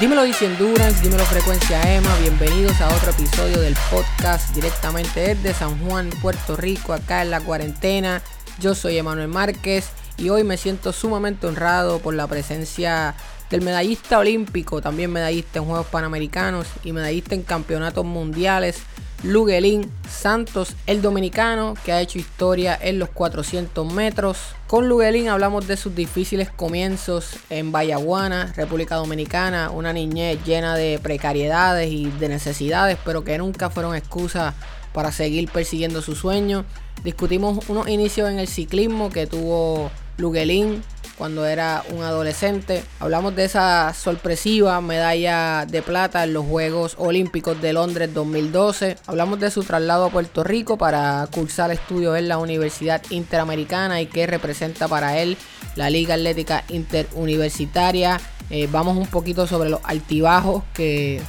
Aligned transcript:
Dímelo 0.00 0.24
Dice 0.24 0.44
Endurance, 0.44 1.00
dímelo 1.02 1.24
Frecuencia 1.24 1.80
EMA, 1.96 2.14
bienvenidos 2.18 2.78
a 2.82 2.94
otro 2.94 3.10
episodio 3.10 3.58
del 3.58 3.74
podcast 3.90 4.54
directamente 4.54 5.34
desde 5.34 5.54
San 5.54 5.78
Juan, 5.78 6.10
Puerto 6.20 6.58
Rico, 6.58 6.92
acá 6.92 7.22
en 7.22 7.30
la 7.30 7.40
cuarentena. 7.40 8.20
Yo 8.58 8.74
soy 8.74 8.98
Emanuel 8.98 9.28
Márquez 9.28 9.92
y 10.18 10.28
hoy 10.28 10.44
me 10.44 10.58
siento 10.58 10.92
sumamente 10.92 11.46
honrado 11.46 12.00
por 12.00 12.12
la 12.12 12.26
presencia 12.26 13.14
del 13.48 13.62
medallista 13.62 14.18
olímpico, 14.18 14.82
también 14.82 15.10
medallista 15.10 15.58
en 15.58 15.64
Juegos 15.64 15.86
Panamericanos 15.86 16.66
y 16.84 16.92
medallista 16.92 17.34
en 17.34 17.42
campeonatos 17.42 18.04
mundiales, 18.04 18.82
Luguelín 19.22 19.92
Santos, 20.08 20.74
el 20.86 21.02
dominicano 21.02 21.74
que 21.84 21.92
ha 21.92 22.00
hecho 22.00 22.18
historia 22.18 22.78
en 22.80 22.98
los 22.98 23.10
400 23.10 23.92
metros. 23.92 24.38
Con 24.66 24.88
Luguelín 24.88 25.28
hablamos 25.28 25.68
de 25.68 25.76
sus 25.76 25.94
difíciles 25.94 26.50
comienzos 26.50 27.36
en 27.50 27.70
Bayaguana, 27.70 28.52
República 28.56 28.96
Dominicana, 28.96 29.70
una 29.70 29.92
niñez 29.92 30.42
llena 30.46 30.74
de 30.74 30.98
precariedades 31.02 31.90
y 31.92 32.06
de 32.06 32.30
necesidades, 32.30 32.96
pero 33.04 33.22
que 33.22 33.36
nunca 33.36 33.68
fueron 33.68 33.94
excusas 33.94 34.54
para 34.94 35.12
seguir 35.12 35.50
persiguiendo 35.50 36.00
su 36.00 36.14
sueño. 36.14 36.64
Discutimos 37.04 37.68
unos 37.68 37.88
inicios 37.88 38.30
en 38.30 38.38
el 38.38 38.48
ciclismo 38.48 39.10
que 39.10 39.26
tuvo 39.26 39.90
Luguelín 40.16 40.82
cuando 41.20 41.44
era 41.44 41.84
un 41.90 42.02
adolescente. 42.02 42.82
Hablamos 42.98 43.36
de 43.36 43.44
esa 43.44 43.92
sorpresiva 43.92 44.80
medalla 44.80 45.66
de 45.66 45.82
plata 45.82 46.24
en 46.24 46.32
los 46.32 46.46
Juegos 46.46 46.94
Olímpicos 46.96 47.60
de 47.60 47.74
Londres 47.74 48.14
2012. 48.14 48.96
Hablamos 49.06 49.38
de 49.38 49.50
su 49.50 49.62
traslado 49.62 50.06
a 50.06 50.10
Puerto 50.10 50.44
Rico 50.44 50.78
para 50.78 51.28
cursar 51.30 51.72
estudios 51.72 52.16
en 52.16 52.26
la 52.26 52.38
Universidad 52.38 53.02
Interamericana 53.10 54.00
y 54.00 54.06
qué 54.06 54.26
representa 54.26 54.88
para 54.88 55.18
él 55.18 55.36
la 55.76 55.90
Liga 55.90 56.14
Atlética 56.14 56.64
Interuniversitaria. 56.70 58.18
Eh, 58.48 58.66
vamos 58.72 58.96
un 58.96 59.06
poquito 59.06 59.46
sobre 59.46 59.68
los 59.68 59.80
altibajos 59.84 60.64
que 60.72 61.20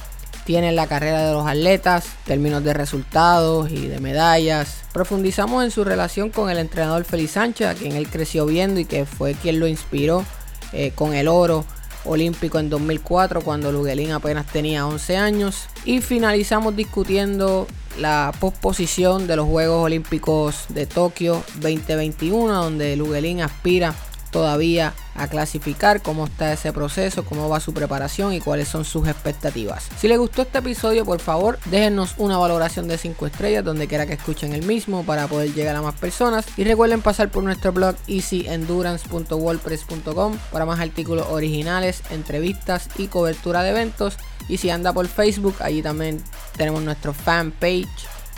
tiene 0.44 0.72
la 0.72 0.86
carrera 0.86 1.26
de 1.26 1.32
los 1.32 1.46
atletas, 1.46 2.06
términos 2.24 2.64
de 2.64 2.74
resultados 2.74 3.70
y 3.70 3.86
de 3.86 4.00
medallas. 4.00 4.82
Profundizamos 4.92 5.64
en 5.64 5.70
su 5.70 5.84
relación 5.84 6.30
con 6.30 6.50
el 6.50 6.58
entrenador 6.58 7.04
Félix 7.04 7.32
Sánchez, 7.32 7.68
a 7.68 7.74
quien 7.74 7.92
él 7.92 8.08
creció 8.08 8.46
viendo 8.46 8.80
y 8.80 8.84
que 8.84 9.06
fue 9.06 9.34
quien 9.34 9.60
lo 9.60 9.66
inspiró 9.66 10.24
eh, 10.72 10.92
con 10.94 11.14
el 11.14 11.28
oro 11.28 11.64
olímpico 12.04 12.58
en 12.58 12.68
2004 12.68 13.42
cuando 13.42 13.70
Luguelín 13.70 14.12
apenas 14.12 14.46
tenía 14.46 14.86
11 14.86 15.16
años. 15.16 15.68
Y 15.84 16.00
finalizamos 16.00 16.74
discutiendo 16.74 17.66
la 17.98 18.32
posposición 18.40 19.26
de 19.26 19.36
los 19.36 19.46
Juegos 19.46 19.84
Olímpicos 19.84 20.64
de 20.68 20.86
Tokio 20.86 21.44
2021, 21.60 22.52
donde 22.52 22.96
Luguelín 22.96 23.42
aspira 23.42 23.94
todavía 24.32 24.94
a 25.14 25.28
clasificar, 25.28 26.02
cómo 26.02 26.24
está 26.24 26.52
ese 26.52 26.72
proceso, 26.72 27.24
cómo 27.24 27.48
va 27.48 27.60
su 27.60 27.72
preparación 27.72 28.32
y 28.32 28.40
cuáles 28.40 28.66
son 28.66 28.84
sus 28.84 29.06
expectativas. 29.06 29.88
Si 29.98 30.08
les 30.08 30.18
gustó 30.18 30.42
este 30.42 30.58
episodio, 30.58 31.04
por 31.04 31.20
favor, 31.20 31.60
déjenos 31.66 32.16
una 32.18 32.36
valoración 32.38 32.88
de 32.88 32.98
5 32.98 33.26
estrellas 33.26 33.64
donde 33.64 33.86
quiera 33.86 34.06
que 34.06 34.14
escuchen 34.14 34.54
el 34.54 34.64
mismo 34.64 35.04
para 35.04 35.28
poder 35.28 35.54
llegar 35.54 35.76
a 35.76 35.82
más 35.82 35.94
personas. 35.94 36.46
Y 36.56 36.64
recuerden 36.64 37.00
pasar 37.02 37.30
por 37.30 37.44
nuestro 37.44 37.70
blog 37.72 37.94
easyendurance.wordpress.com 38.08 40.36
para 40.50 40.66
más 40.66 40.80
artículos 40.80 41.28
originales, 41.28 42.02
entrevistas 42.10 42.88
y 42.96 43.06
cobertura 43.06 43.62
de 43.62 43.70
eventos. 43.70 44.16
Y 44.48 44.56
si 44.56 44.70
anda 44.70 44.92
por 44.92 45.06
Facebook, 45.06 45.54
allí 45.60 45.82
también 45.82 46.20
tenemos 46.56 46.82
nuestro 46.82 47.12
fanpage 47.12 47.86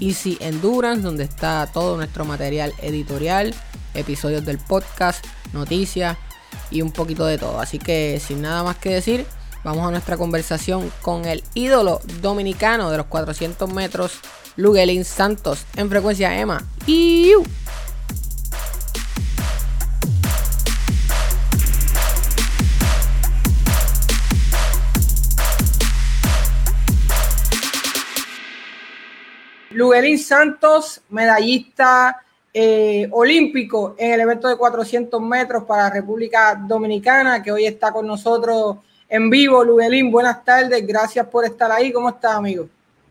Easy 0.01 0.37
Endurance, 0.41 1.03
donde 1.03 1.25
está 1.25 1.69
todo 1.73 1.97
nuestro 1.97 2.25
material 2.25 2.73
editorial, 2.83 3.55
episodios 3.95 4.45
del 4.45 4.59
podcast, 4.59 5.25
noticias 5.53 6.17
y 6.71 6.83
un 6.83 6.93
poquito 6.93 7.27
de 7.27 7.39
todo. 7.39 7.61
Así 7.61 7.79
que 7.79 8.21
sin 8.21 8.43
nada 8.43 8.63
más 8.63 8.77
que 8.77 8.91
decir, 8.91 9.27
vamos 9.63 9.87
a 9.87 9.91
nuestra 9.91 10.17
conversación 10.17 10.93
con 11.01 11.25
el 11.25 11.43
ídolo 11.55 12.01
dominicano 12.21 12.91
de 12.91 12.99
los 12.99 13.07
400 13.07 13.73
metros, 13.73 14.19
Luguelín 14.57 15.05
Santos, 15.05 15.65
en 15.77 15.89
frecuencia 15.89 16.39
EMA. 16.39 16.63
¡Iu! 16.87 17.45
Luguelín 29.71 30.21
Santos, 30.21 31.01
medallista 31.09 32.24
eh, 32.57 33.09
olímpico 33.11 33.97
en 33.99 34.13
el 34.13 34.21
evento 34.21 34.49
de 34.49 34.57
400 34.57 35.21
metros 35.21 35.65
para 35.65 35.91
República 35.91 36.55
Dominicana, 36.55 37.43
que 37.43 37.51
hoy 37.51 37.67
está 37.67 37.91
con 37.91 38.07
nosotros 38.07 38.77
en 39.09 39.29
vivo. 39.29 39.65
Luguelín, 39.65 40.13
buenas 40.13 40.45
tardes, 40.45 40.87
gracias 40.87 41.27
por 41.27 41.45
estar 41.45 41.73
ahí. 41.73 41.93
¿Cómo 41.93 42.11
estás, 42.11 42.37
amigo? 42.37 42.67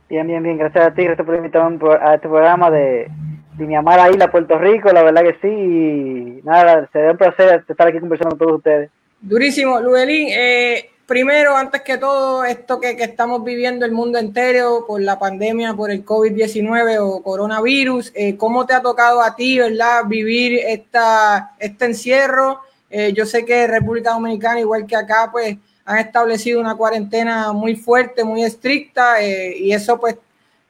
Bien, 0.08 0.26
bien, 0.26 0.42
bien, 0.42 0.58
gracias 0.58 0.88
a 0.88 0.94
ti, 0.94 1.04
gracias 1.04 1.26
por 1.26 1.36
invitarme 1.36 1.78
a 2.00 2.16
este 2.16 2.30
programa 2.30 2.72
de, 2.72 3.10
de 3.58 3.66
mi 3.66 3.76
amada 3.76 4.10
isla, 4.10 4.32
Puerto 4.32 4.58
Rico, 4.58 4.90
la 4.94 5.04
verdad 5.04 5.24
que 5.24 5.38
sí. 5.42 5.48
Y 5.48 6.42
nada, 6.44 6.90
se 6.94 7.00
da 7.00 7.12
un 7.12 7.18
placer 7.18 7.66
estar 7.68 7.88
aquí 7.88 8.00
conversando 8.00 8.38
con 8.38 8.40
todos 8.40 8.58
ustedes. 8.60 8.90
Durísimo, 9.20 9.80
Luguelín. 9.82 10.30
Eh, 10.32 10.90
primero, 11.06 11.56
antes 11.56 11.82
que 11.82 11.98
todo, 11.98 12.44
esto 12.44 12.80
que, 12.80 12.92
estamos 13.00 13.44
viviendo 13.44 13.86
el 13.86 13.92
mundo 13.92 14.18
entero 14.18 14.86
por 14.88 15.02
la 15.02 15.20
pandemia, 15.20 15.74
por 15.74 15.92
el 15.92 16.06
COVID-19 16.06 16.98
o 17.00 17.22
coronavirus, 17.22 18.12
eh, 18.16 18.38
¿cómo 18.38 18.66
te 18.66 18.74
ha 18.74 18.82
tocado 18.82 19.22
a 19.22 19.36
ti, 19.36 19.60
verdad, 19.60 20.06
vivir 20.06 20.60
esta, 20.66 21.56
este 21.60 21.86
encierro? 21.86 22.62
Eh, 22.90 23.14
yo 23.14 23.26
sé 23.26 23.46
que 23.46 23.68
República 23.68 24.12
Dominicana, 24.12 24.60
igual 24.60 24.86
que 24.86 24.96
acá, 24.96 25.30
pues 25.32 25.58
han 25.86 26.00
establecido 26.00 26.62
una 26.62 26.76
cuarentena 26.76 27.52
muy 27.52 27.76
fuerte, 27.76 28.24
muy 28.24 28.44
estricta, 28.44 29.22
eh, 29.22 29.58
y 29.58 29.74
eso 29.74 30.00
pues 30.00 30.18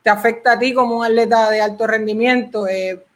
te 0.01 0.09
afecta 0.09 0.53
a 0.53 0.59
ti 0.59 0.73
como 0.73 0.97
un 0.97 1.05
atleta 1.05 1.49
de 1.49 1.61
alto 1.61 1.87
rendimiento. 1.87 2.65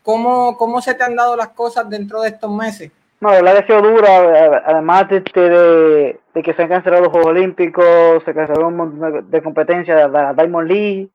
¿cómo, 0.04 0.58
¿Cómo 0.58 0.82
se 0.82 0.94
te 0.94 1.04
han 1.04 1.16
dado 1.16 1.36
las 1.36 1.50
cosas 1.50 1.90
dentro 1.90 2.22
de 2.22 2.30
estos 2.30 2.52
meses? 2.52 2.92
No, 3.20 3.30
la 3.30 3.42
verdad 3.42 3.64
ha 3.64 3.66
sido 3.66 3.82
dura, 3.82 4.62
además 4.64 5.10
de, 5.10 5.22
de, 5.22 6.20
de, 6.36 6.44
que 6.44 6.54
se 6.54 6.62
han 6.62 6.70
cancelado 6.70 7.04
los 7.04 7.12
Juegos 7.12 7.32
Olímpicos, 7.32 8.24
se 8.24 8.34
canceló 8.34 8.68
un 8.68 8.76
montón 8.76 9.32
de 9.32 9.42
competencias 9.42 9.98
de 9.98 10.10
la 10.10 10.34
Diamond 10.34 10.70
League 10.70 11.10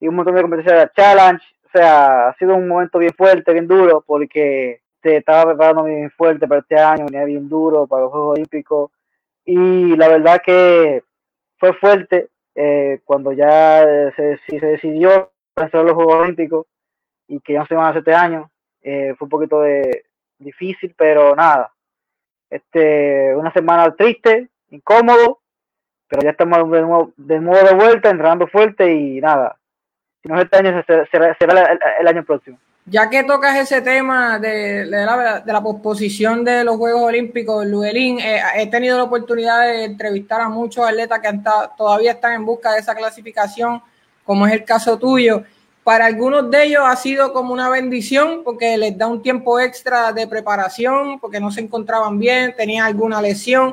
y 0.00 0.08
un 0.08 0.14
montón 0.14 0.34
de 0.34 0.40
competencias 0.40 0.74
de 0.74 0.84
la 0.84 0.92
Challenge. 0.92 1.44
O 1.66 1.68
sea, 1.78 2.28
ha 2.28 2.34
sido 2.38 2.54
un 2.54 2.66
momento 2.66 2.98
bien 2.98 3.12
fuerte, 3.12 3.52
bien 3.52 3.68
duro, 3.68 4.02
porque 4.06 4.80
se 5.02 5.18
estaba 5.18 5.50
preparando 5.50 5.84
bien 5.84 6.10
fuerte 6.10 6.48
para 6.48 6.62
este 6.62 6.78
año, 6.78 7.04
venía 7.04 7.24
bien 7.26 7.50
duro 7.50 7.86
para 7.86 8.04
los 8.04 8.12
Juegos 8.12 8.38
Olímpicos. 8.38 8.90
Y 9.44 9.94
la 9.94 10.08
verdad 10.08 10.40
que 10.42 11.02
fue 11.58 11.74
fuerte 11.74 12.30
eh, 12.54 13.00
cuando 13.04 13.32
ya 13.32 13.84
se, 14.16 14.38
se 14.48 14.66
decidió 14.66 15.32
cancelar 15.54 15.84
los 15.84 15.94
Juegos 15.96 16.14
Olímpicos 16.14 16.66
y 17.28 17.40
que 17.40 17.52
ya 17.52 17.58
no 17.60 17.66
se 17.66 17.74
van 17.74 17.84
a 17.84 17.88
hacer 17.90 17.98
este 18.00 18.14
año. 18.14 18.50
Eh, 18.80 19.14
fue 19.18 19.26
un 19.26 19.30
poquito 19.30 19.60
de, 19.60 20.06
difícil, 20.38 20.94
pero 20.96 21.34
nada. 21.34 21.72
Este, 22.50 23.34
una 23.34 23.52
semana 23.52 23.94
triste, 23.94 24.48
incómodo, 24.70 25.40
pero 26.08 26.22
ya 26.22 26.30
estamos 26.30 26.70
de 26.70 26.80
nuevo 26.82 27.12
de, 27.16 27.40
nuevo 27.40 27.68
de 27.68 27.74
vuelta, 27.74 28.10
entrenando 28.10 28.46
fuerte 28.46 28.94
y 28.94 29.20
nada. 29.20 29.56
Si 30.22 30.28
no 30.28 30.36
es 30.36 30.44
este 30.44 30.56
año, 30.56 30.84
será, 31.10 31.36
el, 31.40 31.78
el, 32.00 32.06
año 32.06 32.24
próximo. 32.24 32.58
Ya 32.84 33.10
que 33.10 33.24
tocas 33.24 33.56
ese 33.56 33.82
tema 33.82 34.38
de, 34.38 34.86
la, 34.86 35.40
de 35.40 35.52
la 35.52 35.60
posposición 35.60 36.44
de 36.44 36.62
los 36.62 36.76
Juegos 36.76 37.02
Olímpicos, 37.02 37.66
Luguelín, 37.66 38.20
eh, 38.20 38.40
he 38.54 38.68
tenido 38.68 38.96
la 38.96 39.04
oportunidad 39.04 39.62
de 39.62 39.84
entrevistar 39.84 40.40
a 40.40 40.48
muchos 40.48 40.86
atletas 40.86 41.18
que 41.18 41.28
han 41.28 41.42
todavía 41.76 42.12
están 42.12 42.34
en 42.34 42.44
busca 42.44 42.72
de 42.72 42.78
esa 42.78 42.94
clasificación, 42.94 43.82
como 44.24 44.46
es 44.46 44.52
el 44.52 44.64
caso 44.64 44.96
tuyo 44.98 45.42
para 45.86 46.06
algunos 46.06 46.50
de 46.50 46.64
ellos 46.64 46.82
ha 46.84 46.96
sido 46.96 47.32
como 47.32 47.52
una 47.52 47.70
bendición 47.70 48.42
porque 48.42 48.76
les 48.76 48.98
da 48.98 49.06
un 49.06 49.22
tiempo 49.22 49.60
extra 49.60 50.12
de 50.12 50.26
preparación, 50.26 51.20
porque 51.20 51.38
no 51.38 51.52
se 51.52 51.60
encontraban 51.60 52.18
bien, 52.18 52.56
tenían 52.56 52.86
alguna 52.86 53.22
lesión. 53.22 53.72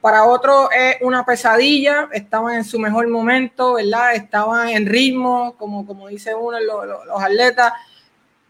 Para 0.00 0.24
otros 0.24 0.70
es 0.76 0.96
una 1.02 1.24
pesadilla, 1.24 2.08
estaban 2.10 2.56
en 2.56 2.64
su 2.64 2.80
mejor 2.80 3.06
momento, 3.06 3.74
¿verdad? 3.74 4.16
Estaban 4.16 4.70
en 4.70 4.86
ritmo, 4.86 5.54
como, 5.56 5.86
como 5.86 6.08
dice 6.08 6.34
uno, 6.34 6.58
los, 6.58 7.22
atletas. 7.22 7.72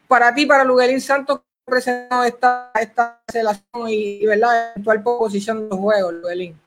Para 0.08 0.34
ti, 0.34 0.46
para 0.46 0.64
Luguelín 0.64 1.02
Santos, 1.02 1.42
presentó 1.66 2.24
esta, 2.24 2.70
esta 2.80 3.20
relación 3.30 3.88
y, 3.88 4.24
¿verdad? 4.24 4.70
Eventual 4.70 5.02
posición 5.02 5.64
de 5.64 5.68
los 5.68 5.78
juegos, 5.78 6.14
Luguelín. 6.14 6.58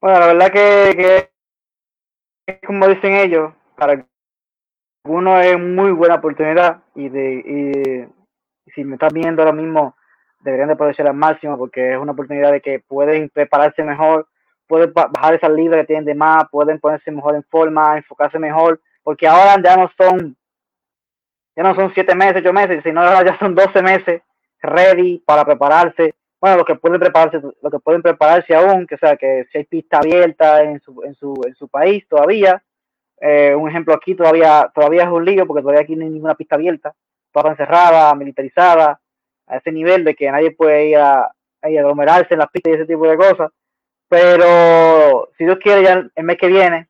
Bueno, 0.00 0.20
la 0.20 0.26
verdad 0.28 0.52
que, 0.52 1.28
que 2.46 2.60
como 2.64 2.86
dicen 2.86 3.16
ellos, 3.16 3.52
para 3.74 4.06
uno 5.08 5.40
es 5.40 5.58
muy 5.58 5.92
buena 5.92 6.16
oportunidad 6.16 6.82
y, 6.94 7.08
de, 7.08 8.08
y 8.66 8.70
si 8.72 8.84
me 8.84 8.94
estás 8.94 9.12
viendo 9.12 9.42
ahora 9.42 9.54
mismo 9.54 9.96
deberían 10.40 10.68
de 10.68 10.74
aprovechar 10.74 11.06
al 11.06 11.14
máximo 11.14 11.58
porque 11.58 11.92
es 11.92 11.98
una 11.98 12.12
oportunidad 12.12 12.52
de 12.52 12.60
que 12.60 12.80
pueden 12.80 13.28
prepararse 13.28 13.82
mejor, 13.82 14.28
pueden 14.66 14.92
bajar 14.92 15.34
esas 15.34 15.50
libras 15.50 15.80
que 15.80 15.86
tienen 15.86 16.04
de 16.04 16.14
más, 16.14 16.48
pueden 16.50 16.78
ponerse 16.78 17.10
mejor 17.10 17.34
en 17.34 17.42
forma, 17.44 17.96
enfocarse 17.96 18.38
mejor, 18.38 18.80
porque 19.02 19.26
ahora 19.26 19.56
ya 19.62 19.76
no 19.76 19.90
son 19.96 20.36
ya 21.56 21.64
no 21.64 21.74
son 21.74 21.92
siete 21.92 22.14
meses, 22.14 22.36
ocho 22.36 22.52
meses, 22.52 22.82
sino 22.84 23.00
ahora 23.02 23.24
ya 23.24 23.36
son 23.38 23.52
doce 23.52 23.82
meses 23.82 24.22
ready 24.62 25.18
para 25.26 25.44
prepararse. 25.44 26.14
Bueno, 26.40 26.58
lo 26.58 26.64
que 26.64 26.76
pueden 26.76 27.00
prepararse, 27.00 27.40
lo 27.60 27.70
que 27.70 27.80
pueden 27.80 28.00
prepararse 28.00 28.54
aún, 28.54 28.86
que 28.86 28.96
sea, 28.96 29.16
que 29.16 29.44
si 29.50 29.58
hay 29.58 29.64
pista 29.64 29.98
abierta 29.98 30.62
en 30.62 30.80
su, 30.80 31.02
en 31.02 31.16
su, 31.16 31.34
en 31.44 31.56
su 31.56 31.66
país 31.68 32.06
todavía, 32.08 32.62
eh, 33.20 33.54
un 33.54 33.68
ejemplo 33.68 33.94
aquí 33.94 34.14
todavía, 34.14 34.70
todavía 34.74 35.04
es 35.04 35.08
un 35.08 35.24
lío 35.24 35.46
porque 35.46 35.62
todavía 35.62 35.82
aquí 35.82 35.96
no 35.96 36.04
hay 36.04 36.10
ninguna 36.10 36.34
pista 36.34 36.56
abierta, 36.56 36.94
toda 37.32 37.50
encerrada, 37.50 38.14
militarizada, 38.14 39.00
a 39.46 39.56
ese 39.56 39.72
nivel 39.72 40.04
de 40.04 40.14
que 40.14 40.30
nadie 40.30 40.50
puede 40.52 40.88
ir 40.90 40.98
a, 40.98 41.22
a 41.22 41.32
aglomerarse 41.62 42.34
en 42.34 42.40
las 42.40 42.50
pistas 42.50 42.72
y 42.72 42.76
ese 42.76 42.86
tipo 42.86 43.08
de 43.08 43.16
cosas. 43.16 43.50
Pero 44.08 45.30
si 45.36 45.44
Dios 45.44 45.58
quiere, 45.62 45.82
ya 45.82 46.04
el 46.14 46.24
mes 46.24 46.38
que 46.38 46.48
viene, 46.48 46.88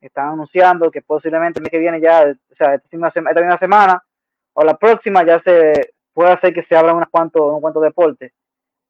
están 0.00 0.28
anunciando 0.28 0.90
que 0.90 1.02
posiblemente 1.02 1.58
el 1.58 1.62
mes 1.62 1.70
que 1.70 1.78
viene 1.78 2.00
ya, 2.00 2.22
o 2.22 2.54
sea, 2.56 2.74
esta 2.74 2.96
misma 2.96 3.58
semana 3.58 4.02
o 4.54 4.64
la 4.64 4.76
próxima 4.76 5.24
ya 5.24 5.40
se 5.42 5.94
puede 6.14 6.32
hacer 6.32 6.54
que 6.54 6.64
se 6.64 6.76
abran 6.76 6.96
unos 6.96 7.08
cuantos, 7.10 7.42
unos 7.42 7.60
cuantos 7.60 7.82
deportes 7.82 8.32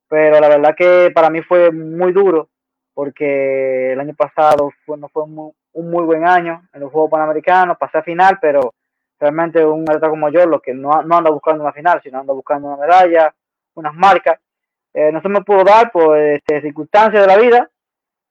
pero 0.09 0.41
la 0.41 0.49
verdad 0.49 0.75
que 0.77 1.11
para 1.15 1.31
mí 1.31 1.43
fue 1.43 1.71
muy 1.73 2.13
duro 2.13 2.49
porque 2.97 3.93
el 3.93 4.01
año 4.01 4.15
pasado 4.15 4.73
fue, 4.87 4.97
no 4.97 5.09
fue 5.09 5.25
un, 5.25 5.53
muy 5.75 6.05
buen 6.05 6.27
año 6.27 6.67
en 6.73 6.81
los 6.81 6.91
Juegos 6.91 7.11
Panamericanos, 7.11 7.77
pasé 7.77 7.99
a 7.99 8.03
final, 8.03 8.39
pero 8.41 8.73
realmente 9.21 9.63
un 9.63 9.83
atleta 9.83 10.09
como 10.09 10.31
yo, 10.31 10.47
lo 10.47 10.61
que 10.61 10.73
no, 10.73 11.03
no 11.03 11.19
anda 11.19 11.31
buscando 11.31 11.63
una 11.63 11.75
final, 11.75 12.01
sino 12.03 12.19
anda 12.19 12.33
buscando 12.33 12.69
una 12.69 12.79
medalla, 12.79 13.35
unas 13.75 13.93
marcas, 13.93 14.41
eh, 14.95 15.13
no 15.13 15.21
se 15.21 15.29
me 15.29 15.43
pudo 15.43 15.63
dar 15.63 15.93
por 15.93 16.17
este, 16.17 16.63
circunstancias 16.63 17.21
de 17.21 17.27
la 17.27 17.37
vida, 17.37 17.71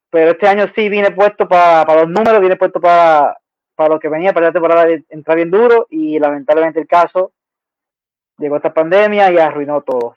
pero 0.10 0.32
este 0.32 0.48
año 0.48 0.66
sí 0.74 0.90
vine 0.90 1.12
puesto 1.12 1.48
para, 1.48 1.86
los 1.94 2.10
números, 2.10 2.42
vine 2.42 2.56
puesto 2.56 2.82
para, 2.82 3.38
para 3.76 3.90
lo 3.94 4.00
que 4.00 4.10
venía, 4.10 4.34
para 4.34 4.48
la 4.48 4.52
temporada 4.52 4.88
entrar 5.10 5.36
bien 5.36 5.52
duro 5.52 5.86
y 5.92 6.18
lamentablemente 6.18 6.80
el 6.80 6.88
caso 6.88 7.34
llegó 8.40 8.56
esta 8.56 8.74
pandemia 8.74 9.32
y 9.32 9.38
arruinó 9.38 9.82
todo. 9.82 10.16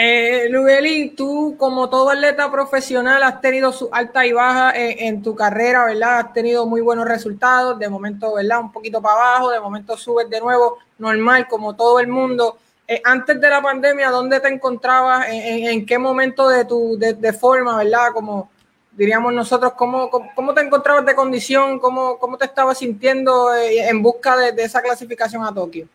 Eh, 0.00 0.46
Luguelín, 0.48 1.16
tú 1.16 1.56
como 1.58 1.90
todo 1.90 2.10
atleta 2.10 2.48
profesional 2.52 3.20
has 3.24 3.40
tenido 3.40 3.72
su 3.72 3.88
alta 3.90 4.24
y 4.24 4.30
baja 4.30 4.70
en, 4.76 5.24
tu 5.24 5.34
carrera, 5.34 5.86
¿verdad? 5.86 6.18
Has 6.18 6.32
tenido 6.32 6.66
muy 6.66 6.80
buenos 6.80 7.08
resultados, 7.08 7.76
de 7.80 7.88
momento, 7.88 8.34
¿verdad? 8.36 8.60
Un 8.60 8.70
poquito 8.70 9.02
para 9.02 9.16
abajo, 9.16 9.50
de 9.50 9.58
momento 9.58 9.96
subes 9.96 10.30
de 10.30 10.38
nuevo, 10.38 10.78
normal, 10.98 11.48
como 11.48 11.74
todo 11.74 11.98
el 11.98 12.06
mundo. 12.06 12.58
Eh, 12.86 13.02
antes 13.04 13.40
de 13.40 13.50
la 13.50 13.60
pandemia, 13.60 14.10
¿dónde 14.10 14.38
te 14.38 14.46
encontrabas? 14.46 15.26
¿En, 15.30 15.84
qué 15.84 15.98
momento 15.98 16.48
de 16.48 16.64
tu 16.64 16.96
de, 16.96 17.32
forma, 17.32 17.78
¿verdad? 17.78 18.12
Como 18.14 18.50
diríamos 18.92 19.32
nosotros, 19.32 19.72
¿cómo, 19.72 20.08
cómo, 20.10 20.54
te 20.54 20.60
encontrabas 20.60 21.06
de 21.06 21.16
condición? 21.16 21.80
¿Cómo, 21.80 22.20
cómo 22.20 22.38
te 22.38 22.44
estabas 22.44 22.78
sintiendo 22.78 23.52
eh, 23.52 23.88
en 23.88 24.00
busca 24.00 24.36
de 24.36 24.62
esa 24.62 24.80
clasificación 24.80 25.42
a 25.42 25.52
Tokio? 25.52 25.88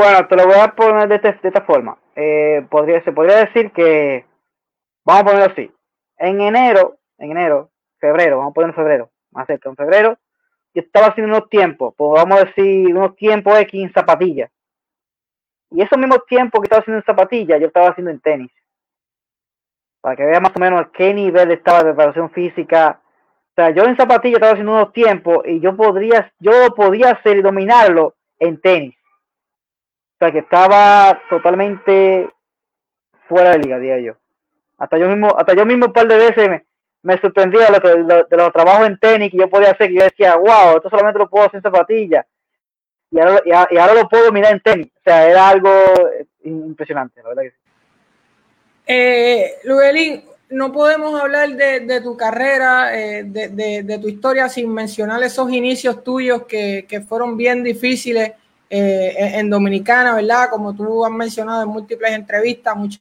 Bueno, 0.00 0.26
te 0.26 0.34
lo 0.34 0.46
voy 0.46 0.58
a 0.58 0.68
poner 0.68 1.08
de, 1.08 1.16
este, 1.16 1.28
de 1.42 1.48
esta 1.48 1.60
forma. 1.60 1.94
Eh, 2.22 2.66
podría, 2.68 3.02
se 3.02 3.12
podría 3.12 3.46
decir 3.46 3.72
que, 3.72 4.26
vamos 5.06 5.22
a 5.22 5.24
ponerlo 5.24 5.52
así, 5.52 5.72
en 6.18 6.42
enero, 6.42 6.98
en 7.16 7.30
enero, 7.30 7.70
febrero, 7.98 8.36
vamos 8.36 8.50
a 8.50 8.54
poner 8.54 8.70
en 8.70 8.74
febrero, 8.74 9.10
más 9.30 9.46
cerca, 9.46 9.70
en 9.70 9.76
febrero, 9.76 10.18
yo 10.74 10.82
estaba 10.82 11.06
haciendo 11.06 11.34
unos 11.34 11.48
tiempos, 11.48 11.94
pues 11.96 12.22
vamos 12.22 12.38
a 12.38 12.44
decir 12.44 12.94
unos 12.94 13.16
tiempos 13.16 13.58
X 13.60 13.84
en 13.84 13.92
zapatillas. 13.94 14.50
Y 15.70 15.80
esos 15.80 15.96
mismos 15.96 16.26
tiempos 16.26 16.60
que 16.60 16.66
estaba 16.66 16.80
haciendo 16.80 16.98
en 16.98 17.06
zapatillas, 17.06 17.58
yo 17.58 17.68
estaba 17.68 17.88
haciendo 17.88 18.10
en 18.10 18.20
tenis. 18.20 18.52
Para 20.02 20.16
que 20.16 20.26
vea 20.26 20.40
más 20.40 20.52
o 20.54 20.60
menos 20.60 20.88
qué 20.92 21.14
nivel 21.14 21.50
estaba 21.52 21.78
de 21.78 21.94
preparación 21.94 22.30
física. 22.32 23.00
O 23.02 23.54
sea, 23.54 23.70
yo 23.70 23.84
en 23.84 23.96
zapatillas 23.96 24.36
estaba 24.36 24.52
haciendo 24.52 24.72
unos 24.72 24.92
tiempos 24.92 25.38
y 25.46 25.58
yo 25.60 25.74
podría, 25.74 26.30
yo 26.38 26.74
podía 26.76 27.12
hacer 27.12 27.38
y 27.38 27.42
dominarlo 27.42 28.14
en 28.38 28.60
tenis. 28.60 28.99
Sea, 30.20 30.30
que 30.30 30.40
estaba 30.40 31.18
totalmente 31.30 32.28
fuera 33.26 33.52
de 33.52 33.60
liga, 33.60 33.78
diría 33.78 34.00
yo. 34.00 34.16
Hasta 34.76 34.98
yo 34.98 35.08
mismo, 35.08 35.34
hasta 35.34 35.54
yo 35.54 35.64
mismo 35.64 35.86
un 35.86 35.92
par 35.94 36.06
de 36.06 36.16
veces 36.16 36.46
me, 36.46 36.66
me 37.02 37.18
sorprendía 37.18 37.68
de 37.68 38.36
los 38.36 38.52
trabajos 38.52 38.86
en 38.86 38.98
tenis 38.98 39.30
que 39.30 39.38
yo 39.38 39.48
podía 39.48 39.70
hacer, 39.70 39.90
y 39.90 39.96
yo 39.96 40.04
decía, 40.04 40.36
wow, 40.36 40.76
esto 40.76 40.90
solamente 40.90 41.18
lo 41.18 41.30
puedo 41.30 41.46
hacer 41.46 41.56
en 41.56 41.62
zapatillas. 41.62 42.26
Y 43.10 43.18
ahora, 43.18 43.40
y, 43.46 43.76
ahora 43.78 43.94
lo 43.94 44.08
puedo 44.10 44.30
mirar 44.30 44.52
en 44.52 44.60
tenis. 44.60 44.88
O 44.94 45.00
sea, 45.02 45.26
era 45.26 45.48
algo 45.48 45.70
impresionante, 46.44 47.22
la 47.22 47.28
verdad 47.30 47.42
que 47.44 47.50
sí. 47.50 47.56
Eh, 48.86 49.54
Luelín, 49.64 50.22
no 50.50 50.70
podemos 50.70 51.18
hablar 51.18 51.48
de, 51.48 52.00
tu 52.02 52.14
carrera, 52.14 52.94
eh, 52.94 53.24
de, 53.24 53.98
tu 54.02 54.08
historia 54.08 54.50
sin 54.50 54.70
mencionar 54.70 55.22
esos 55.22 55.50
inicios 55.50 56.04
tuyos 56.04 56.44
que, 56.44 56.84
que 56.86 57.00
fueron 57.00 57.38
bien 57.38 57.62
difíciles 57.62 58.32
eh, 58.72 59.32
en 59.34 59.50
Dominicana, 59.50 60.14
¿verdad? 60.14 60.48
Como 60.48 60.72
tú 60.72 61.04
has 61.04 61.10
mencionado 61.10 61.64
en 61.64 61.68
múltiples 61.68 62.12
entrevistas, 62.12 62.76
mucha, 62.76 63.00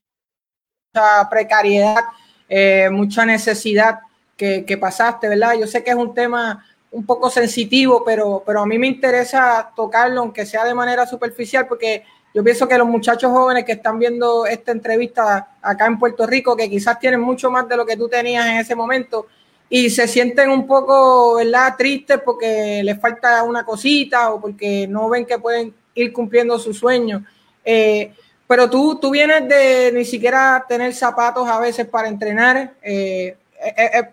precariedad, 1.30 2.06
eh, 2.50 2.90
mucha 2.92 3.24
necesidad 3.24 4.00
que, 4.36 4.78
pasaste, 4.82 5.30
¿verdad? 5.30 5.54
Yo 5.60 5.68
sé 5.68 5.84
que 5.84 5.92
es 5.92 5.96
un 5.96 6.14
tema 6.14 6.66
un 6.92 7.06
poco 7.06 7.30
sensitivo, 7.30 8.04
pero, 8.04 8.42
pero 8.44 8.62
a 8.62 8.66
mí 8.66 8.80
me 8.80 8.88
interesa 8.88 9.72
tocarlo, 9.76 10.22
aunque 10.22 10.46
sea 10.46 10.66
de 10.66 10.74
manera 10.74 11.06
superficial, 11.06 11.68
porque 11.68 12.04
yo 12.34 12.44
pienso 12.44 12.68
que 12.68 12.78
los 12.78 12.88
muchachos 12.88 13.32
jóvenes 13.32 13.64
que 13.64 13.74
están 13.74 14.00
viendo 14.00 14.48
esta 14.48 14.72
entrevista 14.72 15.58
acá 15.62 15.86
en 15.86 16.00
Puerto 16.00 16.26
Rico, 16.26 16.56
que 16.56 16.70
quizás 16.70 16.98
tienen 16.98 17.22
mucho 17.22 17.52
más 17.52 17.70
de 17.70 17.78
lo 17.78 17.86
que 17.86 17.96
tú 17.96 18.10
tenías 18.10 18.48
en 18.48 18.58
ese 18.58 18.76
momento, 18.76 19.28
y 19.70 19.92
se 19.92 20.08
sienten 20.08 20.50
un 20.50 20.66
poco, 20.66 21.36
¿verdad?, 21.36 21.76
tristes 21.78 22.20
porque 22.26 22.82
les 22.84 23.00
falta 23.00 23.44
una 23.44 23.64
cosita 23.64 24.34
o 24.34 24.42
porque 24.42 24.88
no 24.88 25.08
ven 25.10 25.28
que 25.28 25.38
pueden 25.38 25.74
ir 25.94 26.12
cumpliendo 26.12 26.58
sus 26.58 26.80
sueños. 26.80 27.22
Eh, 27.64 28.12
pero 28.48 28.68
tú, 28.68 28.98
tú 29.00 29.12
vienes 29.12 29.48
de 29.48 29.92
ni 29.94 30.06
siquiera 30.06 30.66
tener 30.68 30.92
zapatos 30.94 31.48
a 31.48 31.60
veces 31.60 31.86
para 31.86 32.08
entrenar. 32.08 32.74
Eh, 32.82 33.38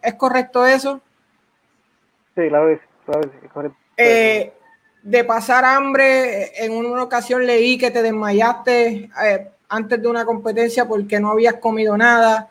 ¿es, 0.03 0.14
correcto 0.14 0.67
eso? 0.67 1.00
Sí, 2.35 2.50
la 2.50 2.61
vez, 2.61 2.81
la 3.06 3.19
vez, 3.19 3.31
es 3.43 3.50
correcto. 3.50 3.79
Eh, 3.97 4.53
de 5.03 5.25
pasar 5.25 5.64
hambre, 5.64 6.53
en 6.62 6.73
una 6.73 7.03
ocasión 7.03 7.47
leí 7.47 7.79
que 7.79 7.91
te 7.91 8.03
desmayaste 8.03 9.08
antes 9.70 10.03
de 10.03 10.08
una 10.08 10.26
competencia 10.26 10.85
porque 10.85 11.19
no 11.19 11.31
habías 11.31 11.55
comido 11.55 11.97
nada. 11.97 12.50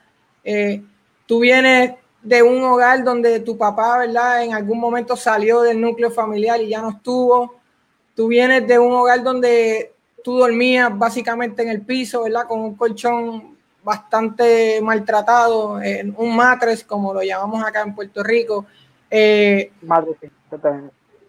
tú 1.28 1.40
vienes 1.40 1.94
de 2.26 2.42
un 2.42 2.64
hogar 2.64 3.04
donde 3.04 3.40
tu 3.40 3.56
papá, 3.56 4.00
¿verdad? 4.00 4.44
En 4.44 4.54
algún 4.54 4.80
momento 4.80 5.16
salió 5.16 5.62
del 5.62 5.80
núcleo 5.80 6.10
familiar 6.10 6.60
y 6.60 6.70
ya 6.70 6.82
no 6.82 6.90
estuvo. 6.90 7.54
Tú 8.16 8.28
vienes 8.28 8.68
de 8.68 8.80
un 8.80 8.92
hogar 8.94 9.22
donde 9.22 9.94
tú 10.24 10.40
dormías 10.40 10.90
básicamente 10.98 11.62
en 11.62 11.70
el 11.70 11.82
piso, 11.82 12.24
¿verdad? 12.24 12.48
Con 12.48 12.62
un 12.62 12.76
colchón 12.76 13.56
bastante 13.84 14.82
maltratado, 14.82 15.80
un 16.18 16.36
matres, 16.36 16.84
como 16.84 17.14
lo 17.14 17.22
llamamos 17.22 17.64
acá 17.64 17.84
en 17.84 17.94
Puerto 17.94 18.24
Rico. 18.24 18.66
Eh, 19.12 19.72
Madre, 19.84 20.16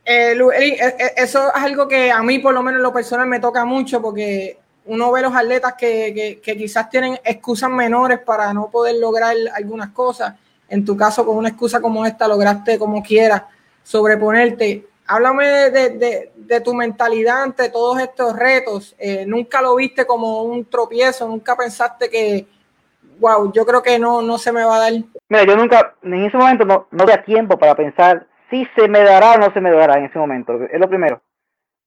eh, 0.07 0.79
eh, 0.79 1.13
eso 1.15 1.49
es 1.55 1.63
algo 1.63 1.87
que 1.87 2.11
a 2.11 2.23
mí, 2.23 2.39
por 2.39 2.55
lo 2.55 2.63
menos 2.63 2.79
en 2.79 2.85
lo 2.85 2.93
personal, 2.95 3.27
me 3.27 3.39
toca 3.39 3.67
mucho 3.67 4.01
porque 4.01 4.59
uno 4.87 5.13
ve 5.13 5.21
los 5.21 5.35
atletas 5.35 5.75
que, 5.75 6.41
que 6.43 6.57
quizás 6.57 6.89
tienen 6.89 7.19
excusas 7.23 7.69
menores 7.69 8.21
para 8.21 8.55
no 8.55 8.71
poder 8.71 8.95
lograr 8.97 9.37
algunas 9.53 9.91
cosas 9.91 10.33
en 10.69 10.85
tu 10.85 10.97
caso 10.97 11.25
con 11.25 11.37
una 11.37 11.49
excusa 11.49 11.81
como 11.81 12.05
esta 12.05 12.29
lograste 12.29 12.79
como 12.79 13.03
quieras 13.03 13.43
sobreponerte. 13.83 14.87
Háblame 15.07 15.47
de, 15.71 16.61
tu 16.65 16.75
mentalidad 16.75 17.45
ante 17.45 17.71
todos 17.71 18.01
estos 18.01 18.37
retos. 18.37 18.97
Eh, 18.99 19.25
nunca 19.27 19.63
lo 19.63 19.77
viste 19.77 20.05
como 20.05 20.43
un 20.43 20.65
tropiezo, 20.65 21.29
nunca 21.29 21.57
pensaste 21.57 22.11
que, 22.11 22.47
wow, 23.21 23.53
yo 23.53 23.65
creo 23.65 23.83
que 23.83 23.99
no, 24.01 24.21
no 24.23 24.37
se 24.39 24.51
me 24.51 24.65
va 24.65 24.77
a 24.77 24.81
dar. 24.81 24.93
Mira, 25.29 25.45
yo 25.45 25.57
nunca, 25.57 25.95
en 26.03 26.25
ese 26.25 26.37
momento 26.37 26.65
no, 26.65 26.89
no 26.91 27.05
tiempo 27.25 27.57
para 27.57 27.77
pensar 27.77 28.27
si 28.51 28.67
se 28.75 28.89
me 28.89 29.03
dará 29.03 29.35
o 29.35 29.39
no 29.39 29.53
se 29.53 29.61
me 29.61 29.71
dará 29.71 29.99
en 29.99 30.07
ese 30.07 30.19
momento. 30.19 30.55
Es 30.65 30.81
lo 30.81 30.89
primero. 30.89 31.23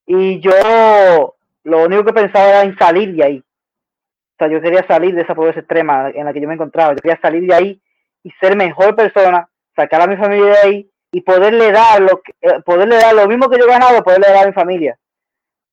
Y 0.06 0.40
yo 0.40 1.34
lo 1.64 1.84
único 1.84 2.04
que 2.04 2.12
pensaba 2.14 2.48
era 2.48 2.62
en 2.62 2.76
salir 2.78 3.14
de 3.14 3.24
ahí. 3.24 3.38
O 3.38 4.36
sea, 4.38 4.48
yo 4.48 4.62
quería 4.62 4.86
salir 4.86 5.14
de 5.14 5.22
esa 5.22 5.34
pobreza 5.34 5.60
extrema 5.60 6.08
en 6.10 6.24
la 6.24 6.32
que 6.32 6.40
yo 6.40 6.48
me 6.48 6.54
encontraba. 6.54 6.94
Yo 6.94 7.02
quería 7.02 7.20
salir 7.20 7.46
de 7.46 7.54
ahí 7.54 7.82
y 8.22 8.30
ser 8.40 8.56
mejor 8.56 8.94
persona, 8.94 9.48
sacar 9.74 10.02
a 10.02 10.06
mi 10.06 10.16
familia 10.16 10.46
de 10.46 10.58
ahí 10.58 10.90
y 11.12 11.20
poderle 11.22 11.72
dar 11.72 12.00
lo 12.00 12.20
que, 12.22 12.32
eh, 12.40 12.60
poderle 12.64 12.96
dar 12.96 13.14
lo 13.14 13.26
mismo 13.26 13.48
que 13.48 13.58
yo 13.58 13.64
he 13.64 13.70
ganado, 13.70 14.02
poderle 14.02 14.28
dar 14.28 14.44
a 14.44 14.46
mi 14.46 14.52
familia. 14.52 14.98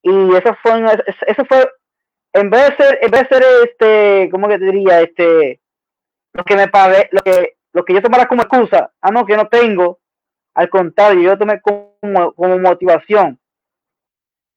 Y 0.02 0.36
eso 0.36 0.56
fue 0.62 0.84
eso 1.28 1.46
fue 1.46 1.70
en 2.34 2.50
vez 2.50 2.70
de 2.70 2.76
ser 2.78 3.00
en 3.02 3.12
vez 3.12 3.22
de 3.22 3.36
ser 3.36 3.44
este, 3.64 4.30
¿cómo 4.32 4.48
que 4.48 4.60
te 4.60 4.66
diría? 4.66 5.02
Este 5.02 5.60
lo 6.34 6.44
que 6.44 6.56
me 6.56 6.68
pagué, 6.68 7.10
lo 7.12 7.22
que 7.22 7.58
lo 7.74 7.84
que 7.84 7.94
yo 7.94 8.02
tomara 8.02 8.28
como 8.28 8.42
excusa, 8.42 8.92
ah 9.02 9.12
no, 9.12 9.26
que 9.26 9.36
no 9.36 9.48
tengo, 9.48 10.00
al 10.56 10.70
contrario, 10.70 11.22
yo 11.22 11.38
tomé 11.38 11.62
como, 11.62 12.34
como 12.34 12.58
motivación. 12.58 13.40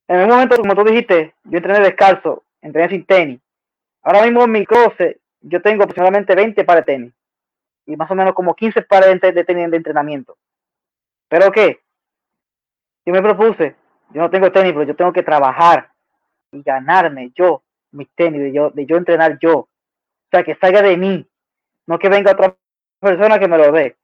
En 0.08 0.22
un 0.22 0.28
momento, 0.28 0.56
como 0.56 0.74
tú 0.74 0.84
dijiste, 0.84 1.34
yo 1.44 1.58
entrené 1.58 1.80
descalzo, 1.80 2.44
entrené 2.62 2.88
sin 2.88 3.04
tenis. 3.04 3.40
Ahora 4.02 4.22
mismo 4.22 4.44
en 4.44 4.52
mi 4.52 4.64
closet 4.64 5.20
yo 5.42 5.60
tengo 5.60 5.82
aproximadamente 5.82 6.34
20 6.34 6.64
pares 6.64 6.86
de 6.86 6.92
tenis 6.92 7.12
y 7.90 7.96
más 7.96 8.10
o 8.10 8.14
menos 8.14 8.34
como 8.34 8.54
15 8.54 8.82
pares 8.82 9.20
de, 9.20 9.32
de, 9.32 9.42
de 9.42 9.76
entrenamiento. 9.76 10.36
¿Pero 11.28 11.50
qué? 11.50 11.80
Yo 13.04 13.12
me 13.12 13.22
propuse, 13.22 13.74
yo 14.10 14.22
no 14.22 14.30
tengo 14.30 14.52
tenis, 14.52 14.72
pero 14.72 14.84
yo 14.84 14.94
tengo 14.94 15.12
que 15.12 15.22
trabajar 15.22 15.90
y 16.52 16.62
ganarme 16.62 17.32
yo 17.34 17.62
mis 17.92 18.08
tenis, 18.14 18.40
de 18.40 18.52
yo, 18.52 18.70
de 18.70 18.86
yo 18.86 18.96
entrenar 18.96 19.38
yo. 19.40 19.68
sea, 20.30 20.44
que 20.44 20.54
salga 20.54 20.82
de 20.82 20.96
mí, 20.96 21.26
no 21.86 21.98
que 21.98 22.08
venga 22.08 22.32
otra 22.32 22.56
persona 23.00 23.38
que 23.40 23.48
me 23.48 23.58
lo 23.58 23.72
dé. 23.72 23.96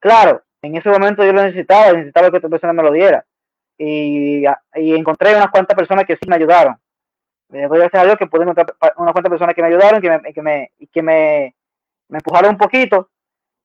Claro, 0.00 0.42
en 0.62 0.76
ese 0.76 0.88
momento 0.88 1.22
yo 1.22 1.34
lo 1.34 1.42
necesitaba, 1.42 1.92
necesitaba 1.92 2.30
que 2.30 2.38
otra 2.38 2.48
persona 2.48 2.72
me 2.72 2.82
lo 2.82 2.92
diera. 2.92 3.26
Y, 3.76 4.44
y 4.76 4.94
encontré 4.94 5.36
unas 5.36 5.50
cuantas 5.50 5.76
personas 5.76 6.06
que 6.06 6.16
sí 6.16 6.28
me 6.28 6.36
ayudaron. 6.36 6.76
Me 7.50 7.66
doy 7.66 7.78
gracias 7.80 8.02
a 8.02 8.06
Dios 8.06 8.16
que 8.16 8.26
pude 8.26 8.44
encontrar 8.44 8.74
unas 8.96 9.12
cuantas 9.12 9.30
personas 9.30 9.54
que 9.54 9.60
me 9.60 9.68
ayudaron 9.68 10.00
que 10.00 10.08
me, 10.08 10.32
que 10.32 10.42
me, 10.42 10.70
que 10.90 11.02
me, 11.02 11.54
me 12.12 12.18
empujaron 12.18 12.50
un 12.50 12.58
poquito. 12.58 13.08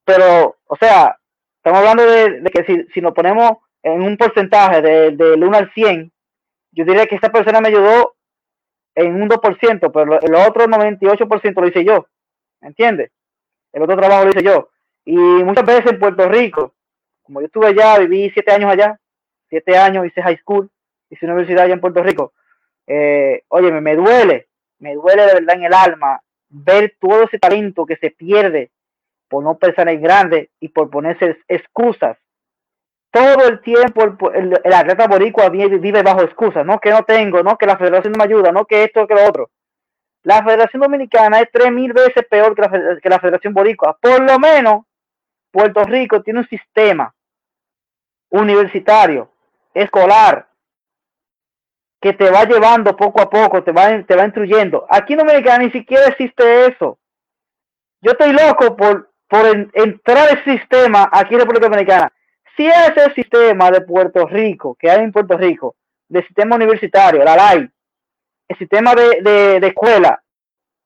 Pero, 0.05 0.55
o 0.65 0.77
sea, 0.77 1.19
estamos 1.57 1.79
hablando 1.79 2.05
de, 2.05 2.41
que 2.51 2.63
si, 2.63 2.87
si, 2.93 3.01
nos 3.01 3.13
ponemos 3.13 3.57
en 3.83 4.01
un 4.01 4.15
porcentaje 4.15 4.81
del 4.81 5.17
de 5.17 5.33
1 5.33 5.57
al 5.57 5.71
100, 5.73 6.11
yo 6.71 6.85
diría 6.85 7.05
que 7.07 7.15
esa 7.15 7.29
persona 7.29 7.59
me 7.59 7.67
ayudó 7.67 8.15
en 8.95 9.21
un 9.21 9.29
2%, 9.29 9.91
pero 9.91 10.21
el 10.21 10.35
otro 10.35 10.65
98% 10.65 11.61
lo 11.61 11.67
hice 11.67 11.83
yo. 11.83 12.07
¿Entiendes? 12.61 13.11
El 13.73 13.83
otro 13.83 13.97
trabajo 13.97 14.23
lo 14.23 14.29
hice 14.29 14.43
yo. 14.43 14.69
Y 15.03 15.15
muchas 15.15 15.65
veces 15.65 15.91
en 15.91 15.99
Puerto 15.99 16.27
Rico, 16.29 16.73
como 17.23 17.41
yo 17.41 17.47
estuve 17.47 17.67
allá, 17.67 17.99
viví 17.99 18.29
siete 18.31 18.53
años 18.53 18.71
allá, 18.71 18.97
siete 19.49 19.77
años, 19.77 20.05
hice 20.05 20.21
high 20.21 20.37
school, 20.37 20.69
hice 21.09 21.25
universidad 21.25 21.65
allá 21.65 21.73
en 21.73 21.81
Puerto 21.81 22.01
Rico. 22.01 22.33
Eh, 22.87 23.43
oye, 23.49 23.71
me, 23.73 23.95
duele, 23.95 24.47
me 24.79 24.95
duele 24.95 25.25
de 25.25 25.33
verdad 25.33 25.55
en 25.55 25.63
el 25.65 25.73
alma 25.73 26.21
ver 26.49 26.95
todo 26.99 27.23
ese 27.23 27.39
talento 27.39 27.85
que 27.85 27.97
se 27.97 28.11
pierde 28.11 28.71
por 29.27 29.43
no 29.43 29.57
pensar 29.57 29.89
en 29.89 30.01
grande 30.01 30.49
y 30.59 30.69
por 30.69 30.89
ponerse 30.89 31.37
excusas. 31.47 32.17
Todo 33.11 33.47
el 33.47 33.61
tiempo 33.61 34.03
el, 34.33 34.59
el, 34.63 34.73
atleta 34.73 35.07
boricua 35.07 35.49
vive, 35.49 36.03
bajo 36.03 36.21
excusas, 36.21 36.65
no 36.65 36.79
que 36.79 36.91
no 36.91 37.03
tengo, 37.03 37.41
no 37.43 37.57
que 37.57 37.65
la 37.65 37.77
federación 37.77 38.13
no 38.13 38.17
me 38.17 38.25
ayuda, 38.25 38.51
no 38.51 38.65
que 38.65 38.83
esto, 38.83 39.07
que 39.07 39.15
lo 39.15 39.25
otro. 39.25 39.49
La 40.23 40.43
Federación 40.43 40.81
Dominicana 40.81 41.39
es 41.39 41.49
tres 41.51 41.71
mil 41.71 41.93
veces 41.93 42.25
peor 42.29 42.53
que 42.53 42.61
la, 42.61 42.99
que 43.01 43.09
la 43.09 43.19
Federación 43.19 43.53
Boricua. 43.53 43.97
Por 43.99 44.21
lo 44.21 44.37
menos 44.37 44.83
Puerto 45.51 45.83
Rico 45.85 46.21
tiene 46.21 46.39
un 46.39 46.47
sistema 46.49 47.13
universitario, 48.29 49.31
escolar, 49.73 50.47
que 51.99 52.13
te 52.13 52.29
va 52.29 52.45
llevando 52.45 52.95
poco 52.95 53.21
a 53.21 53.29
poco, 53.29 53.63
te 53.63 53.71
va, 53.71 54.03
te 54.03 54.15
va 54.15 54.25
instruyendo. 54.25 54.85
Aquí 54.89 55.13
en 55.13 55.19
Dominicana 55.19 55.63
ni 55.63 55.71
siquiera 55.71 56.07
existe 56.07 56.67
eso. 56.67 56.99
Yo 58.01 58.11
estoy 58.11 58.33
loco 58.33 58.75
por, 58.75 59.11
por 59.27 59.45
entrar 59.73 60.29
al 60.29 60.43
sistema 60.43 61.09
aquí 61.11 61.33
en 61.33 61.39
República 61.41 61.67
Dominicana. 61.67 62.11
Si 62.55 62.67
ese 62.67 63.13
sistema 63.13 63.71
de 63.71 63.81
Puerto 63.81 64.27
Rico, 64.27 64.75
que 64.79 64.89
hay 64.89 65.03
en 65.03 65.11
Puerto 65.11 65.37
Rico, 65.37 65.75
de 66.07 66.23
sistema 66.23 66.55
universitario, 66.55 67.23
la 67.23 67.35
LAI, 67.35 67.69
el 68.47 68.57
sistema 68.57 68.93
de, 68.95 69.59
de, 69.59 69.67
escuela, 69.67 70.21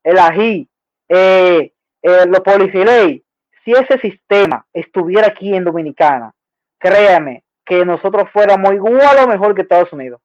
el 0.03 0.17
AGI, 0.17 0.67
eh, 1.09 1.71
eh, 2.01 2.25
los 2.25 2.39
policiley, 2.39 3.23
si 3.63 3.71
ese 3.71 3.99
sistema 3.99 4.65
estuviera 4.73 5.27
aquí 5.27 5.53
en 5.53 5.63
Dominicana, 5.63 6.33
créame 6.79 7.43
que 7.63 7.85
nosotros 7.85 8.29
fuéramos 8.33 8.73
igual 8.73 9.17
o 9.23 9.27
mejor 9.27 9.53
que 9.53 9.61
Estados 9.61 9.93
Unidos 9.93 10.19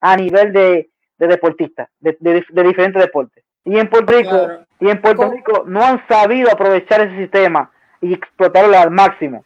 a 0.00 0.16
nivel 0.16 0.52
de, 0.52 0.90
de 1.18 1.26
deportistas, 1.26 1.88
de, 2.00 2.16
de, 2.20 2.62
diferentes 2.62 3.02
deportes. 3.02 3.44
Y 3.64 3.78
en 3.78 3.88
Puerto 3.88 4.12
Rico, 4.12 4.48
y 4.80 4.88
en 4.88 5.00
Puerto 5.00 5.30
Rico 5.30 5.64
no 5.66 5.84
han 5.84 6.06
sabido 6.06 6.50
aprovechar 6.50 7.00
ese 7.00 7.16
sistema 7.16 7.70
y 8.00 8.14
explotarlo 8.14 8.78
al 8.78 8.90
máximo. 8.90 9.44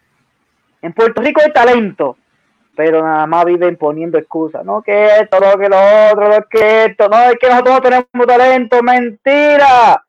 En 0.83 0.93
Puerto 0.93 1.23
Rico 1.23 1.41
hay 1.45 1.53
talento, 1.53 2.17
pero 2.77 3.03
nada 3.03 3.27
más 3.27 3.45
viven 3.45 3.77
poniendo 3.77 4.19
excusas. 4.19 4.65
No 4.65 4.83
que 4.83 5.07
esto, 5.07 5.39
no 5.41 5.59
que 5.59 5.69
lo 5.69 5.77
otro, 6.13 6.29
no 6.29 6.45
que 6.49 6.85
esto, 6.87 7.09
no 7.09 7.19
es 7.23 7.37
que 7.39 7.49
nosotros 7.49 7.75
no 7.75 7.81
tenemos 7.81 8.27
talento, 8.27 8.83
mentira. 8.83 10.05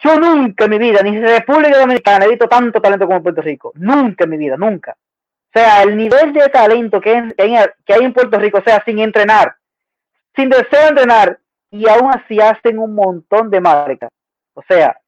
Yo 0.00 0.18
nunca 0.18 0.64
en 0.64 0.70
mi 0.70 0.78
vida, 0.78 1.00
ni 1.02 1.10
en 1.10 1.22
República 1.22 1.78
Dominicana, 1.78 2.24
he 2.24 2.30
visto 2.30 2.48
tanto 2.48 2.80
talento 2.80 3.06
como 3.06 3.18
en 3.18 3.22
Puerto 3.22 3.42
Rico. 3.42 3.72
Nunca 3.76 4.24
en 4.24 4.30
mi 4.30 4.36
vida, 4.36 4.56
nunca. 4.56 4.96
O 5.56 5.58
sea, 5.58 5.84
el 5.84 5.96
nivel 5.96 6.34
de 6.34 6.50
talento 6.50 7.00
que, 7.00 7.32
hay 7.38 8.04
en 8.04 8.12
Puerto 8.12 8.38
Rico, 8.38 8.58
o 8.58 8.62
sea, 8.62 8.82
sin 8.84 8.98
entrenar, 8.98 9.56
sin 10.34 10.50
deseo 10.50 10.82
de 10.82 10.88
entrenar, 10.88 11.40
y 11.70 11.88
aún 11.88 12.10
así 12.10 12.38
hacen 12.38 12.78
un 12.78 12.94
montón 12.94 13.48
de 13.48 13.62
marcas. 13.62 14.10
O 14.52 14.60
sea, 14.68 15.00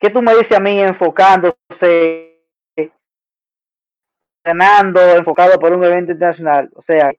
¿qué 0.00 0.08
tú 0.08 0.22
me 0.22 0.34
dices 0.34 0.56
a 0.56 0.60
mí 0.60 0.80
enfocándose, 0.80 2.40
entrenando, 4.42 5.02
enfocado 5.10 5.58
por 5.58 5.74
un 5.74 5.84
evento 5.84 6.12
internacional? 6.12 6.70
O 6.74 6.82
sea, 6.82 7.12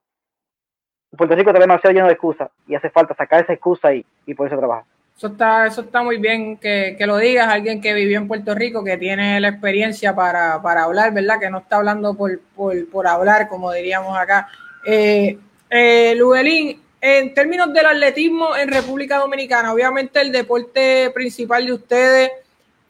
Puerto 1.16 1.36
Rico 1.36 1.50
está 1.50 1.60
demasiado 1.60 1.94
lleno 1.94 2.06
de 2.08 2.14
excusas 2.14 2.50
y 2.66 2.74
hace 2.74 2.90
falta 2.90 3.14
sacar 3.14 3.44
esa 3.44 3.52
excusa 3.52 3.94
y, 3.94 4.04
y 4.26 4.34
por 4.34 4.48
eso 4.48 4.58
trabajar. 4.58 4.95
Eso 5.16 5.28
está, 5.28 5.66
eso 5.66 5.80
está 5.80 6.02
muy 6.02 6.18
bien 6.18 6.58
que, 6.58 6.94
lo 7.06 7.16
digas, 7.16 7.48
alguien 7.48 7.80
que 7.80 7.94
vivió 7.94 8.18
en 8.18 8.28
Puerto 8.28 8.54
Rico, 8.54 8.84
que 8.84 8.98
tiene 8.98 9.40
la 9.40 9.48
experiencia 9.48 10.14
para, 10.14 10.54
hablar, 10.54 11.14
¿verdad? 11.14 11.40
Que 11.40 11.48
no 11.48 11.58
está 11.58 11.76
hablando 11.76 12.14
por, 12.14 12.38
por, 12.54 13.06
hablar, 13.06 13.48
como 13.48 13.72
diríamos 13.72 14.16
acá. 14.18 14.48
Eh, 14.86 15.38
eh, 15.70 16.78
en 17.00 17.34
términos 17.34 17.72
del 17.72 17.86
atletismo 17.86 18.56
en 18.56 18.68
República 18.68 19.18
Dominicana, 19.18 19.72
obviamente 19.72 20.20
el 20.20 20.32
deporte 20.32 21.10
principal 21.14 21.64
de 21.64 21.72
ustedes 21.72 22.30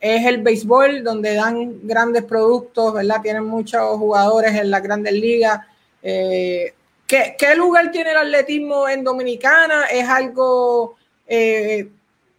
es 0.00 0.26
el 0.26 0.42
béisbol, 0.42 1.04
donde 1.04 1.34
dan 1.34 1.86
grandes 1.86 2.24
productos, 2.24 2.92
¿verdad? 2.92 3.22
Tienen 3.22 3.44
muchos 3.44 3.82
jugadores 3.98 4.52
en 4.54 4.70
las 4.72 4.82
grandes 4.82 5.12
ligas. 5.12 5.60
Eh, 6.02 6.74
¿qué, 7.06 7.36
¿qué, 7.38 7.54
lugar 7.54 7.92
tiene 7.92 8.10
el 8.10 8.16
atletismo 8.16 8.88
en 8.88 9.04
Dominicana? 9.04 9.84
¿Es 9.86 10.08
algo 10.08 10.96
eh, 11.26 11.88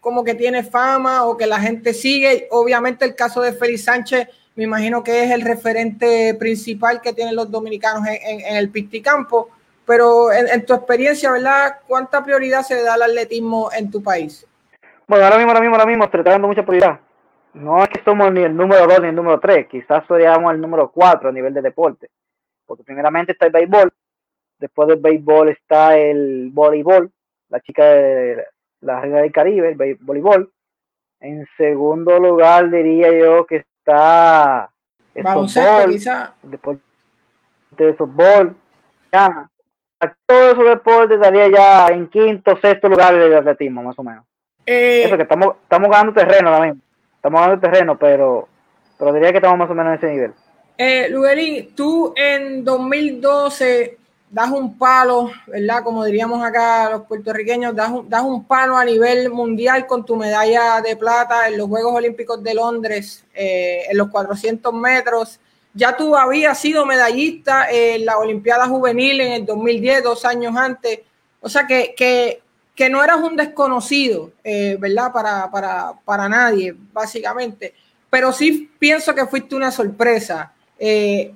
como 0.08 0.24
que 0.24 0.36
tiene 0.36 0.64
fama 0.64 1.26
o 1.26 1.36
que 1.36 1.46
la 1.46 1.60
gente 1.60 1.94
sigue. 1.94 2.48
Obviamente 2.52 3.04
el 3.04 3.14
caso 3.14 3.42
de 3.42 3.52
Félix 3.52 3.84
Sánchez, 3.84 4.30
me 4.56 4.64
imagino 4.64 5.04
que 5.04 5.26
es 5.26 5.32
el 5.32 5.42
referente 5.42 6.34
principal 6.36 7.02
que 7.02 7.12
tienen 7.12 7.36
los 7.36 7.52
dominicanos 7.52 8.08
en, 8.08 8.56
el 8.56 8.70
Pisticampo, 8.70 9.50
pero 9.86 10.32
en, 10.32 10.66
tu 10.66 10.74
experiencia, 10.76 11.30
¿verdad? 11.30 11.80
¿Cuánta 11.86 12.24
prioridad 12.24 12.62
se 12.62 12.82
da 12.82 12.94
al 12.94 13.02
atletismo 13.02 13.70
en 13.78 13.92
tu 13.92 14.02
país? 14.02 14.48
Bueno, 15.08 15.26
ahora 15.26 15.36
mismo, 15.40 15.52
ahora 15.52 15.60
mismo, 15.60 15.76
ahora 15.76 15.88
mismo 15.88 16.06
estoy 16.06 16.24
dando 16.24 16.48
mucha 16.48 16.64
prioridad. 16.64 17.02
No 17.54 17.84
es 17.84 17.90
que 17.90 18.02
somos 18.06 18.32
ni 18.32 18.44
el 18.44 18.56
número 18.56 18.88
2 18.88 19.02
ni 19.02 19.08
el 19.10 19.16
número 19.16 19.42
3, 19.42 19.68
quizás 19.68 20.06
seríamos 20.08 20.54
el 20.54 20.62
número 20.62 20.90
4 20.90 21.28
a 21.28 21.34
nivel 21.34 21.54
de 21.54 21.64
deporte. 21.64 22.08
Porque 22.66 22.86
primeramente 22.86 23.34
está 23.34 23.48
el 23.48 23.52
béisbol, 23.52 23.92
después 24.58 24.88
del 24.88 25.02
béisbol 25.02 25.50
está 25.50 25.98
el 25.98 26.50
voleibol, 26.54 27.12
la 27.50 27.60
chica 27.60 27.84
de 27.84 28.46
la 28.82 29.02
Reina 29.02 29.22
del 29.22 29.32
Caribe, 29.32 29.76
el 29.80 29.96
voleibol. 30.02 30.52
En 31.20 31.48
segundo 31.58 32.20
lugar 32.20 32.70
diría 32.70 33.12
yo 33.12 33.46
que 33.46 33.58
está 33.58 34.70
el 35.16 35.24
baloncesto 35.24 35.90
quizá. 35.90 36.36
Deporte 36.44 36.82
de 37.72 37.98
softball. 37.98 38.56
Ya, 39.12 39.50
todos 40.26 40.54
esos 40.54 40.66
deportes 40.66 41.18
estaría 41.18 41.50
ya 41.50 41.88
en 41.88 42.08
quinto, 42.08 42.58
sexto 42.62 42.88
lugar 42.88 43.18
del 43.18 43.36
atletismo, 43.36 43.82
más 43.84 43.98
o 43.98 44.04
menos. 44.04 44.26
Eh, 44.66 45.04
Eso 45.06 45.16
que 45.16 45.24
estamos, 45.24 45.56
estamos 45.64 45.90
ganando 45.90 46.14
terreno 46.14 46.50
ahora 46.50 46.68
mismo. 46.68 46.82
Estamos 47.16 47.42
ganando 47.42 47.62
terreno, 47.62 47.98
pero, 47.98 48.48
pero 49.00 49.14
diría 49.14 49.32
que 49.32 49.38
estamos 49.38 49.58
más 49.58 49.70
o 49.70 49.74
menos 49.74 49.94
en 49.94 49.98
ese 49.98 50.14
nivel. 50.14 50.34
Eh, 50.78 51.08
Luguerín, 51.10 51.74
tú 51.74 52.14
en 52.16 52.64
2012 52.64 53.98
das 54.30 54.52
un 54.52 54.78
palo, 54.78 55.32
¿verdad? 55.48 55.84
Como 55.84 56.04
diríamos 56.04 56.44
acá 56.44 56.90
los 56.90 57.04
puertorriqueños, 57.04 57.76
das 57.76 57.90
un, 57.90 58.10
das 58.10 58.24
un 58.24 58.44
palo 58.44 58.78
a 58.78 58.84
nivel 58.84 59.30
mundial 59.30 59.88
con 59.88 60.06
tu 60.06 60.16
medalla 60.16 60.82
de 60.82 60.96
plata 60.96 61.48
en 61.48 61.58
los 61.58 61.68
Juegos 61.68 61.96
Olímpicos 61.96 62.44
de 62.44 62.54
Londres, 62.54 63.24
eh, 63.34 63.84
en 63.90 63.98
los 63.98 64.10
400 64.10 64.74
metros. 64.74 65.40
Ya 65.74 65.96
tú 65.96 66.16
habías 66.16 66.60
sido 66.60 66.86
medallista 66.86 67.70
en 67.70 68.06
la 68.06 68.18
Olimpiada 68.18 68.68
Juvenil 68.68 69.22
en 69.22 69.34
el 69.34 69.46
2010, 69.46 70.04
dos 70.04 70.26
años 70.26 70.56
antes. 70.56 71.02
O 71.40 71.48
sea 71.48 71.66
que, 71.68 71.94
que, 71.96 72.42
que 72.76 72.90
no 72.90 73.04
eras 73.04 73.18
un 73.18 73.36
desconocido, 73.36 74.32
eh, 74.44 74.76
¿verdad? 74.80 75.12
Para, 75.14 75.50
para, 75.50 75.94
para 76.04 76.28
nadie, 76.28 76.76
básicamente. 76.92 77.74
Pero 78.10 78.34
sí 78.34 78.70
pienso 78.80 79.14
que 79.14 79.28
fuiste 79.28 79.56
una 79.56 79.72
sorpresa. 79.72 80.54
Eh, 80.80 81.34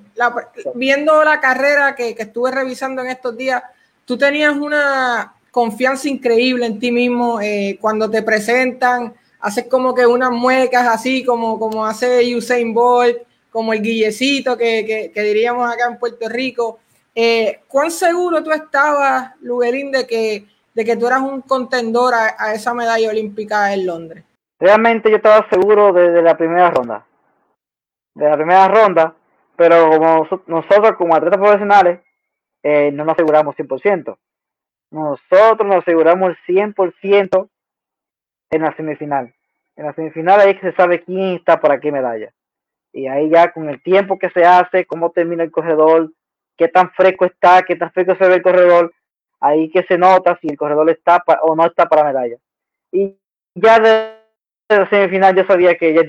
viendo 0.74 1.24
la 1.24 1.40
carrera 1.40 1.94
que, 1.94 2.14
estuve 2.18 2.50
revisando 2.50 3.02
en 3.02 3.08
estos 3.08 3.36
días, 3.36 3.62
tú 4.04 4.16
tenías 4.16 4.54
una 4.56 5.34
confianza 5.50 6.08
increíble 6.08 6.66
en 6.66 6.78
ti 6.78 6.90
mismo 6.90 7.40
eh, 7.40 7.78
cuando 7.80 8.08
te 8.10 8.22
presentan, 8.22 9.14
haces 9.40 9.66
como 9.66 9.94
que 9.94 10.06
unas 10.06 10.30
muecas 10.30 10.88
así 10.88 11.24
como, 11.24 11.58
como 11.58 11.84
hace 11.84 12.34
Usain 12.34 12.72
Bolt, 12.72 13.18
como 13.50 13.72
el 13.72 13.82
guillecito 13.82 14.56
que, 14.56 15.12
diríamos 15.14 15.70
acá 15.70 15.86
en 15.86 15.98
Puerto 15.98 16.28
Rico. 16.28 16.78
Eh, 17.14 17.60
¿Cuán 17.68 17.90
seguro 17.90 18.42
tú 18.42 18.50
estabas, 18.50 19.34
Luguerín, 19.42 19.92
de 19.92 20.06
que, 20.06 20.46
de 20.74 20.84
que 20.84 20.96
tú 20.96 21.06
eras 21.06 21.20
un 21.20 21.42
contendor 21.42 22.14
a, 22.14 22.54
esa 22.54 22.72
medalla 22.72 23.10
olímpica 23.10 23.72
en 23.74 23.86
Londres? 23.86 24.24
Realmente 24.58 25.10
yo 25.10 25.16
estaba 25.16 25.46
seguro 25.50 25.92
desde 25.92 26.22
la 26.22 26.36
primera 26.36 26.70
ronda. 26.70 27.04
De 28.14 28.28
la 28.28 28.36
primera 28.36 28.68
ronda, 28.68 29.14
pero 29.56 29.90
como 29.90 30.28
nosotros 30.46 30.96
como 30.96 31.14
atletas 31.14 31.38
profesionales 31.38 32.00
eh, 32.62 32.90
no 32.92 33.04
nos 33.04 33.14
aseguramos 33.14 33.56
100%. 33.56 34.16
Nosotros 34.90 35.66
nos 35.66 35.78
aseguramos 35.78 36.30
el 36.30 36.56
100% 36.56 37.48
en 38.50 38.62
la 38.62 38.76
semifinal. 38.76 39.34
En 39.76 39.86
la 39.86 39.94
semifinal 39.94 40.40
ahí 40.40 40.54
que 40.54 40.70
se 40.70 40.76
sabe 40.76 41.02
quién 41.02 41.36
está 41.36 41.60
para 41.60 41.80
qué 41.80 41.90
medalla. 41.90 42.32
Y 42.92 43.06
ahí 43.06 43.30
ya 43.30 43.52
con 43.52 43.68
el 43.70 43.82
tiempo 43.82 44.18
que 44.18 44.30
se 44.30 44.44
hace, 44.44 44.84
cómo 44.84 45.10
termina 45.10 45.42
el 45.42 45.50
corredor, 45.50 46.12
qué 46.58 46.68
tan 46.68 46.90
fresco 46.92 47.24
está, 47.24 47.62
qué 47.62 47.74
tan 47.74 47.90
fresco 47.90 48.14
se 48.16 48.28
ve 48.28 48.34
el 48.34 48.42
corredor, 48.42 48.92
ahí 49.40 49.70
que 49.70 49.82
se 49.84 49.96
nota 49.96 50.38
si 50.40 50.48
el 50.48 50.58
corredor 50.58 50.90
está 50.90 51.24
o 51.42 51.56
no 51.56 51.64
está 51.64 51.86
para 51.86 52.04
medalla. 52.04 52.36
Y 52.92 53.16
ya 53.54 53.80
de 53.80 54.18
la 54.68 54.88
semifinal 54.90 55.34
yo 55.34 55.44
sabía 55.44 55.76
que 55.76 55.94
ya, 55.94 56.02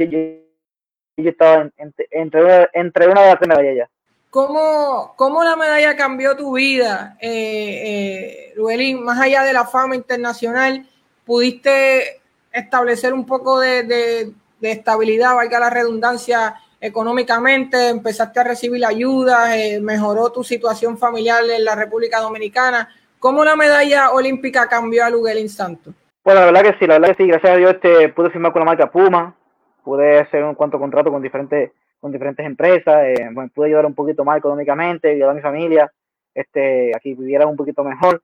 yo, 1.17 1.29
estaba 1.29 1.70
entre, 1.77 2.08
entre 2.12 3.08
una 3.08 3.22
de 3.22 3.27
las 3.29 3.39
tres 3.39 3.48
medallas 3.48 3.75
ya. 3.77 3.89
¿Cómo, 4.29 5.13
¿Cómo, 5.15 5.43
la 5.43 5.55
medalla 5.55 5.96
cambió 5.96 6.36
tu 6.36 6.53
vida, 6.53 7.17
eh, 7.22 8.53
eh, 8.58 8.96
Más 8.96 9.20
allá 9.20 9.43
de 9.43 9.53
la 9.53 9.65
fama 9.65 9.96
internacional, 9.96 10.88
¿pudiste 11.24 12.20
establecer 12.51 13.13
un 13.13 13.27
poco 13.27 13.60
de, 13.60 13.84
de, 13.84 14.32
de 14.60 14.72
estabilidad, 14.72 15.36
valga 15.36 15.60
la 15.60 15.70
redundancia, 15.70 16.55
económicamente, 16.84 17.89
empezaste 17.89 18.39
a 18.39 18.43
recibir 18.43 18.86
ayuda, 18.86 19.55
eh, 19.55 19.79
mejoró 19.79 20.32
tu 20.32 20.43
situación 20.43 20.98
familiar 20.98 21.43
en 21.50 21.63
la 21.63 21.75
República 21.75 22.20
Dominicana. 22.20 22.89
¿Cómo 23.20 23.46
la 23.46 23.55
medalla 23.55 24.12
olímpica 24.12 24.67
cambió 24.67 25.05
a 25.05 25.10
Luguelín 25.10 25.48
Santos? 25.48 25.93
Bueno, 26.25 26.41
la 26.41 26.46
verdad 26.48 26.72
que 26.72 26.79
sí, 26.79 26.88
la 26.88 27.00
verdad 27.00 27.15
que 27.15 27.24
sí, 27.24 27.29
gracias 27.29 27.53
a 27.53 27.58
Dios 27.58 27.74
este, 27.75 28.10
pude 28.10 28.32
firmar 28.32 28.51
con 28.51 28.62
la 28.62 28.65
marca 28.65 28.91
Puma, 28.91 29.36
pude 29.84 30.20
hacer 30.20 30.44
un 30.44 30.56
cuanto 30.56 30.80
contrato 30.80 31.12
con 31.12 31.22
diferentes, 31.22 31.72
con 32.00 32.12
diferentes 32.12 32.46
empresas, 32.46 33.04
eh, 33.06 33.30
pude 33.54 33.68
ayudar 33.68 33.86
un 33.86 33.96
poquito 33.96 34.24
más 34.24 34.38
económicamente, 34.38 35.12
ayudar 35.12 35.32
a 35.32 35.34
mi 35.34 35.42
familia, 35.42 35.92
este, 36.34 36.92
aquí 36.96 37.13
viviera 37.13 37.48
un 37.48 37.56
poquito 37.56 37.84
mejor. 37.84 38.22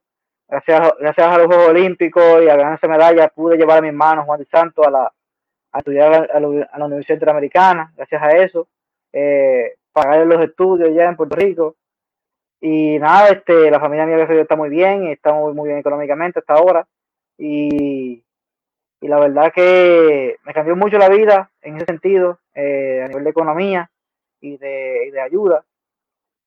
Gracias, 0.48 0.92
gracias 0.98 1.26
a 1.26 1.38
los 1.38 1.46
Juegos 1.46 1.68
Olímpicos 1.68 2.42
y 2.42 2.48
a 2.48 2.56
ganar 2.56 2.74
esa 2.74 2.88
medalla 2.88 3.28
pude 3.28 3.56
llevar 3.56 3.78
a 3.78 3.82
mi 3.82 3.88
hermano 3.88 4.24
Juan 4.24 4.40
de 4.40 4.46
Santos 4.46 4.84
a 4.84 4.90
la, 4.90 5.12
a 5.72 5.78
estudiar 5.78 6.28
a 6.32 6.40
la, 6.40 6.86
Universidad 6.86 7.16
Interamericana, 7.16 7.92
gracias 7.96 8.22
a 8.22 8.30
eso, 8.30 8.66
eh, 9.12 9.74
pagar 9.92 10.26
los 10.26 10.42
estudios 10.42 10.92
ya 10.94 11.04
en 11.04 11.16
Puerto 11.16 11.36
Rico. 11.36 11.76
Y 12.60 12.98
nada, 12.98 13.28
este, 13.28 13.70
la 13.70 13.80
familia 13.80 14.04
mía 14.04 14.22
está 14.22 14.56
muy 14.56 14.68
bien, 14.68 15.06
está 15.06 15.32
muy, 15.32 15.54
muy 15.54 15.68
bien 15.68 15.78
económicamente 15.78 16.40
hasta 16.40 16.54
ahora. 16.54 16.86
Y, 17.38 18.22
y 19.00 19.08
la 19.08 19.18
verdad 19.18 19.52
que 19.54 20.36
me 20.44 20.52
cambió 20.52 20.76
mucho 20.76 20.98
la 20.98 21.08
vida 21.08 21.50
en 21.62 21.76
ese 21.76 21.86
sentido, 21.86 22.38
eh, 22.54 23.02
a 23.04 23.08
nivel 23.08 23.24
de 23.24 23.30
economía 23.30 23.90
y 24.40 24.56
de, 24.58 25.10
de, 25.12 25.20
ayuda. 25.20 25.64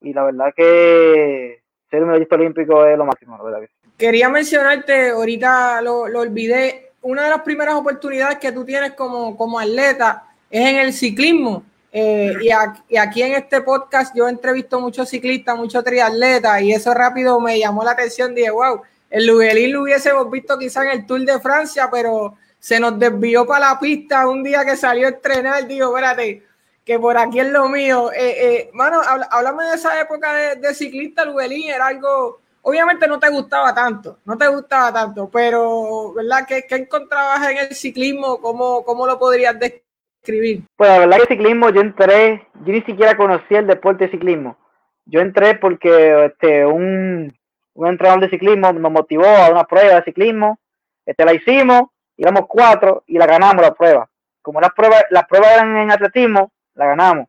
Y 0.02 0.14
la 0.14 0.24
verdad 0.24 0.54
que 0.56 1.62
ser 1.90 2.02
un 2.02 2.10
medallista 2.10 2.36
olímpico 2.36 2.86
es 2.86 2.98
lo 2.98 3.06
máximo, 3.06 3.38
la 3.38 3.44
verdad 3.44 3.68
Quería 3.98 4.30
mencionarte, 4.30 5.12
ahorita 5.12 5.82
lo, 5.82 6.08
lo 6.08 6.22
olvidé, 6.22 6.92
una 7.02 7.24
de 7.24 7.30
las 7.30 7.42
primeras 7.42 7.76
oportunidades 7.76 8.38
que 8.38 8.52
tú 8.52 8.66
tienes 8.66 8.94
como, 8.94 9.36
como 9.38 9.60
atleta 9.60 10.24
es 10.50 10.68
en 10.68 10.78
el 10.78 10.94
ciclismo. 10.94 11.64
Eh, 11.92 12.34
y, 12.42 12.98
aquí 12.98 13.22
en 13.22 13.34
este 13.34 13.62
podcast 13.62 14.16
yo 14.16 14.28
entrevisto 14.28 14.80
muchos 14.80 15.10
ciclistas, 15.10 15.56
muchos 15.56 15.84
triatletas, 15.84 16.62
y 16.62 16.72
eso 16.72 16.92
rápido 16.94 17.40
me 17.40 17.60
llamó 17.60 17.84
la 17.84 17.92
atención. 17.92 18.34
Dije, 18.34 18.50
wow, 18.50 18.82
el 19.10 19.28
Luguelín 19.28 19.74
lo 19.74 19.84
hubiésemos 19.84 20.30
visto 20.32 20.58
quizá 20.58 20.84
en 20.84 21.00
el 21.00 21.06
Tour 21.06 21.22
de 21.22 21.40
Francia, 21.40 21.90
pero 21.92 22.36
se 22.64 22.80
nos 22.80 22.98
desvió 22.98 23.46
para 23.46 23.74
la 23.74 23.78
pista 23.78 24.26
un 24.26 24.42
día 24.42 24.64
que 24.64 24.78
salió 24.78 25.08
a 25.08 25.10
entrenar. 25.10 25.68
Digo, 25.68 25.90
espérate, 25.90 26.44
que 26.86 26.98
por 26.98 27.18
aquí 27.18 27.42
es 27.42 27.52
lo 27.52 27.68
mío. 27.68 28.10
Eh, 28.14 28.36
eh, 28.40 28.70
mano, 28.72 29.02
háblame 29.32 29.66
de 29.66 29.76
esa 29.76 30.00
época 30.00 30.34
de, 30.34 30.74
ciclista, 30.74 31.26
Luguelín, 31.26 31.70
era 31.70 31.88
algo 31.88 32.40
obviamente 32.62 33.06
no 33.06 33.20
te 33.20 33.30
gustaba 33.30 33.76
tanto, 33.76 34.20
no 34.24 34.38
te 34.38 34.48
gustaba 34.48 34.94
tanto, 34.94 35.30
pero, 35.30 36.14
¿verdad? 36.14 36.48
¿Qué, 36.48 36.64
encontrabas 36.70 37.52
en 37.52 37.58
el 37.58 37.76
ciclismo? 37.76 38.40
¿Cómo, 38.40 38.86
¿Cómo 38.86 39.06
lo 39.06 39.20
podrías 39.20 39.60
describir? 39.60 40.64
Pues 40.78 40.90
la 40.90 41.00
verdad 41.00 41.18
que 41.18 41.24
el 41.24 41.38
ciclismo 41.40 41.70
yo 41.70 41.82
entré, 41.82 42.48
yo 42.64 42.72
ni 42.72 42.82
siquiera 42.84 43.18
conocía 43.18 43.60
el 43.60 43.68
deporte 43.68 44.06
de 44.06 44.12
ciclismo. 44.12 44.58
Yo 45.04 45.20
entré 45.20 45.56
porque 45.56 46.28
este, 46.28 46.66
un, 46.66 47.38
un 47.74 47.88
entrenador 47.88 48.22
de 48.22 48.30
ciclismo 48.30 48.72
nos 48.72 48.92
motivó 48.94 49.26
a 49.26 49.50
una 49.50 49.66
prueba 49.66 49.96
de 49.96 50.04
ciclismo, 50.04 50.58
este, 51.06 51.26
la 51.26 51.34
hicimos, 51.34 51.90
íbamos 52.18 52.44
cuatro 52.48 53.04
y 53.08 53.18
la 53.18 53.26
ganamos 53.26 53.62
la 53.62 53.74
prueba. 53.74 54.10
Como 54.42 54.60
las 54.60 54.72
pruebas, 54.74 55.06
las 55.10 55.26
pruebas 55.26 55.54
eran 55.54 55.78
en 55.78 55.92
atletismo, 55.92 56.52
la 56.76 56.88
ganamos. 56.88 57.28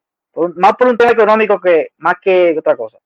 Más 0.57 0.73
por 0.77 0.89
un 0.89 0.97
tema 0.97 1.13
económico 1.13 1.61
que 1.61 1.91
más 1.99 2.15
que 2.21 2.57
otra 2.59 2.77
cosa. 2.77 2.99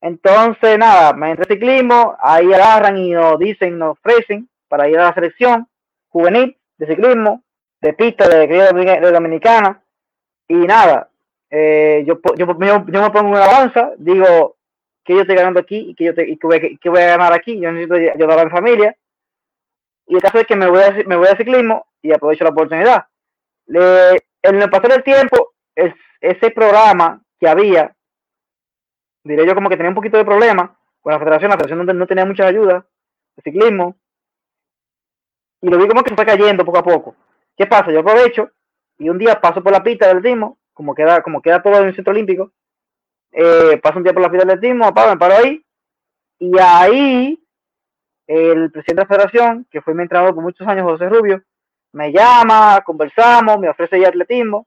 Entonces, 0.00 0.78
nada, 0.78 1.12
me 1.12 1.30
entré 1.30 1.44
ciclismo, 1.46 2.16
ahí 2.20 2.52
agarran 2.52 2.98
y 2.98 3.10
nos 3.10 3.38
dicen, 3.38 3.78
nos 3.78 3.98
ofrecen 3.98 4.48
para 4.68 4.88
ir 4.88 4.98
a 4.98 5.04
la 5.04 5.14
selección 5.14 5.66
juvenil 6.08 6.56
de 6.76 6.86
ciclismo, 6.86 7.42
de 7.80 7.92
pista 7.94 8.28
de, 8.28 8.46
de 8.46 9.12
Dominicana, 9.12 9.82
y 10.46 10.54
nada, 10.54 11.10
eh, 11.50 12.04
yo, 12.06 12.20
yo, 12.36 12.46
yo, 12.46 12.54
me 12.54 13.10
pongo 13.10 13.30
una 13.30 13.44
avanza, 13.44 13.92
digo 13.98 14.56
que 15.04 15.14
yo 15.14 15.20
estoy 15.20 15.36
ganando 15.36 15.60
aquí 15.60 15.76
y 15.90 15.94
que 15.94 16.04
yo 16.04 16.14
te, 16.14 16.28
y 16.28 16.36
que, 16.36 16.46
voy, 16.46 16.78
que, 16.78 16.88
voy, 16.88 17.00
a 17.00 17.16
ganar 17.16 17.32
aquí, 17.32 17.58
yo 17.58 17.70
necesito 17.72 17.94
ayudar 17.94 18.38
a 18.38 18.44
mi 18.44 18.50
familia, 18.50 18.96
y 20.08 20.16
el 20.16 20.22
caso 20.22 20.38
es 20.38 20.46
que 20.46 20.56
me 20.56 20.68
voy 20.68 20.82
a, 20.82 20.90
me 21.06 21.16
voy 21.16 21.28
a 21.28 21.36
ciclismo 21.36 21.86
y 22.02 22.12
aprovecho 22.12 22.44
la 22.44 22.50
oportunidad. 22.50 23.06
En 23.66 24.62
el 24.62 24.70
pasar 24.70 24.90
del 24.90 25.04
tiempo, 25.04 25.52
es, 25.74 25.94
ese 26.20 26.50
programa 26.50 27.22
que 27.38 27.48
había 27.48 27.94
diré 29.28 29.46
yo 29.46 29.54
como 29.54 29.68
que 29.68 29.76
tenía 29.76 29.90
un 29.90 29.94
poquito 29.94 30.16
de 30.16 30.24
problema 30.24 30.76
con 31.00 31.12
la 31.12 31.18
federación, 31.18 31.50
la 31.50 31.56
federación 31.56 31.98
no, 31.98 32.06
tenía 32.06 32.24
mucha 32.24 32.46
ayuda 32.46 32.86
de 33.36 33.42
ciclismo, 33.42 33.96
y 35.60 35.68
lo 35.68 35.78
vi 35.78 35.86
como 35.86 36.02
que 36.02 36.10
se 36.10 36.16
fue 36.16 36.26
cayendo 36.26 36.64
poco 36.64 36.78
a 36.78 36.82
poco. 36.82 37.14
¿Qué 37.56 37.66
pasa? 37.66 37.90
Yo 37.90 38.00
aprovecho 38.00 38.50
y 38.98 39.08
un 39.08 39.18
día 39.18 39.40
paso 39.40 39.62
por 39.62 39.72
la 39.72 39.82
pista 39.82 40.06
del 40.06 40.18
atletismo, 40.18 40.58
como 40.72 40.94
queda, 40.94 41.22
como 41.22 41.40
queda 41.42 41.62
todo 41.62 41.78
en 41.78 41.88
el 41.88 41.94
centro 41.94 42.12
olímpico, 42.12 42.52
eh, 43.32 43.78
paso 43.82 43.98
un 43.98 44.04
día 44.04 44.12
por 44.12 44.22
la 44.22 44.30
pista 44.30 44.46
del 44.46 44.56
atletismo, 44.56 44.86
me 44.86 45.16
paro 45.16 45.34
ahí, 45.34 45.64
y 46.38 46.58
ahí 46.58 47.40
el 48.28 48.70
presidente 48.70 49.02
de 49.02 49.02
la 49.02 49.06
federación, 49.06 49.66
que 49.70 49.80
fue 49.80 49.94
mi 49.94 50.02
entrenador 50.02 50.34
por 50.34 50.44
muchos 50.44 50.68
años, 50.68 50.84
José 50.84 51.08
Rubio, 51.08 51.42
me 51.92 52.12
llama, 52.12 52.80
conversamos, 52.84 53.58
me 53.58 53.70
ofrece 53.70 53.98
ya 53.98 54.08
atletismo, 54.08 54.66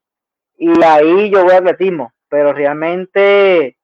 y 0.58 0.84
ahí 0.84 1.30
yo 1.30 1.43
voy 1.43 1.54
a 1.54 1.58
atletismo, 1.58 2.12
pero 2.28 2.52
realmente 2.54 3.78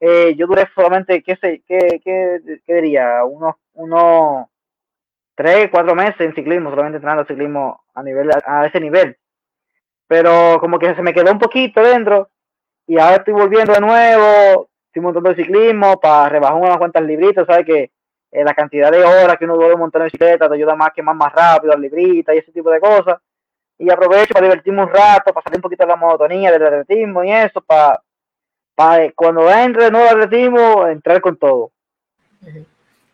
eh, 0.00 0.34
yo 0.36 0.46
duré 0.46 0.68
solamente, 0.74 1.22
¿qué, 1.22 1.36
sé, 1.36 1.62
qué, 1.66 2.00
qué, 2.04 2.60
qué 2.66 2.74
diría? 2.74 3.24
Unos, 3.24 3.54
unos 3.74 4.46
tres, 5.36 5.68
cuatro 5.70 5.94
meses 5.94 6.20
en 6.20 6.34
ciclismo, 6.34 6.70
solamente 6.70 6.96
entrenando 6.96 7.24
ciclismo 7.24 7.82
a, 7.94 8.02
nivel, 8.02 8.30
a 8.44 8.66
ese 8.66 8.80
nivel. 8.80 9.16
Pero 10.08 10.58
como 10.58 10.78
que 10.78 10.94
se 10.94 11.02
me 11.02 11.14
quedó 11.14 11.30
un 11.30 11.38
poquito 11.38 11.80
dentro 11.82 12.30
y 12.86 12.98
ahora 12.98 13.16
estoy 13.16 13.34
volviendo 13.34 13.72
de 13.72 13.80
nuevo, 13.80 14.68
estoy 14.86 15.02
montando 15.02 15.30
el 15.30 15.36
ciclismo 15.36 16.00
para 16.00 16.28
rebajar 16.28 16.56
unas 16.56 16.78
cuantas 16.78 17.04
libritas, 17.04 17.46
¿sabes? 17.46 17.64
Que 17.64 17.90
eh, 18.32 18.44
la 18.44 18.54
cantidad 18.54 18.90
de 18.90 19.02
horas 19.02 19.36
que 19.38 19.44
uno 19.44 19.56
duele 19.56 19.76
montar 19.76 20.02
en 20.02 20.06
bicicleta 20.06 20.48
te 20.48 20.54
ayuda 20.54 20.74
más 20.74 20.90
que 20.94 21.02
más, 21.02 21.16
más 21.16 21.32
rápido, 21.32 21.72
las 21.72 21.80
libritas 21.80 22.34
y 22.34 22.38
ese 22.38 22.52
tipo 22.52 22.70
de 22.70 22.80
cosas. 22.80 23.18
Y 23.78 23.90
aprovecho 23.90 24.34
para 24.34 24.46
divertirme 24.46 24.82
un 24.82 24.88
rato, 24.88 25.32
para 25.32 25.42
salir 25.42 25.58
un 25.58 25.62
poquito 25.62 25.84
de 25.84 25.88
la 25.88 25.96
monotonía 25.96 26.52
del 26.52 26.66
atletismo 26.66 27.24
y 27.24 27.32
eso, 27.32 27.60
para 27.62 28.02
cuando 29.14 29.50
entre 29.50 29.90
nuevo 29.90 30.08
atletismo, 30.08 30.86
entrar 30.86 31.20
con 31.20 31.36
todo. 31.36 31.72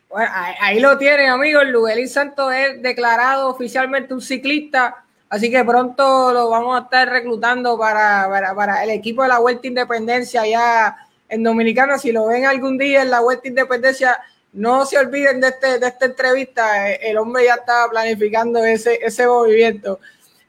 Bueno, 0.09 0.31
ahí, 0.33 0.79
lo 0.79 0.97
tienen, 0.97 1.29
amigos. 1.29 1.67
Luguelín 1.67 2.07
Santos 2.07 2.53
es 2.53 2.81
declarado 2.81 3.49
oficialmente 3.49 4.13
un 4.13 4.21
ciclista, 4.21 5.03
así 5.29 5.51
que 5.51 5.63
pronto 5.65 6.31
lo 6.31 6.49
vamos 6.49 6.79
a 6.79 6.83
estar 6.83 7.09
reclutando 7.09 7.77
para, 7.77 8.29
para, 8.55 8.83
el 8.83 8.91
equipo 8.91 9.23
de 9.23 9.29
la 9.29 9.39
Vuelta 9.39 9.67
Independencia 9.67 10.41
allá 10.41 10.97
en 11.27 11.43
Dominicana. 11.43 11.97
Si 11.97 12.11
lo 12.11 12.27
ven 12.27 12.45
algún 12.45 12.77
día 12.77 13.01
en 13.01 13.11
la 13.11 13.19
Vuelta 13.19 13.49
Independencia, 13.49 14.17
no 14.57 14.87
se 14.87 14.97
olviden 14.97 15.39
de, 15.39 15.49
este, 15.49 15.77
de 15.77 15.87
esta 15.87 16.05
entrevista. 16.05 16.91
El 16.91 17.17
hombre 17.19 17.45
ya 17.45 17.55
está 17.55 17.87
planificando 17.89 18.63
ese, 18.65 18.99
ese 19.03 19.27
movimiento. 19.27 19.99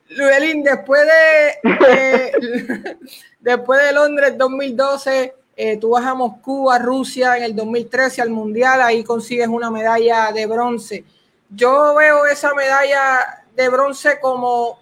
Luguelín, 0.08 0.62
después 0.62 1.02
de, 1.06 2.96
después 3.40 3.82
de 3.82 3.92
Londres 3.92 4.38
2012, 4.38 5.34
eh, 5.56 5.76
tú 5.76 5.90
vas 5.90 6.06
a 6.06 6.14
Moscú, 6.14 6.70
a 6.70 6.78
Rusia 6.78 7.36
en 7.36 7.42
el 7.42 7.54
2013 7.54 8.22
al 8.22 8.30
Mundial, 8.30 8.80
ahí 8.80 9.04
consigues 9.04 9.48
una 9.48 9.70
medalla 9.70 10.32
de 10.32 10.46
bronce. 10.46 11.04
Yo 11.50 11.94
veo 11.94 12.24
esa 12.24 12.54
medalla 12.54 13.44
de 13.54 13.68
bronce 13.68 14.18
como 14.20 14.78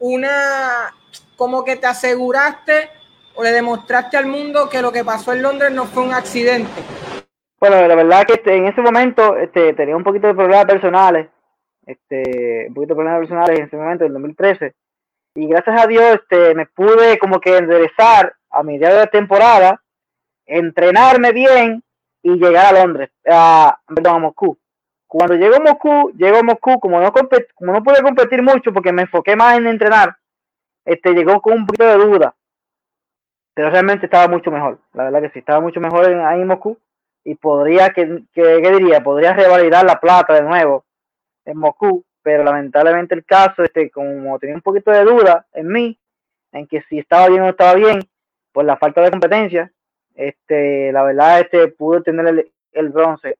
una, 0.00 0.92
como 1.36 1.62
que 1.62 1.76
te 1.76 1.86
aseguraste 1.86 2.90
o 3.36 3.44
le 3.44 3.52
demostraste 3.52 4.16
al 4.16 4.26
mundo 4.26 4.68
que 4.68 4.82
lo 4.82 4.90
que 4.90 5.04
pasó 5.04 5.32
en 5.32 5.42
Londres 5.42 5.70
no 5.70 5.86
fue 5.86 6.02
un 6.02 6.12
accidente. 6.12 6.82
Bueno, 7.60 7.86
la 7.86 7.94
verdad 7.94 8.24
que 8.24 8.34
este, 8.34 8.56
en 8.56 8.66
ese 8.66 8.80
momento 8.80 9.36
este, 9.36 9.72
tenía 9.74 9.96
un 9.96 10.04
poquito 10.04 10.26
de 10.28 10.34
problemas 10.34 10.66
personales 10.66 11.28
este, 11.88 12.66
un 12.68 12.74
poquito 12.74 12.94
de 12.94 12.96
problemas 12.96 13.20
personales 13.20 13.58
en 13.58 13.64
ese 13.64 13.76
momento, 13.76 14.04
en 14.04 14.12
2013. 14.12 14.74
Y 15.34 15.48
gracias 15.48 15.82
a 15.82 15.86
Dios 15.86 16.04
este, 16.20 16.54
me 16.54 16.66
pude 16.66 17.18
como 17.18 17.40
que 17.40 17.56
enderezar 17.56 18.34
a 18.50 18.62
día 18.62 18.94
de 18.94 19.06
temporada, 19.06 19.82
entrenarme 20.46 21.32
bien 21.32 21.82
y 22.22 22.34
llegar 22.34 22.66
a 22.66 22.80
Londres, 22.80 23.10
a, 23.26 23.78
perdón, 23.86 24.16
a 24.16 24.18
Moscú. 24.18 24.58
Cuando 25.06 25.34
llegó 25.36 25.56
a 25.56 25.60
Moscú, 25.60 26.12
llegó 26.16 26.38
a 26.38 26.42
Moscú, 26.42 26.78
como 26.78 27.00
no, 27.00 27.12
pude 27.82 28.02
competir 28.02 28.42
mucho 28.42 28.72
porque 28.72 28.92
me 28.92 29.02
enfoqué 29.02 29.36
más 29.36 29.56
en 29.56 29.66
entrenar, 29.66 30.16
este, 30.84 31.14
llegó 31.14 31.40
con 31.40 31.54
un 31.54 31.66
poquito 31.66 31.86
de 31.86 32.04
duda. 32.04 32.34
Pero 33.54 33.70
realmente 33.70 34.06
estaba 34.06 34.28
mucho 34.28 34.50
mejor, 34.50 34.78
la 34.92 35.04
verdad 35.04 35.22
que 35.22 35.30
sí, 35.30 35.38
estaba 35.38 35.60
mucho 35.60 35.80
mejor 35.80 36.04
ahí 36.06 36.40
en 36.42 36.46
Moscú 36.46 36.78
y 37.24 37.34
podría, 37.34 37.90
que, 37.90 38.24
que, 38.32 38.60
¿qué 38.62 38.72
diría? 38.72 39.02
Podría 39.02 39.34
revalidar 39.34 39.84
la 39.84 40.00
plata 40.00 40.34
de 40.34 40.42
nuevo 40.42 40.84
en 41.44 41.58
Moscú, 41.58 42.04
pero 42.22 42.44
lamentablemente 42.44 43.14
el 43.14 43.24
caso, 43.24 43.62
este, 43.62 43.90
como 43.90 44.38
tenía 44.38 44.54
un 44.54 44.62
poquito 44.62 44.90
de 44.90 45.04
duda 45.04 45.46
en 45.52 45.68
mí, 45.68 45.98
en 46.52 46.66
que 46.66 46.82
si 46.88 46.98
estaba 46.98 47.28
bien 47.28 47.40
o 47.40 47.44
no 47.44 47.50
estaba 47.50 47.74
bien, 47.74 48.00
por 48.52 48.64
la 48.64 48.76
falta 48.76 49.00
de 49.02 49.10
competencia, 49.10 49.72
este, 50.14 50.92
la 50.92 51.02
verdad, 51.04 51.40
este, 51.40 51.68
pude 51.68 52.02
tener 52.02 52.50
el, 52.72 52.88
bronce. 52.88 53.38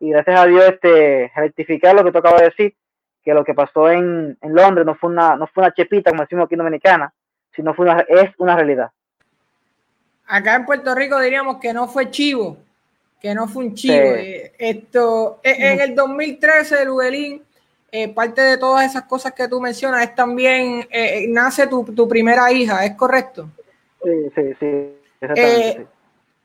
Y 0.00 0.10
gracias 0.10 0.40
a 0.40 0.46
Dios, 0.46 0.64
este, 0.64 1.32
rectificar 1.34 1.94
lo 1.94 2.04
que 2.04 2.12
tú 2.12 2.18
acabas 2.18 2.40
de 2.40 2.46
decir, 2.46 2.76
que 3.24 3.34
lo 3.34 3.44
que 3.44 3.54
pasó 3.54 3.90
en, 3.90 4.38
en 4.40 4.54
Londres 4.54 4.86
no 4.86 4.94
fue 4.94 5.10
una, 5.10 5.36
no 5.36 5.46
fue 5.48 5.64
una 5.64 5.74
chepita, 5.74 6.10
como 6.10 6.22
decimos 6.22 6.44
aquí 6.44 6.54
en 6.54 6.58
Dominicana, 6.58 7.12
sino 7.54 7.74
fue 7.74 7.86
una, 7.86 8.00
es 8.08 8.30
una 8.38 8.54
realidad. 8.54 8.90
Acá 10.26 10.54
en 10.54 10.66
Puerto 10.66 10.94
Rico 10.94 11.18
diríamos 11.20 11.58
que 11.58 11.72
no 11.72 11.88
fue 11.88 12.10
chivo, 12.10 12.58
que 13.20 13.34
no 13.34 13.48
fue 13.48 13.64
un 13.64 13.74
chivo. 13.74 13.94
Eh, 13.94 14.52
esto, 14.58 15.40
e, 15.42 15.72
en 15.72 15.80
el 15.80 15.94
2013, 15.94 16.84
Luguelín, 16.84 17.42
eh, 17.90 18.08
parte 18.08 18.42
de 18.42 18.58
todas 18.58 18.88
esas 18.88 19.04
cosas 19.04 19.32
que 19.32 19.48
tú 19.48 19.60
mencionas, 19.60 20.02
es 20.02 20.14
también, 20.14 20.86
eh, 20.90 21.26
nace 21.28 21.66
tu, 21.66 21.84
tu, 21.84 22.06
primera 22.06 22.50
hija, 22.52 22.84
¿es 22.84 22.94
correcto? 22.94 23.48
Sí, 24.02 24.10
sí, 24.34 24.42
sí. 24.60 25.86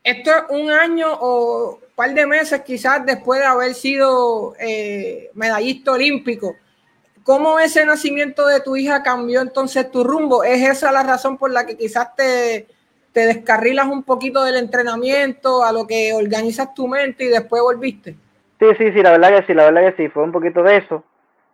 Esto 0.03 0.31
es 0.31 0.43
un 0.49 0.71
año 0.71 1.13
o 1.13 1.75
un 1.75 1.95
par 1.95 2.13
de 2.13 2.25
meses 2.25 2.62
quizás 2.62 3.05
después 3.05 3.39
de 3.39 3.45
haber 3.45 3.73
sido 3.73 4.53
medallista 5.33 5.91
olímpico. 5.91 6.55
¿Cómo 7.23 7.57
ese 7.59 7.86
nacimiento 7.86 8.45
de 8.47 8.59
tu 8.59 8.75
hija 8.75 9.01
cambió 9.01 9.39
entonces 9.39 9.89
tu 9.89 10.03
rumbo? 10.03 10.43
¿Es 10.43 10.62
esa 10.67 10.91
la 10.91 11.03
razón 11.03 11.38
por 11.38 11.51
la 11.51 11.65
que 11.65 11.77
quizás 11.77 12.13
te, 12.15 12.67
te 13.13 13.28
descarrilas 13.28 13.88
un 13.88 14.04
poquito 14.04 14.43
del 14.43 14.58
entrenamiento, 14.58 15.63
a 15.63 15.71
lo 15.71 15.86
que 15.86 16.13
organizas 16.13 16.73
tu 16.73 16.88
mente 16.88 17.26
y 17.26 17.28
después 17.28 17.62
volviste. 17.62 18.15
Sí, 18.60 18.67
sí, 18.78 18.91
sí, 18.91 19.02
la 19.02 19.12
verdad 19.12 19.38
que 19.38 19.45
sí, 19.45 19.54
la 19.54 19.65
verdad 19.69 19.93
que 19.93 20.04
sí, 20.04 20.10
fue 20.10 20.23
un 20.23 20.32
poquito 20.32 20.63
de 20.63 20.78
eso. 20.78 21.04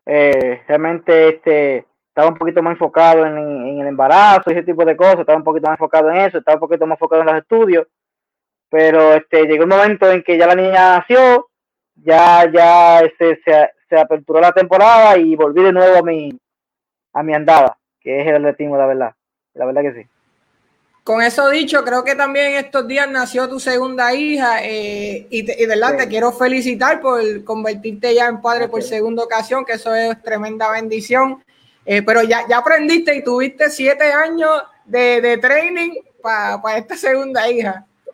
Eh, 0.06 0.62
realmente 0.68 1.30
este, 1.30 1.86
estaba 2.08 2.30
un 2.30 2.38
poquito 2.38 2.64
más 2.64 2.74
enfocado 2.74 3.26
en, 3.26 3.80
el 3.80 3.88
embarazo 3.88 4.50
y 4.50 4.54
ese 4.54 4.64
tipo 4.64 4.86
de 4.86 4.96
cosas, 4.96 5.20
estaba 5.20 5.38
un 5.38 5.44
poquito 5.44 5.68
más 5.68 5.76
enfocado 5.76 6.10
en 6.10 6.18
eso, 6.18 6.38
estaba 6.38 6.56
un 6.56 6.62
poquito 6.62 6.88
más 6.88 6.96
enfocado 6.96 7.22
en 7.22 7.28
los 7.28 7.38
estudios, 7.38 7.88
pero 8.70 9.14
este, 9.14 9.46
llegó 9.46 9.64
un 9.64 9.70
momento 9.70 10.10
en 10.10 10.24
que 10.24 10.38
ya 10.38 10.48
la 10.48 10.56
niña 10.56 10.98
nació, 10.98 11.50
ya, 11.96 12.50
ya 12.52 13.00
este, 13.00 13.40
se, 13.44 13.72
se 13.90 14.00
aperturó 14.00 14.40
la 14.40 14.54
temporada 14.54 15.18
y 15.18 15.36
volví 15.36 15.62
de 15.62 15.74
nuevo 15.74 15.98
a 15.98 16.04
mi, 16.04 16.32
a 17.14 17.24
mi 17.24 17.34
andada, 17.34 17.78
que 18.00 18.22
es 18.22 18.28
el 18.28 18.36
atletismo, 18.36 18.78
la 18.78 18.86
verdad, 18.86 19.14
la 19.56 19.66
verdad 19.66 19.82
que 19.82 19.94
sí. 19.94 20.10
Con 21.10 21.24
eso 21.24 21.50
dicho, 21.50 21.84
creo 21.84 22.04
que 22.04 22.14
también 22.14 22.54
estos 22.54 22.88
días 22.88 23.10
nació 23.10 23.50
tu 23.50 23.60
segunda 23.60 24.14
hija 24.14 24.64
eh, 24.64 25.26
y, 25.32 25.42
de 25.42 25.66
verdad 25.66 25.98
te 25.98 26.08
quiero 26.08 26.32
felicitar 26.32 27.02
por 27.02 27.44
convertirte 27.44 28.14
ya 28.14 28.28
en 28.28 28.40
padre 28.40 28.68
por 28.68 28.84
segunda 28.84 29.24
ocasión, 29.24 29.66
que 29.66 29.74
eso 29.74 29.96
es 29.96 30.22
tremenda 30.22 30.72
bendición. 30.72 31.44
Eh, 31.84 32.04
pero 32.04 32.22
ya, 32.22 32.48
ya 32.48 32.60
aprendiste 32.60 33.16
y 33.16 33.24
tuviste 33.24 33.72
siete 33.72 34.04
años 34.04 34.52
de, 34.86 35.20
de 35.20 35.40
training 35.40 35.94
para 36.22 36.78
esta 36.78 36.96
segunda 36.96 37.50
hija. 37.50 37.88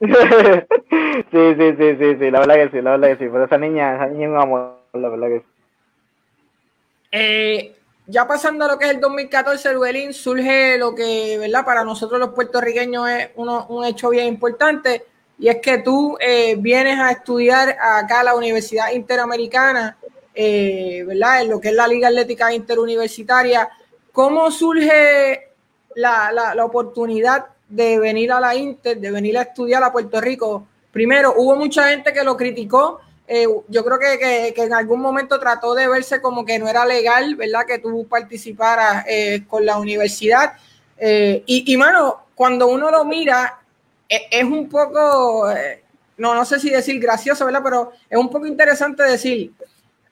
sí, 0.00 1.54
sí, 1.58 1.74
sí, 1.76 1.96
sí, 1.98 2.16
sí, 2.18 2.30
la 2.30 2.40
verdad 2.40 2.54
que 2.54 2.70
sí, 2.70 2.80
la 2.80 2.92
verdad 2.92 3.08
que 3.08 3.22
sí. 3.22 3.30
Pero 3.30 3.44
esa 3.44 3.58
niña, 3.58 3.96
esa 3.96 4.06
niña 4.06 4.28
es 4.28 4.30
un 4.30 4.40
amor, 4.40 4.78
la 4.94 5.08
verdad 5.10 5.28
que 5.28 5.40
sí. 5.40 5.46
Eh, 7.12 7.74
ya 8.10 8.26
pasando 8.26 8.64
a 8.64 8.68
lo 8.68 8.78
que 8.78 8.86
es 8.86 8.90
el 8.90 9.00
2014, 9.00 9.72
Luelín, 9.72 10.12
surge 10.12 10.76
lo 10.76 10.94
que, 10.94 11.38
¿verdad? 11.38 11.64
Para 11.64 11.84
nosotros 11.84 12.18
los 12.18 12.30
puertorriqueños 12.30 13.08
es 13.08 13.30
un 13.36 13.84
hecho 13.84 14.10
bien 14.10 14.26
importante 14.26 15.04
y 15.38 15.48
es 15.48 15.56
que 15.62 15.78
tú 15.78 16.18
eh, 16.20 16.56
vienes 16.58 16.98
a 16.98 17.12
estudiar 17.12 17.76
acá 17.80 18.20
a 18.20 18.24
la 18.24 18.34
Universidad 18.34 18.92
Interamericana, 18.92 19.96
eh, 20.34 21.04
¿verdad? 21.06 21.42
En 21.42 21.50
lo 21.50 21.60
que 21.60 21.68
es 21.68 21.74
la 21.74 21.86
Liga 21.86 22.08
Atlética 22.08 22.52
Interuniversitaria. 22.52 23.70
¿Cómo 24.12 24.50
surge 24.50 25.52
la, 25.94 26.32
la, 26.32 26.54
la 26.54 26.64
oportunidad 26.64 27.46
de 27.68 27.98
venir 28.00 28.32
a 28.32 28.40
la 28.40 28.54
Inter, 28.56 28.98
de 28.98 29.10
venir 29.10 29.38
a 29.38 29.42
estudiar 29.42 29.84
a 29.84 29.92
Puerto 29.92 30.20
Rico? 30.20 30.66
Primero, 30.90 31.34
hubo 31.36 31.54
mucha 31.54 31.88
gente 31.88 32.12
que 32.12 32.24
lo 32.24 32.36
criticó 32.36 33.00
eh, 33.32 33.46
yo 33.68 33.84
creo 33.84 33.96
que, 33.96 34.52
en 34.56 34.72
algún 34.74 35.00
momento 35.00 35.38
trató 35.38 35.72
de 35.76 35.86
verse 35.86 36.20
como 36.20 36.44
que 36.44 36.58
no 36.58 36.68
era 36.68 36.84
legal, 36.84 37.36
¿verdad? 37.36 37.64
Que 37.64 37.78
tú 37.78 38.08
participaras 38.08 39.04
eh, 39.06 39.44
con 39.46 39.64
la 39.64 39.78
universidad. 39.78 40.54
Eh, 40.98 41.44
y, 41.46 41.72
y, 41.72 41.76
mano, 41.76 42.24
cuando 42.34 42.66
uno 42.66 42.90
lo 42.90 43.04
mira, 43.04 43.60
es, 44.08 44.22
es 44.32 44.42
un 44.42 44.68
poco, 44.68 45.48
no, 46.16 46.34
no 46.34 46.44
sé 46.44 46.58
si 46.58 46.70
decir 46.70 47.00
gracioso, 47.00 47.46
¿verdad? 47.46 47.60
Pero 47.62 47.92
es 48.08 48.18
un 48.18 48.30
poco 48.30 48.46
interesante 48.46 49.04
decir, 49.04 49.52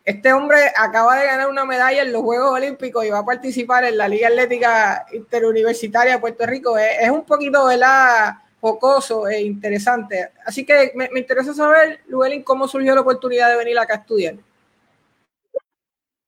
este 0.05 0.33
hombre 0.33 0.73
acaba 0.77 1.17
de 1.17 1.27
ganar 1.27 1.51
una 1.51 1.65
medalla 1.65 2.03
en 2.03 2.13
los 2.13 2.23
Juegos 2.23 2.53
Olímpicos 2.53 3.05
y 3.05 3.11
va 3.11 3.19
a 3.19 3.27
participar 3.27 3.83
en 3.83 3.99
la 3.99 4.07
Liga 4.07 4.29
Atlética 4.29 5.07
Interuniversitaria 5.13 6.13
de 6.13 6.21
Puerto 6.21 6.47
Rico. 6.47 6.79
Es, 6.79 7.01
es 7.01 7.11
un 7.11 7.25
poquito, 7.25 7.67
¿verdad? 7.67 8.37
Jocoso 8.61 9.29
e 9.29 9.43
interesante. 9.43 10.31
Así 10.45 10.65
que 10.65 10.93
me, 10.95 11.09
interesa 11.17 11.55
saber, 11.55 12.01
Luelín, 12.09 12.43
cómo 12.43 12.67
surgió 12.69 12.95
la 12.95 13.03
oportunidad 13.03 13.51
de 13.51 13.57
venir 13.57 13.79
acá 13.79 13.95
a 13.95 13.99
estudiar. 13.99 14.35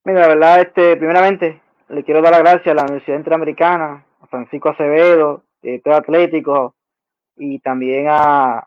Mira, 0.04 0.20
la 0.20 0.28
verdad, 0.28 0.60
este, 0.60 0.96
primeramente, 0.96 1.60
le 1.88 2.04
quiero 2.04 2.22
dar 2.22 2.32
las 2.32 2.40
gracias 2.40 2.68
a 2.68 2.74
la 2.74 2.82
Universidad 2.84 3.18
Interamericana, 3.18 4.04
a 4.20 4.26
Francisco 4.26 4.70
Acevedo, 4.70 5.44
director 5.60 5.94
atlético, 5.94 6.74
y 7.36 7.58
también 7.58 8.06
a, 8.08 8.66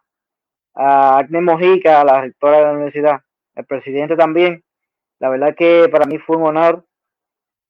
a 0.76 1.18
Agnes 1.18 1.42
Mojica, 1.42 2.04
la 2.04 2.22
rectora 2.22 2.58
de 2.58 2.64
la 2.64 2.72
universidad, 2.74 3.22
el 3.56 3.66
presidente 3.66 4.16
también. 4.16 4.64
La 5.20 5.30
verdad 5.30 5.56
que 5.56 5.88
para 5.90 6.06
mí 6.06 6.18
fue 6.18 6.38
un 6.38 6.48
honor 6.48 6.86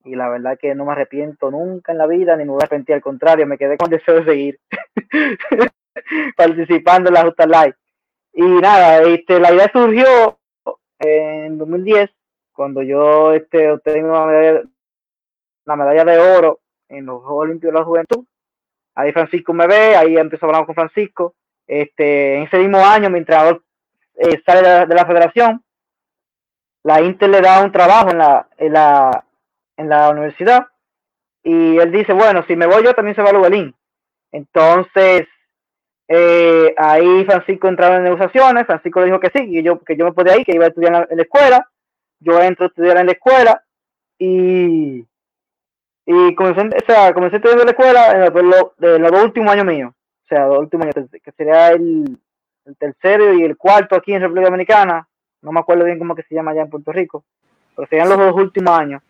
y 0.06 0.16
la 0.16 0.28
verdad 0.28 0.58
que 0.60 0.76
no 0.76 0.86
me 0.86 0.94
arrepiento 0.94 1.52
nunca 1.52 1.92
en 1.92 1.98
la 1.98 2.08
vida, 2.08 2.36
ni 2.36 2.44
me 2.44 2.52
voy 2.52 2.62
a 2.62 2.66
arrepentir, 2.66 2.96
al 2.96 3.02
contrario, 3.02 3.48
me 3.48 3.58
quedé 3.58 3.78
con 3.78 3.90
deseo 3.90 4.16
de 4.16 4.26
seguir. 4.26 4.60
participando 6.38 7.10
en 7.10 7.14
la 7.14 7.24
Justa 7.24 7.46
Live. 7.46 7.76
Y 8.34 8.42
nada, 8.42 9.02
este, 9.04 9.40
la 9.40 9.54
idea 9.54 9.70
surgió 9.72 10.40
en 11.00 11.58
2010, 11.58 12.10
cuando 12.52 12.82
yo 12.82 13.34
este, 13.34 13.72
obtengo 13.72 14.10
una 14.10 15.76
medalla, 15.76 16.06
de 16.06 16.18
oro 16.20 16.62
en 16.90 17.06
los 17.06 17.22
Juegos 17.24 17.44
Olímpicos 17.44 17.74
de 17.74 17.80
la 17.80 17.86
Juventud. 17.86 18.26
Ahí 18.96 19.12
Francisco 19.12 19.54
me 19.54 19.68
ve, 19.68 19.96
ahí 19.96 20.18
empezó 20.18 20.46
a 20.46 20.50
hablar 20.50 20.66
con 20.66 20.76
Francisco. 20.76 21.36
Este, 21.66 22.36
en 22.36 22.44
ese 22.44 22.60
mismo 22.60 22.80
año, 22.86 23.10
mi 23.10 23.20
entrenador 23.20 23.64
eh, 24.16 24.42
sale 24.46 24.86
de 24.86 24.96
la, 24.96 25.06
federación, 25.06 25.64
la 26.84 27.02
Inter 27.02 27.30
le 27.30 27.42
da 27.42 27.64
un 27.64 27.72
trabajo 27.72 28.12
en 28.12 28.18
la, 28.20 28.48
en 28.58 28.74
la, 28.74 29.26
en 29.78 29.90
la 29.90 30.10
universidad 30.12 30.68
y 31.44 31.78
él 31.78 31.92
dice, 31.92 32.14
bueno, 32.14 32.44
si 32.48 32.56
me 32.56 32.68
voy 32.68 32.84
yo 32.84 32.94
también 32.94 33.16
se 33.16 33.22
va 33.22 33.30
a 33.30 33.34
Lugalín. 33.34 33.76
Entonces, 34.32 35.28
eh, 36.08 36.74
ahí 36.78 37.26
Francisco 37.26 37.68
entraba 37.68 37.98
en 37.98 38.04
negociaciones, 38.04 38.66
Francisco 38.66 39.00
le 39.00 39.06
dijo 39.08 39.20
que 39.20 39.32
sí, 39.34 39.52
que 39.52 39.64
yo, 39.64 39.80
que 39.80 39.96
yo 39.96 40.06
me 40.06 40.12
podía 40.12 40.38
ir, 40.38 40.46
que 40.46 40.54
iba 40.54 40.66
a 40.66 40.68
estudiar 40.70 41.08
en 41.10 41.18
la, 41.18 41.24
escuela, 41.24 41.70
yo 42.20 42.42
entro 42.42 42.66
a 42.66 42.68
estudiar 42.68 42.98
en 42.98 43.06
la 43.06 43.12
escuela 43.14 43.64
y, 44.18 45.06
y 46.06 46.36
comencé, 46.36 46.62
o 46.62 46.86
sea, 46.86 47.14
comencé 47.14 47.38
a 47.38 47.40
estudiar 47.40 47.60
en 47.60 47.66
la 47.66 47.72
escuela 47.72 48.28
en 48.28 49.02
los, 49.02 49.12
dos 49.12 49.24
últimos 49.24 49.52
años 49.52 49.66
míos, 49.66 49.94
o 49.94 50.28
sea, 50.28 50.48
los 50.48 50.60
últimos 50.60 50.88
años, 50.88 51.10
que 51.12 51.32
sería 51.32 51.70
el, 51.70 52.18
el 52.66 52.78
tercero 52.78 53.34
y 53.34 53.44
el 53.44 53.56
cuarto 53.58 53.96
aquí 53.96 54.14
en 54.14 54.22
República 54.22 54.48
Dominicana, 54.48 55.08
no 55.42 55.52
me 55.52 55.60
acuerdo 55.62 55.86
bien 55.86 56.00
cómo 56.00 56.16
que 56.16 56.24
se 56.24 56.36
llama 56.36 56.52
allá 56.52 56.64
en 56.64 56.70
Puerto 56.70 56.92
Rico, 56.92 57.24
pero 57.76 57.88
serían 57.88 58.10
los 58.10 58.18
dos 58.18 58.36
últimos 58.36 58.78
años. 58.78 59.02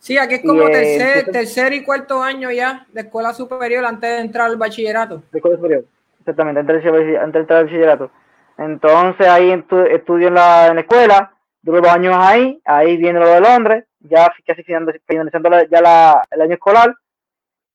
Sí, 0.00 0.16
aquí 0.16 0.36
es 0.36 0.40
como 0.40 0.62
y, 0.62 0.72
tercer, 0.72 1.18
eh, 1.18 1.24
tercer 1.30 1.72
y 1.74 1.84
cuarto 1.84 2.22
año 2.22 2.50
ya 2.50 2.86
de 2.92 3.02
escuela 3.02 3.34
superior 3.34 3.84
antes 3.84 4.10
de 4.10 4.18
entrar 4.20 4.46
al 4.46 4.56
bachillerato. 4.56 5.22
De 5.30 5.38
escuela 5.38 5.56
superior. 5.56 5.84
Exactamente, 6.20 6.60
antes 6.60 6.84
de, 6.84 7.16
entrar 7.16 7.58
al 7.58 7.64
bachillerato. 7.64 8.10
Entonces 8.58 9.26
ahí 9.26 9.50
estudio 9.50 10.28
en 10.28 10.34
la, 10.34 10.68
en 10.68 10.74
la 10.74 10.80
escuela, 10.82 11.34
duro 11.62 11.80
dos 11.80 11.90
años 11.90 12.14
ahí, 12.16 12.60
ahí 12.64 12.96
viene 12.98 13.18
lo 13.18 13.28
de 13.28 13.40
Londres, 13.40 13.84
ya 14.00 14.30
casi 14.46 14.62
finalizando 14.62 15.62
ya 15.70 15.80
la, 15.80 16.22
el 16.30 16.42
año 16.42 16.54
escolar. 16.54 16.94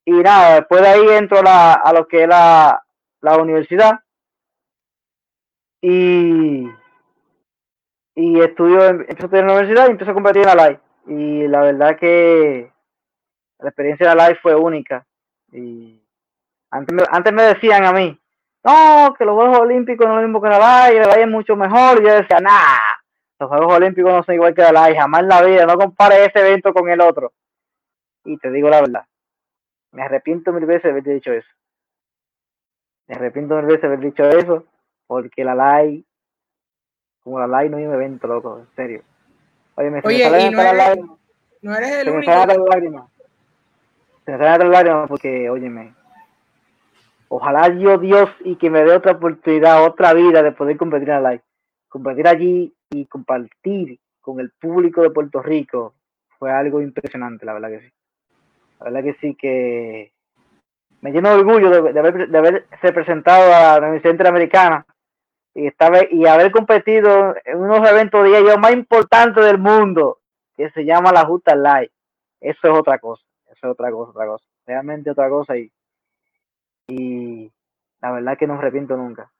Y 0.05 0.11
nada, 0.11 0.55
después 0.55 0.81
de 0.81 0.87
ahí 0.87 1.07
entro 1.09 1.41
la, 1.41 1.73
a 1.73 1.91
lo 1.91 2.07
que 2.07 2.23
es 2.23 2.27
la, 2.27 2.83
la 3.21 3.37
universidad. 3.37 3.99
Y, 5.81 6.69
y 8.15 8.39
estudio, 8.39 8.81
a 8.81 8.91
estudiar 9.07 9.41
en 9.41 9.47
la 9.47 9.53
universidad 9.53 9.87
y 9.87 9.91
empiezo 9.91 10.11
a 10.11 10.15
competir 10.15 10.43
en 10.43 10.55
la 10.55 10.67
live. 10.67 10.79
Y 11.07 11.47
la 11.47 11.61
verdad 11.61 11.97
que 11.97 12.71
la 13.59 13.69
experiencia 13.69 14.09
de 14.09 14.15
la 14.15 14.27
live 14.27 14.39
fue 14.41 14.55
única. 14.55 15.05
Y 15.51 15.99
antes 16.69 17.07
antes 17.11 17.33
me 17.33 17.43
decían 17.43 17.85
a 17.85 17.91
mí, 17.91 18.19
no, 18.65 19.13
que 19.13 19.25
los 19.25 19.35
Juegos 19.35 19.59
Olímpicos 19.59 20.07
no 20.07 20.13
es 20.13 20.21
lo 20.21 20.27
mismo 20.27 20.41
que 20.41 20.49
la 20.49 20.57
Valle, 20.57 20.99
la 20.99 21.07
Valle 21.07 21.21
es 21.21 21.29
mucho 21.29 21.55
mejor. 21.55 22.01
Y 22.01 22.07
yo 22.07 22.15
decía, 22.15 22.39
nah, 22.39 22.97
los 23.39 23.47
Juegos 23.47 23.73
Olímpicos 23.75 24.11
no 24.11 24.23
son 24.23 24.33
igual 24.33 24.55
que 24.55 24.63
la 24.63 24.89
y 24.89 24.95
jamás 24.95 25.21
en 25.21 25.27
la 25.27 25.43
vida, 25.43 25.65
no 25.67 25.75
compare 25.75 26.25
ese 26.25 26.39
evento 26.39 26.73
con 26.73 26.89
el 26.89 26.99
otro. 26.99 27.31
Y 28.23 28.37
te 28.37 28.49
digo 28.49 28.67
la 28.69 28.81
verdad, 28.81 29.05
me 29.91 30.01
arrepiento 30.01 30.51
mil 30.51 30.65
veces 30.65 30.83
de 30.83 30.89
haber 30.89 31.03
dicho 31.03 31.31
eso. 31.31 31.47
Me 33.05 33.15
arrepiento 33.15 33.55
mil 33.55 33.65
veces 33.65 33.81
de 33.81 33.87
haber 33.87 33.99
dicho 33.99 34.23
eso, 34.23 34.65
porque 35.05 35.43
la 35.43 35.53
LAI, 35.53 36.03
como 37.23 37.39
la 37.39 37.45
LAI 37.45 37.69
no 37.69 37.77
hay 37.77 37.85
un 37.85 37.93
evento, 37.93 38.25
loco, 38.25 38.57
en 38.57 38.75
serio. 38.75 39.03
Oye, 39.75 39.91
me, 39.91 40.01
Oye, 40.03 40.25
y 40.25 40.49
no, 40.49 40.61
eres, 40.61 40.97
no 41.61 41.75
eres 41.75 41.91
el 41.97 42.05
se 42.05 42.11
único. 42.11 42.31
Me 42.31 42.35
salen 42.35 42.57
las 42.57 42.67
lágrimas. 42.67 43.09
Se 44.25 44.31
me 44.31 44.37
salen 44.39 44.59
las 44.59 44.69
lágrimas 44.69 45.07
porque, 45.07 45.49
óyeme, 45.51 45.93
ojalá 47.35 47.67
yo 47.77 47.97
Dios 47.97 48.29
y 48.45 48.55
que 48.55 48.69
me 48.69 48.83
dé 48.83 48.95
otra 48.95 49.13
oportunidad, 49.13 49.83
otra 49.83 50.13
vida 50.13 50.41
de 50.41 50.53
poder 50.53 50.77
competir 50.77 51.09
en 51.09 51.23
LAI. 51.23 51.41
Competir 51.89 52.27
allí 52.27 52.73
y 52.91 53.05
compartir 53.05 53.99
con 54.21 54.39
el 54.39 54.51
público 54.51 55.01
de 55.01 55.09
Puerto 55.09 55.41
Rico 55.41 55.93
fue 56.39 56.51
algo 56.51 56.81
impresionante, 56.81 57.45
la 57.45 57.53
verdad 57.53 57.69
que 57.69 57.81
sí. 57.81 57.91
La 58.79 58.85
verdad 58.85 59.03
que 59.03 59.13
sí 59.19 59.35
que 59.35 60.11
me 61.01 61.11
lleno 61.11 61.29
de 61.29 61.35
orgullo 61.35 61.69
de, 61.69 61.99
haber, 61.99 62.29
de 62.29 62.37
haberse 62.37 62.93
presentado 62.93 63.53
a 63.53 63.79
la 63.79 63.87
Universidad 63.87 64.13
Interamericana 64.13 64.85
y, 65.53 65.69
y 66.11 66.25
haber 66.25 66.51
competido 66.51 67.35
en 67.43 67.57
unos 67.57 67.87
eventos 67.89 68.23
de 68.23 68.37
ellos 68.37 68.57
más 68.59 68.73
importantes 68.73 69.43
del 69.43 69.57
mundo, 69.57 70.19
que 70.55 70.69
se 70.71 70.85
llama 70.85 71.11
la 71.11 71.25
Justa 71.25 71.55
Live. 71.55 71.91
Eso 72.39 72.59
es 72.67 72.79
otra 72.79 72.97
cosa, 72.97 73.23
eso 73.45 73.67
es 73.67 73.71
otra 73.71 73.91
cosa, 73.91 74.11
otra 74.11 74.25
cosa. 74.25 74.45
Realmente 74.65 75.11
otra 75.11 75.29
cosa 75.29 75.57
y, 75.57 75.71
y 76.87 77.51
la 78.01 78.11
verdad 78.11 78.37
que 78.37 78.47
no 78.47 78.53
me 78.53 78.59
arrepiento 78.59 78.95
nunca. 78.95 79.31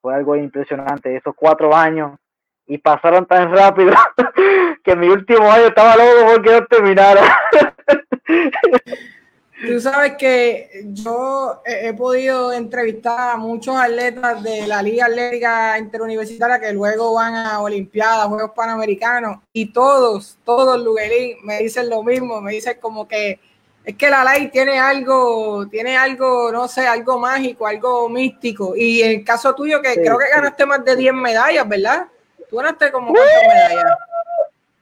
Fue 0.00 0.14
algo 0.14 0.36
impresionante, 0.36 1.16
esos 1.16 1.34
cuatro 1.34 1.74
años 1.74 2.18
y 2.66 2.78
pasaron 2.78 3.26
tan 3.26 3.50
rápido 3.50 3.92
que 4.84 4.94
mi 4.94 5.08
último 5.08 5.50
año 5.50 5.66
estaba 5.66 5.96
loco 5.96 6.32
porque 6.34 6.50
no 6.52 6.66
terminara. 6.66 7.22
Tú 9.66 9.80
sabes 9.80 10.12
que 10.16 10.84
yo 10.92 11.62
he, 11.64 11.92
podido 11.92 12.52
entrevistar 12.52 13.32
a 13.32 13.36
muchos 13.36 13.74
atletas 13.74 14.40
de 14.40 14.68
la 14.68 14.80
Liga 14.80 15.06
Atlética 15.06 15.76
Interuniversitaria 15.80 16.60
que 16.60 16.72
luego 16.72 17.14
van 17.14 17.34
a 17.34 17.60
Olimpiadas, 17.60 18.28
Juegos 18.28 18.52
Panamericanos, 18.54 19.38
y 19.52 19.72
todos, 19.72 20.38
todos, 20.44 20.80
Luguerín, 20.80 21.38
me 21.42 21.58
dicen 21.58 21.90
lo 21.90 22.04
mismo, 22.04 22.40
me 22.40 22.52
dicen 22.52 22.78
como 22.80 23.08
que 23.08 23.40
es 23.88 23.96
que 23.96 24.10
la 24.10 24.22
ley 24.22 24.48
tiene 24.48 24.78
algo, 24.78 25.66
tiene 25.66 25.96
algo, 25.96 26.52
no 26.52 26.68
sé, 26.68 26.86
algo 26.86 27.18
mágico, 27.18 27.66
algo 27.66 28.06
místico. 28.10 28.76
Y 28.76 29.00
en 29.00 29.20
el 29.20 29.24
caso 29.24 29.54
tuyo, 29.54 29.80
que 29.80 29.94
creo 29.94 30.18
que 30.18 30.28
ganaste 30.28 30.66
más 30.66 30.84
de 30.84 30.94
10 30.94 31.14
medallas, 31.14 31.66
¿verdad? 31.66 32.06
Tú 32.50 32.56
ganaste 32.56 32.92
como 32.92 33.14
cuántas 33.14 33.42
medallas. 33.48 33.98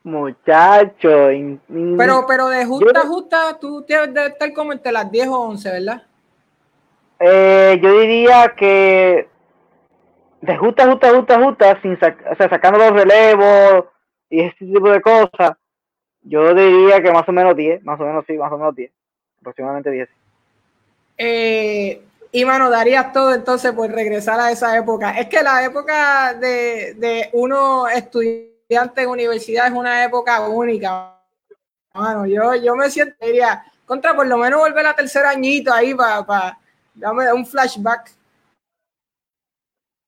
Muchacho. 0.03 1.29
Pero, 1.97 2.25
pero 2.27 2.49
de 2.49 2.65
justa 2.65 3.01
a 3.01 3.07
justa, 3.07 3.59
tú 3.61 3.83
tienes 3.83 4.13
de 4.13 4.27
estar 4.27 4.53
como 4.53 4.73
entre 4.73 4.91
las 4.91 5.09
10 5.09 5.29
o 5.29 5.41
11, 5.41 5.71
¿verdad? 5.71 6.03
Eh, 7.21 7.79
yo 7.81 8.01
diría 8.01 8.55
que 8.57 9.29
de 10.41 10.57
justa, 10.57 10.91
justa, 10.91 11.15
justa, 11.15 11.45
justa, 11.45 11.81
sin 11.81 11.93
o 11.93 11.97
sea, 12.37 12.49
sacando 12.51 12.81
los 12.81 12.91
relevos 12.91 13.85
y 14.29 14.41
ese 14.41 14.65
tipo 14.65 14.91
de 14.91 15.01
cosas, 15.01 15.53
yo 16.29 16.55
diría 16.55 17.01
que 17.03 17.13
más 17.13 17.29
o 17.29 17.33
menos 17.33 17.57
10, 17.57 17.85
más 17.85 18.01
o 18.01 18.05
menos 18.05 18.25
sí, 18.27 18.37
más 18.37 18.53
o 18.53 18.59
menos 18.59 18.75
10, 18.75 18.91
aproximadamente 19.41 19.91
10. 19.91 20.09
Eh, 21.19 22.03
y 22.33 22.45
mano, 22.45 22.69
darías 22.69 23.13
todo 23.13 23.33
entonces 23.33 23.73
por 23.73 23.91
regresar 23.91 24.39
a 24.41 24.51
esa 24.51 24.77
época. 24.77 25.19
Es 25.19 25.29
que 25.29 25.43
la 25.43 25.65
época 25.65 26.35
de, 26.35 26.95
de 26.95 27.31
uno 27.33 27.87
estudiante 27.89 29.03
en 29.03 29.09
universidad 29.09 29.69
es 29.69 29.73
una 29.73 30.05
época 30.05 30.47
única. 30.49 31.15
Bueno, 31.95 32.27
yo, 32.27 32.55
yo 32.57 32.75
me 32.75 32.91
sientiría 32.91 33.65
contra 33.87 34.15
por 34.15 34.27
lo 34.27 34.37
menos 34.37 34.61
volver 34.61 34.85
a 34.87 34.95
tercer 34.95 35.25
añito 35.25 35.73
ahí 35.73 35.95
para 35.95 36.27
pa, 36.27 36.59
darme 36.95 37.33
un 37.33 37.47
flashback. 37.47 38.11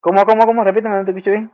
¿Cómo, 0.00 0.24
cómo, 0.26 0.46
cómo? 0.46 0.64
Repíteme, 0.64 0.96
no 0.96 1.04
te 1.04 1.12
escucho 1.12 1.30
bien. 1.30 1.50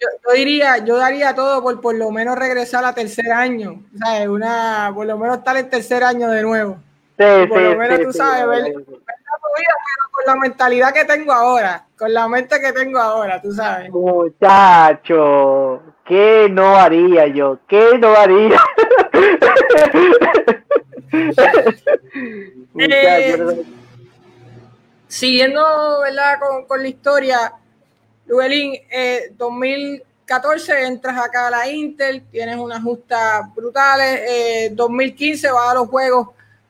Yo, 0.00 0.32
diría, 0.34 0.78
yo 0.78 0.96
daría 0.96 1.34
todo 1.34 1.62
por 1.62 1.80
por 1.80 1.94
lo 1.94 2.10
menos 2.10 2.36
regresar 2.36 2.84
a 2.84 2.94
tercer 2.94 3.32
año. 3.32 3.82
O 4.26 4.32
una, 4.32 4.92
por 4.94 5.06
lo 5.06 5.18
menos 5.18 5.38
estar 5.38 5.56
en 5.56 5.70
tercer 5.70 6.04
año 6.04 6.30
de 6.30 6.42
nuevo. 6.42 6.76
Sí, 7.18 7.46
por 7.48 7.60
lo 7.60 7.76
menos 7.76 8.00
tú 8.00 8.12
sabes, 8.12 8.46
ver, 8.46 8.74
con 8.74 10.24
la 10.26 10.36
mentalidad 10.36 10.92
que 10.92 11.04
tengo 11.04 11.32
ahora, 11.32 11.86
con 11.98 12.12
la 12.12 12.28
mente 12.28 12.60
que 12.60 12.72
tengo 12.72 12.98
ahora, 12.98 13.40
tú 13.40 13.52
sabes. 13.52 13.90
Muchacho, 13.90 15.82
¿qué 16.04 16.48
no 16.50 16.76
haría 16.76 17.26
yo? 17.26 17.58
¿Qué 17.68 17.98
no 17.98 18.14
haría? 18.14 18.60
Eh, 22.78 23.64
siguiendo 25.08 25.62
¿verdad? 26.02 26.38
Con, 26.66 26.82
la 26.82 26.88
historia, 26.88 27.52
Luelín, 28.26 28.74
eh, 28.90 29.32
2014 29.36 30.86
entras 30.86 31.18
acá 31.18 31.46
a 31.46 31.50
la 31.50 31.70
Intel, 31.70 32.22
tienes 32.30 32.56
unas 32.56 32.82
justas 32.82 33.54
brutales, 33.54 34.20
eh, 34.28 34.70
2015 34.72 35.50
vas 35.50 35.70
a 35.70 35.74
los 35.74 35.88
Juegos 35.88 36.28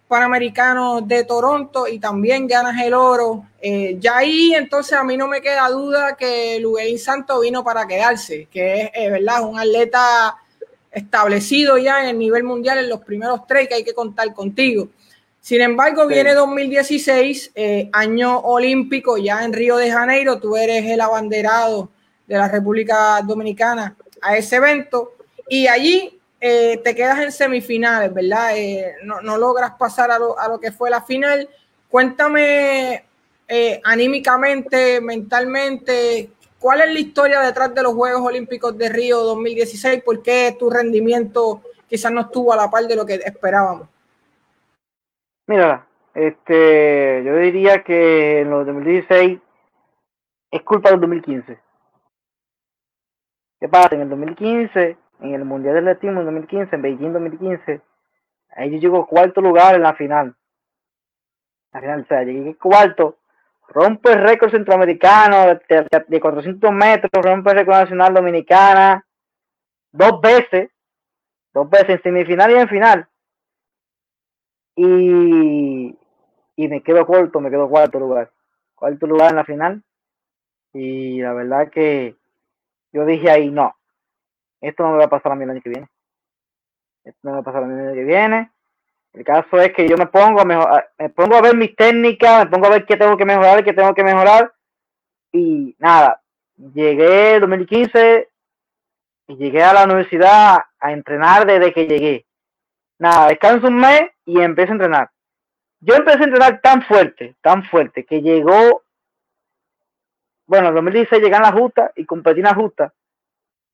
Panamericanos 0.08 1.06
de 1.08 1.24
Toronto 1.24 1.88
y 1.88 1.98
también 1.98 2.46
ganas 2.46 2.80
el 2.80 2.94
oro. 2.94 3.44
Eh, 3.60 3.96
ya 3.98 4.18
ahí 4.18 4.54
entonces 4.54 4.92
a 4.92 5.02
mí 5.02 5.16
no 5.16 5.26
me 5.26 5.40
queda 5.40 5.68
duda 5.68 6.16
que 6.16 6.60
Lugueín 6.60 6.98
Santo 6.98 7.40
vino 7.40 7.64
para 7.64 7.86
quedarse, 7.86 8.46
que 8.50 8.82
es 8.82 8.90
eh, 8.94 9.10
verdad 9.10 9.42
un 9.42 9.58
atleta 9.58 10.36
establecido 10.92 11.76
ya 11.76 12.02
en 12.02 12.10
el 12.10 12.18
nivel 12.18 12.44
mundial 12.44 12.78
en 12.78 12.88
los 12.88 13.00
primeros 13.00 13.46
tres 13.46 13.68
que 13.68 13.74
hay 13.74 13.84
que 13.84 13.94
contar 13.94 14.32
contigo. 14.32 14.88
Sin 15.46 15.60
embargo, 15.60 16.08
viene 16.08 16.34
2016, 16.34 17.52
eh, 17.54 17.88
año 17.92 18.36
olímpico 18.40 19.16
ya 19.16 19.44
en 19.44 19.52
Río 19.52 19.76
de 19.76 19.92
Janeiro, 19.92 20.40
tú 20.40 20.56
eres 20.56 20.84
el 20.86 21.00
abanderado 21.00 21.88
de 22.26 22.36
la 22.36 22.48
República 22.48 23.22
Dominicana 23.22 23.94
a 24.20 24.36
ese 24.36 24.56
evento 24.56 25.12
y 25.48 25.68
allí 25.68 26.20
eh, 26.40 26.80
te 26.82 26.96
quedas 26.96 27.20
en 27.20 27.30
semifinales, 27.30 28.12
¿verdad? 28.12 28.56
Eh, 28.56 28.96
no, 29.04 29.38
logras 29.38 29.74
pasar 29.78 30.10
a 30.10 30.18
lo, 30.18 30.36
a 30.36 30.48
lo, 30.48 30.58
que 30.58 30.72
fue 30.72 30.90
la 30.90 31.00
final. 31.00 31.48
Cuéntame 31.88 33.04
eh, 33.46 33.80
anímicamente, 33.84 35.00
mentalmente, 35.00 36.30
¿cuál 36.58 36.80
es 36.80 36.92
la 36.92 36.98
historia 36.98 37.40
detrás 37.40 37.72
de 37.72 37.84
los 37.84 37.94
Juegos 37.94 38.22
Olímpicos 38.22 38.76
de 38.76 38.88
Río 38.88 39.20
2016? 39.20 40.02
¿Por 40.02 40.24
qué 40.24 40.56
tu 40.58 40.68
rendimiento 40.70 41.62
quizás 41.88 42.10
no 42.10 42.22
estuvo 42.22 42.52
a 42.52 42.56
la 42.56 42.68
par 42.68 42.88
de 42.88 42.96
lo 42.96 43.06
que 43.06 43.14
esperábamos? 43.24 43.90
Mira, 45.46 45.86
este, 46.14 47.22
yo 47.24 47.36
diría 47.36 47.82
que 47.82 48.40
en 48.40 48.50
los 48.50 48.66
2016 48.66 49.40
es 50.50 50.62
culpa 50.62 50.90
del 50.90 51.00
2015. 51.00 51.60
¿Qué 53.60 53.68
pasa? 53.68 53.94
En 53.94 54.02
el 54.02 54.10
2015 54.10 54.98
en 55.20 55.34
el 55.34 55.44
Mundial 55.44 55.74
de 55.74 55.80
Atletismo 55.80 56.20
en 56.20 56.26
2015, 56.26 56.76
en 56.76 56.82
Beijing 56.82 57.12
2015, 57.12 57.80
ahí 58.50 58.70
yo 58.72 58.78
llego 58.78 59.06
cuarto 59.06 59.40
lugar 59.40 59.74
en 59.74 59.82
la 59.82 59.94
final. 59.94 60.34
La 61.72 61.80
final, 61.80 62.00
o 62.02 62.06
sea, 62.06 62.22
llegué 62.22 62.56
cuarto, 62.56 63.18
rompe 63.68 64.12
el 64.12 64.22
récord 64.22 64.50
centroamericano 64.50 65.46
de, 65.68 65.86
de, 66.08 66.20
400 66.20 66.72
metros, 66.72 67.10
rompe 67.12 67.50
el 67.50 67.58
récord 67.58 67.76
nacional 67.76 68.14
dominicana, 68.14 69.04
dos 69.92 70.20
veces, 70.20 70.70
dos 71.52 71.68
veces 71.68 71.90
en 71.90 72.02
semifinal 72.02 72.50
y 72.50 72.54
en 72.54 72.68
final. 72.68 73.08
Y, 74.76 75.98
y 76.56 76.68
me 76.68 76.82
quedo 76.82 77.06
corto, 77.06 77.40
me 77.40 77.50
quedo 77.50 77.68
cuarto 77.68 77.98
lugar. 77.98 78.30
Cuarto 78.74 79.06
lugar 79.06 79.30
en 79.30 79.36
la 79.36 79.44
final. 79.44 79.82
Y 80.72 81.20
la 81.22 81.32
verdad 81.32 81.70
que 81.70 82.14
yo 82.92 83.04
dije 83.06 83.30
ahí, 83.30 83.50
no, 83.50 83.74
esto 84.60 84.82
no 84.82 84.92
me 84.92 84.98
va 84.98 85.04
a 85.04 85.10
pasar 85.10 85.32
a 85.32 85.34
mí 85.34 85.44
el 85.44 85.50
año 85.50 85.60
que 85.62 85.70
viene. 85.70 85.88
Esto 87.04 87.18
no 87.22 87.30
me 87.30 87.36
va 87.36 87.40
a 87.40 87.44
pasar 87.44 87.62
a 87.62 87.66
mí 87.66 87.74
el 87.74 87.88
año 87.88 87.94
que 87.94 88.04
viene. 88.04 88.50
El 89.12 89.24
caso 89.24 89.58
es 89.60 89.72
que 89.72 89.88
yo 89.88 89.96
me 89.96 90.06
pongo 90.06 90.40
a 90.40 90.44
mejorar, 90.44 90.90
me 90.98 91.08
pongo 91.08 91.36
a 91.36 91.40
ver 91.40 91.56
mis 91.56 91.74
técnicas, 91.74 92.44
me 92.44 92.50
pongo 92.50 92.66
a 92.66 92.70
ver 92.70 92.84
qué 92.84 92.96
tengo 92.96 93.16
que 93.16 93.24
mejorar, 93.24 93.64
qué 93.64 93.72
tengo 93.72 93.94
que 93.94 94.04
mejorar. 94.04 94.52
Y 95.32 95.74
nada, 95.78 96.20
llegué 96.56 97.34
en 97.34 97.40
2015 97.40 98.28
y 99.28 99.36
llegué 99.36 99.62
a 99.62 99.72
la 99.72 99.84
universidad 99.84 100.58
a 100.78 100.92
entrenar 100.92 101.46
desde 101.46 101.72
que 101.72 101.86
llegué. 101.86 102.26
Nada, 102.98 103.28
descanso 103.28 103.68
un 103.68 103.76
mes 103.76 104.10
y 104.24 104.40
empecé 104.40 104.70
a 104.70 104.72
entrenar. 104.72 105.10
Yo 105.80 105.94
empecé 105.94 106.20
a 106.20 106.24
entrenar 106.24 106.60
tan 106.60 106.82
fuerte, 106.82 107.36
tan 107.42 107.62
fuerte, 107.64 108.04
que 108.04 108.22
llegó, 108.22 108.82
bueno, 110.46 110.68
en 110.68 110.74
2016 110.74 111.22
llegué 111.22 111.36
a 111.36 111.40
la 111.40 111.52
justa 111.52 111.92
y 111.94 112.06
competí 112.06 112.40
en 112.40 112.46
la 112.46 112.54
justa. 112.54 112.92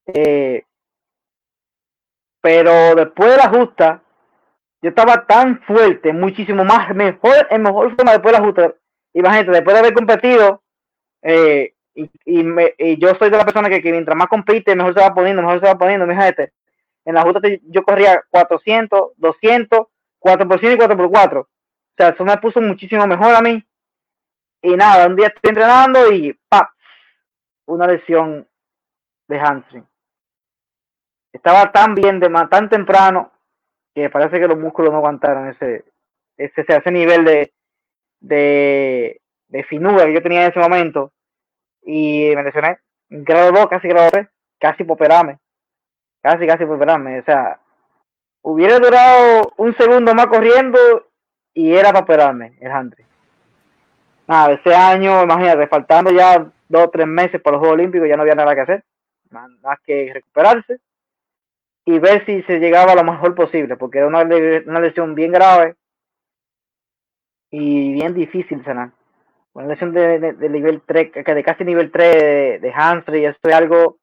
Eh, 0.07 0.65
pero 2.41 2.95
después 2.97 3.31
de 3.31 3.37
la 3.37 3.49
justa, 3.49 4.03
yo 4.83 4.89
estaba 4.89 5.25
tan 5.27 5.63
fuerte, 5.63 6.13
muchísimo 6.13 6.65
más, 6.65 6.93
mejor, 6.95 7.47
en 7.51 7.63
mejor 7.63 7.95
forma 7.95 8.13
después 8.13 8.33
de 8.33 8.39
la 8.39 8.45
justa. 8.45 8.75
Imagínate, 9.15 9.53
después 9.53 9.75
de 9.75 9.81
haber 9.81 9.95
competido, 9.95 10.63
eh, 11.23 11.75
y, 11.95 12.11
y, 12.25 12.43
me, 12.43 12.75
y 12.77 12.99
yo 12.99 13.15
soy 13.15 13.31
de 13.31 13.37
la 13.37 13.45
persona 13.45 13.69
que, 13.69 13.81
que, 13.81 13.93
mientras 13.93 14.17
más 14.17 14.27
compite, 14.27 14.75
mejor 14.75 14.95
se 14.95 15.01
va 15.01 15.15
poniendo, 15.15 15.43
mejor 15.43 15.61
se 15.61 15.67
va 15.67 15.79
poniendo, 15.79 16.07
mi. 16.07 16.15
En 17.05 17.15
la 17.15 17.23
justa 17.23 17.41
yo 17.69 17.83
corría 17.83 18.23
400, 18.31 19.13
200, 19.17 19.87
4 20.19 20.49
por 20.49 20.61
100 20.61 20.73
y 20.73 20.77
4 20.77 20.97
por 20.97 21.11
4 21.11 21.41
O 21.41 21.47
sea, 21.97 22.09
eso 22.11 22.25
me 22.25 22.37
puso 22.39 22.61
muchísimo 22.61 23.07
mejor 23.07 23.35
a 23.35 23.41
mí. 23.41 23.65
Y 24.63 24.77
nada, 24.77 25.09
un 25.09 25.17
día 25.17 25.27
estoy 25.27 25.49
entrenando 25.49 26.13
y 26.13 26.39
¡pa! 26.49 26.73
Una 27.67 27.87
lesión 27.87 28.47
de 29.29 29.41
hamstring. 29.41 29.87
Estaba 31.33 31.73
tan 31.73 31.95
bien, 31.95 32.21
de, 32.21 32.31
tan 32.51 32.69
temprano, 32.69 33.33
que 33.95 34.11
parece 34.11 34.39
que 34.39 34.47
los 34.47 34.59
músculos 34.59 34.93
no 34.93 34.99
aguantaron 34.99 35.49
ese, 35.49 35.85
ese, 36.37 36.65
ese 36.67 36.91
nivel 36.91 37.25
de, 37.25 37.53
de, 38.21 39.21
de 39.49 39.65
finura 39.65 40.05
que 40.05 40.15
yo 40.15 40.23
tenía 40.23 40.45
en 40.45 40.51
ese 40.51 40.61
momento 40.61 41.13
y 41.83 42.33
me 42.35 42.43
lesioné. 42.43 42.79
Grado 43.09 43.53
2, 43.53 43.67
casi 43.69 43.89
grado 43.89 44.11
3, 44.11 44.29
casi 44.59 44.85
por 44.85 44.95
operarme. 44.95 45.39
Casi, 46.23 46.47
casi 46.47 46.65
por 46.65 46.77
operarme. 46.77 47.21
O 47.21 47.25
sea, 47.25 47.59
hubiera 48.43 48.79
durado 48.79 49.53
un 49.57 49.77
segundo 49.77 50.15
más 50.15 50.27
corriendo 50.27 50.79
y 51.53 51.73
era 51.75 51.89
para 51.93 52.05
operarme 52.05 52.57
el 52.61 52.71
handry. 52.71 53.05
Nada, 54.27 54.53
ese 54.53 54.75
año, 54.75 55.23
imagínate, 55.23 55.67
faltando 55.67 56.11
ya 56.11 56.51
dos 56.69 56.85
o 56.85 56.91
tres 56.91 57.07
meses 57.07 57.41
para 57.43 57.55
los 57.55 57.61
Juegos 57.61 57.75
Olímpicos, 57.79 58.09
ya 58.09 58.17
no 58.17 58.23
había 58.23 58.35
nada 58.35 58.55
que 58.55 58.61
hacer, 58.61 58.85
más, 59.31 59.51
más 59.61 59.79
que 59.85 60.11
recuperarse 60.15 60.79
y 61.85 61.99
ver 61.99 62.25
si 62.25 62.43
se 62.45 62.61
llegaba 62.61 62.95
lo 62.95 63.03
mejor 63.03 63.35
posible, 63.35 63.77
porque 63.77 63.99
era 63.99 64.07
una, 64.07 64.23
una 64.23 64.81
lesión 64.81 65.15
bien 65.15 65.33
grave 65.33 65.75
y 67.51 67.93
bien 67.93 68.15
difícil 68.15 68.65
sanar 68.65 68.93
una 69.55 69.67
lesión 69.67 69.93
de, 69.93 70.19
de, 70.19 70.33
de, 70.33 70.49
nivel 70.49 70.83
3, 70.87 71.13
de 71.13 71.45
casi 71.45 71.65
nivel 71.65 71.91
3 71.91 72.15
de, 72.15 72.59
de 72.61 72.73
hamstring, 72.73 73.25
esto 73.25 73.49
es 73.49 73.55
algo, 73.55 73.99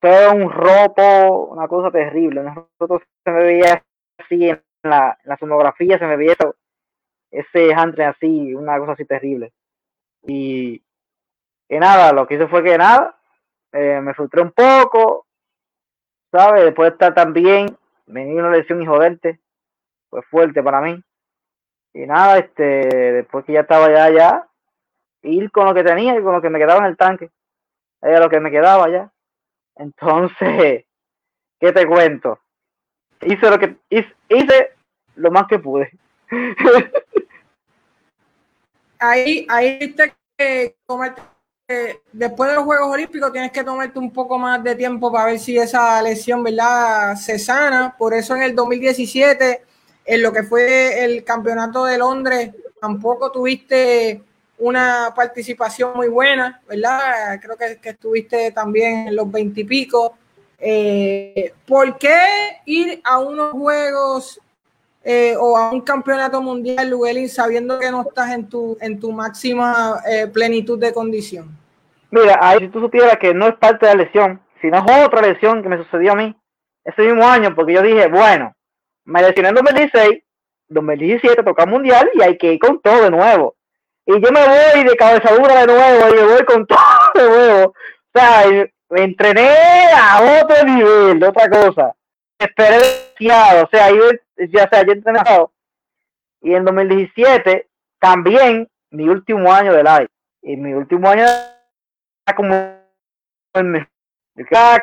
fue 0.00 0.28
un 0.30 0.50
roto, 0.50 1.44
una 1.50 1.68
cosa 1.68 1.90
terrible, 1.90 2.42
roto 2.78 3.02
se 3.24 3.30
me 3.30 3.42
veía 3.42 3.84
así 4.18 4.48
en 4.48 4.62
la, 4.82 5.18
en 5.22 5.28
la 5.28 5.36
sonografía, 5.36 5.98
se 5.98 6.06
me 6.06 6.16
veía 6.16 6.32
eso, 6.32 6.56
ese 7.30 7.74
hamstring 7.74 8.08
así, 8.08 8.54
una 8.54 8.78
cosa 8.78 8.92
así 8.92 9.04
terrible. 9.04 9.52
Y, 10.22 10.82
y 11.68 11.78
nada, 11.78 12.12
lo 12.12 12.26
que 12.26 12.34
hice 12.34 12.48
fue 12.48 12.64
que 12.64 12.78
nada, 12.78 13.16
eh, 13.72 14.00
me 14.02 14.14
frustré 14.14 14.42
un 14.42 14.52
poco, 14.52 15.26
¿sabes? 16.32 16.64
Después 16.64 16.88
de 16.88 16.92
estar 16.94 17.14
tan 17.14 17.32
bien, 17.32 17.76
venir 18.06 18.36
una 18.36 18.50
lesión 18.50 18.82
y 18.82 18.86
joderte, 18.86 19.40
fue 20.08 20.22
fuerte 20.22 20.62
para 20.62 20.80
mí. 20.80 21.02
Y 21.92 22.06
nada, 22.06 22.38
este, 22.38 22.62
después 23.12 23.44
que 23.44 23.52
ya 23.52 23.60
estaba 23.60 23.90
ya, 23.90 24.10
ya, 24.10 24.48
ir 25.22 25.50
con 25.50 25.66
lo 25.66 25.74
que 25.74 25.84
tenía 25.84 26.18
y 26.18 26.22
con 26.22 26.32
lo 26.32 26.40
que 26.40 26.50
me 26.50 26.58
quedaba 26.58 26.80
en 26.80 26.86
el 26.86 26.96
tanque. 26.96 27.30
Era 28.00 28.20
lo 28.20 28.30
que 28.30 28.40
me 28.40 28.50
quedaba 28.50 28.88
ya. 28.88 29.12
Entonces, 29.80 30.84
¿qué 31.58 31.72
te 31.72 31.86
cuento? 31.86 32.38
Hice 33.22 33.50
lo 33.50 33.58
que 33.58 33.76
hice, 33.88 34.72
lo 35.16 35.30
más 35.30 35.46
que 35.48 35.58
pude. 35.58 35.90
ahí, 38.98 39.46
ahí 39.48 39.78
viste 39.78 40.14
que 40.36 40.76
tomarte, 40.86 41.22
después 42.12 42.50
de 42.50 42.56
los 42.56 42.64
Juegos 42.64 42.88
Olímpicos 42.88 43.32
tienes 43.32 43.52
que 43.52 43.64
tomarte 43.64 43.98
un 43.98 44.12
poco 44.12 44.38
más 44.38 44.62
de 44.62 44.74
tiempo 44.74 45.10
para 45.10 45.26
ver 45.26 45.38
si 45.38 45.56
esa 45.56 46.02
lesión, 46.02 46.42
¿verdad? 46.42 47.16
Se 47.16 47.38
sana. 47.38 47.94
Por 47.96 48.12
eso 48.12 48.36
en 48.36 48.42
el 48.42 48.54
2017 48.54 49.62
en 50.04 50.22
lo 50.22 50.30
que 50.30 50.42
fue 50.42 51.04
el 51.04 51.24
campeonato 51.24 51.86
de 51.86 51.96
Londres 51.96 52.50
tampoco 52.80 53.32
tuviste 53.32 54.22
una 54.60 55.12
participación 55.14 55.92
muy 55.94 56.08
buena, 56.08 56.60
¿verdad? 56.68 57.40
Creo 57.40 57.56
que, 57.56 57.88
estuviste 57.88 58.52
también 58.52 59.08
en 59.08 59.16
los 59.16 59.30
veintipico. 59.30 60.14
Eh, 60.58 61.52
¿Por 61.66 61.96
qué 61.98 62.18
ir 62.66 63.00
a 63.02 63.18
unos 63.18 63.52
juegos 63.52 64.40
eh, 65.02 65.34
o 65.38 65.56
a 65.56 65.70
un 65.70 65.80
campeonato 65.80 66.42
mundial, 66.42 66.94
sabiendo 67.28 67.78
que 67.78 67.90
no 67.90 68.02
estás 68.02 68.32
en 68.32 68.48
tu, 68.48 68.76
en 68.80 69.00
tu 69.00 69.10
máxima 69.12 70.00
eh, 70.06 70.26
plenitud 70.26 70.78
de 70.78 70.92
condición? 70.92 71.56
Mira, 72.10 72.38
ahí 72.40 72.58
si 72.60 72.68
tú 72.68 72.80
supieras 72.80 73.16
que 73.18 73.32
no 73.32 73.48
es 73.48 73.54
parte 73.56 73.86
de 73.86 73.94
la 73.94 74.04
lesión, 74.04 74.40
sino 74.60 74.76
es 74.78 75.06
otra 75.06 75.22
lesión 75.22 75.62
que 75.62 75.68
me 75.68 75.78
sucedió 75.78 76.12
a 76.12 76.16
mí 76.16 76.36
ese 76.84 77.02
mismo 77.02 77.26
año, 77.26 77.54
porque 77.54 77.74
yo 77.74 77.82
dije, 77.82 78.08
bueno, 78.08 78.52
me 79.04 79.22
lesioné 79.22 79.50
en 79.50 79.54
2016, 79.54 80.22
2017 80.68 81.42
toca 81.42 81.66
mundial 81.66 82.10
y 82.14 82.22
hay 82.22 82.36
que 82.36 82.54
ir 82.54 82.58
con 82.58 82.80
todo 82.80 83.02
de 83.02 83.10
nuevo. 83.10 83.54
Y 84.10 84.20
yo 84.20 84.32
me 84.32 84.40
voy 84.46 84.84
de 84.84 84.96
cabezadura 84.96 85.60
de 85.60 85.66
nuevo 85.66 86.08
y 86.08 86.12
me 86.14 86.22
voy 86.24 86.44
con 86.44 86.66
todo 86.68 86.78
de 87.14 87.28
nuevo. 87.28 87.70
O 87.70 88.18
sea, 88.18 88.42
me 88.88 89.02
entrené 89.02 89.48
a 89.96 90.42
otro 90.42 90.64
nivel, 90.64 91.22
otra 91.22 91.48
cosa. 91.48 91.94
Esperé 92.38 92.78
demasiado, 92.78 93.64
o 93.64 93.68
sea, 93.70 93.90
yo, 93.90 94.10
ya 94.48 94.68
sea, 94.68 94.82
yo 94.82 94.92
he 94.92 94.96
entrenado. 94.96 95.52
Y 96.42 96.54
en 96.54 96.64
2017 96.64 97.68
también 97.98 98.68
mi 98.90 99.08
último 99.08 99.52
año 99.52 99.72
de 99.72 99.84
live. 99.84 100.08
Y 100.42 100.56
mi 100.56 100.72
último 100.72 101.08
año 101.08 101.22
era 101.22 102.36
como 102.36 102.54
el 103.54 103.64
mejor. 103.64 103.88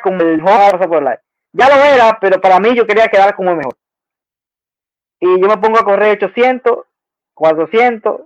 como 0.04 0.22
el 0.22 0.42
mejor 0.42 0.90
por. 0.90 1.20
Ya 1.54 1.70
lo 1.70 1.84
era, 1.84 2.18
pero 2.20 2.40
para 2.40 2.60
mí 2.60 2.76
yo 2.76 2.86
quería 2.86 3.08
quedar 3.08 3.36
como 3.36 3.52
el 3.52 3.58
mejor 3.58 3.76
y 5.20 5.42
yo 5.42 5.48
me 5.48 5.58
pongo 5.58 5.80
a 5.80 5.86
correr 5.86 6.18
800, 6.18 6.86
400. 7.34 8.22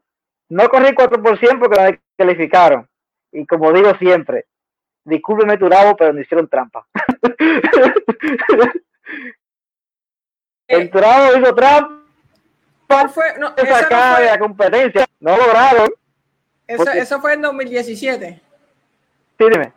No 0.51 0.67
corrí 0.67 0.93
4 0.93 1.23
por 1.23 1.39
100 1.39 1.59
porque 1.59 1.79
me 1.79 2.01
calificaron. 2.17 2.85
Y 3.31 3.45
como 3.45 3.71
digo 3.71 3.95
siempre, 3.95 4.47
discúlpeme 5.05 5.57
tu 5.57 5.69
rabo, 5.69 5.95
pero 5.95 6.13
me 6.13 6.23
hicieron 6.23 6.49
trampa. 6.49 6.85
El 10.67 10.91
Turabo 10.91 11.37
hizo 11.37 11.55
trampa. 11.55 12.03
¿Cuál 12.85 13.09
fue? 13.09 13.37
No, 13.39 13.53
esa 13.55 13.81
no 13.81 14.15
fue... 14.15 14.25
de 14.25 14.31
la 14.31 14.39
competencia. 14.39 15.05
No 15.21 15.37
lograron. 15.37 15.89
Eso, 16.67 16.83
porque... 16.83 16.99
eso 16.99 17.21
fue 17.21 17.33
en 17.33 17.41
2017. 17.43 18.41
Sí, 19.37 19.45
dime. 19.49 19.71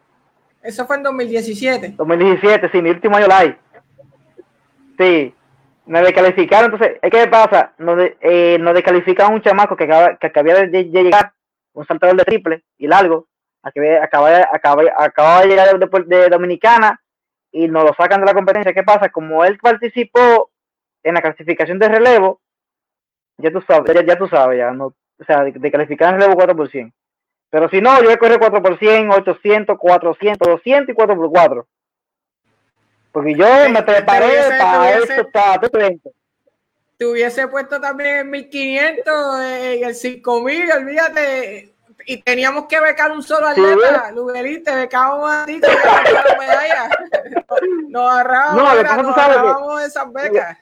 Eso 0.60 0.86
fue 0.88 0.96
en 0.96 1.04
2017. 1.04 1.94
2017, 1.96 2.68
sí, 2.72 2.82
mi 2.82 2.90
último 2.90 3.16
año 3.16 3.28
live. 3.28 3.56
Sí 4.98 5.34
me 5.86 6.00
descalificaron, 6.00 6.72
entonces, 6.72 6.98
¿qué 7.10 7.26
pasa? 7.28 7.74
Nos, 7.78 7.96
de, 7.96 8.16
eh, 8.20 8.58
nos 8.58 8.74
un 8.74 9.42
chamaco 9.42 9.76
que, 9.76 9.84
acaba, 9.84 10.16
que 10.16 10.26
acababa 10.26 10.60
de, 10.60 10.84
llegar, 10.84 11.32
un 11.74 11.86
saltador 11.86 12.16
de 12.16 12.24
triple 12.24 12.64
y 12.78 12.86
largo, 12.86 13.28
acaba, 13.62 14.28
acaba, 14.52 14.82
acaba 14.96 15.40
de 15.42 15.48
llegar 15.48 15.78
de, 15.78 16.28
Dominicana 16.28 17.00
y 17.52 17.68
nos 17.68 17.84
lo 17.84 17.94
sacan 17.94 18.20
de 18.20 18.26
la 18.26 18.34
competencia. 18.34 18.72
¿Qué 18.72 18.82
pasa? 18.82 19.10
Como 19.10 19.44
él 19.44 19.58
participó 19.58 20.50
en 21.02 21.14
la 21.14 21.22
clasificación 21.22 21.78
de 21.78 21.88
relevo, 21.88 22.40
ya 23.38 23.50
tú 23.50 23.60
sabes, 23.66 23.94
ya, 24.06 24.16
tú 24.16 24.28
sabes, 24.28 24.58
ya, 24.58 24.70
no, 24.70 24.86
o 24.86 25.24
sea, 25.26 25.44
de, 25.44 25.52
de 25.52 25.70
relevo 25.70 26.34
4 26.34 26.56
por 26.56 26.70
100. 26.70 26.92
Pero 27.50 27.68
si 27.68 27.80
no, 27.80 27.96
yo 27.98 28.04
voy 28.04 28.14
a 28.14 28.18
correr 28.18 28.38
4 28.38 28.62
por 28.62 28.78
100, 28.78 29.10
800, 29.10 29.78
400, 29.78 30.48
200 30.48 30.88
y 30.88 30.94
4 30.94 31.16
por 31.16 31.30
4 31.30 31.68
porque 33.14 33.36
yo 33.36 33.46
me 33.70 33.80
preparé 33.84 34.26
tuviese, 34.26 34.58
para 34.58 34.78
tuviese, 34.78 35.14
esto, 35.14 35.30
para 35.30 35.60
tu 35.60 35.78
evento. 35.78 36.10
Te 36.96 37.06
hubiese 37.06 37.46
puesto 37.46 37.80
también 37.80 38.16
en 38.16 38.30
1500, 38.30 39.40
en 39.40 39.84
el 39.84 39.94
5000, 39.94 40.72
olvídate. 40.72 41.74
Y 42.06 42.22
teníamos 42.22 42.66
que 42.66 42.80
becar 42.80 43.12
un 43.12 43.22
solo 43.22 43.46
atleta, 43.46 44.08
sí, 44.08 44.14
Luguelín, 44.16 44.64
te 44.64 44.74
becábamos 44.74 45.30
a 45.30 45.46
ti, 45.46 45.60
la 45.60 46.36
medalla. 46.40 46.90
Nos 47.88 48.10
agarrábamos, 48.10 48.62
no, 48.62 48.80
era, 48.80 48.96
nos 48.96 49.82
esas 49.84 50.12
becas. 50.12 50.58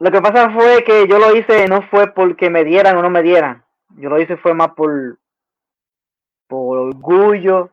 Lo 0.00 0.10
que 0.10 0.20
pasa 0.20 0.50
fue 0.50 0.84
que 0.84 1.08
yo 1.08 1.18
lo 1.18 1.34
hice, 1.34 1.66
no 1.66 1.80
fue 1.88 2.12
porque 2.12 2.50
me 2.50 2.62
dieran 2.62 2.98
o 2.98 3.02
no 3.02 3.08
me 3.08 3.22
dieran. 3.22 3.64
Yo 3.96 4.10
lo 4.10 4.20
hice 4.20 4.36
fue 4.36 4.52
más 4.52 4.72
por, 4.72 5.18
por 6.46 6.76
orgullo, 6.76 7.70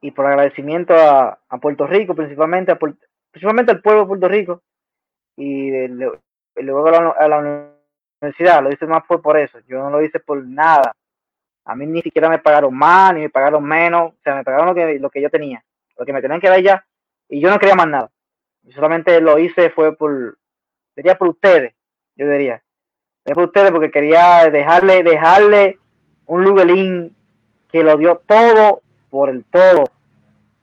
y 0.00 0.10
por 0.10 0.26
agradecimiento 0.26 0.94
a, 0.94 1.38
a 1.48 1.58
Puerto 1.58 1.86
Rico, 1.86 2.14
principalmente, 2.14 2.72
a, 2.72 2.78
principalmente 3.30 3.72
al 3.72 3.82
pueblo 3.82 4.02
de 4.02 4.08
Puerto 4.08 4.28
Rico 4.28 4.62
y 5.36 5.70
luego 6.56 6.88
a 6.88 7.28
la, 7.28 7.38
universidad, 8.20 8.62
lo 8.62 8.72
hice 8.72 8.86
más 8.86 9.04
fue 9.06 9.22
por 9.22 9.38
eso, 9.38 9.58
yo 9.68 9.78
no 9.78 9.90
lo 9.90 10.02
hice 10.02 10.18
por 10.18 10.44
nada. 10.44 10.92
A 11.64 11.76
mí 11.76 11.86
ni 11.86 12.02
siquiera 12.02 12.28
me 12.28 12.38
pagaron 12.38 12.74
más, 12.74 13.14
ni 13.14 13.20
me 13.20 13.30
pagaron 13.30 13.62
menos, 13.62 14.12
o 14.12 14.16
sea, 14.24 14.34
me 14.34 14.42
pagaron 14.44 14.66
lo 14.66 14.74
que, 14.74 14.98
lo 14.98 15.10
que 15.10 15.22
yo 15.22 15.30
tenía, 15.30 15.62
lo 15.96 16.04
que 16.04 16.12
me 16.12 16.20
tenían 16.20 16.40
que 16.40 16.48
dar 16.48 16.60
ya, 16.60 16.84
y 17.28 17.40
yo 17.40 17.50
no 17.50 17.58
quería 17.58 17.76
más 17.76 17.88
nada. 17.88 18.10
Yo 18.62 18.72
solamente 18.72 19.20
lo 19.20 19.38
hice 19.38 19.70
fue 19.70 19.94
por, 19.96 20.38
diría 20.96 21.16
por 21.16 21.28
ustedes, 21.28 21.74
yo 22.16 22.28
diría. 22.28 22.62
por 23.24 23.44
ustedes 23.44 23.70
porque 23.70 23.90
quería 23.90 24.50
dejarle, 24.50 25.02
dejarle 25.02 25.78
un 26.26 26.42
Luguelín 26.42 27.14
que 27.70 27.84
lo 27.84 27.96
dio 27.96 28.22
todo 28.26 28.82
por 29.10 29.30
el 29.30 29.44
todo, 29.44 29.84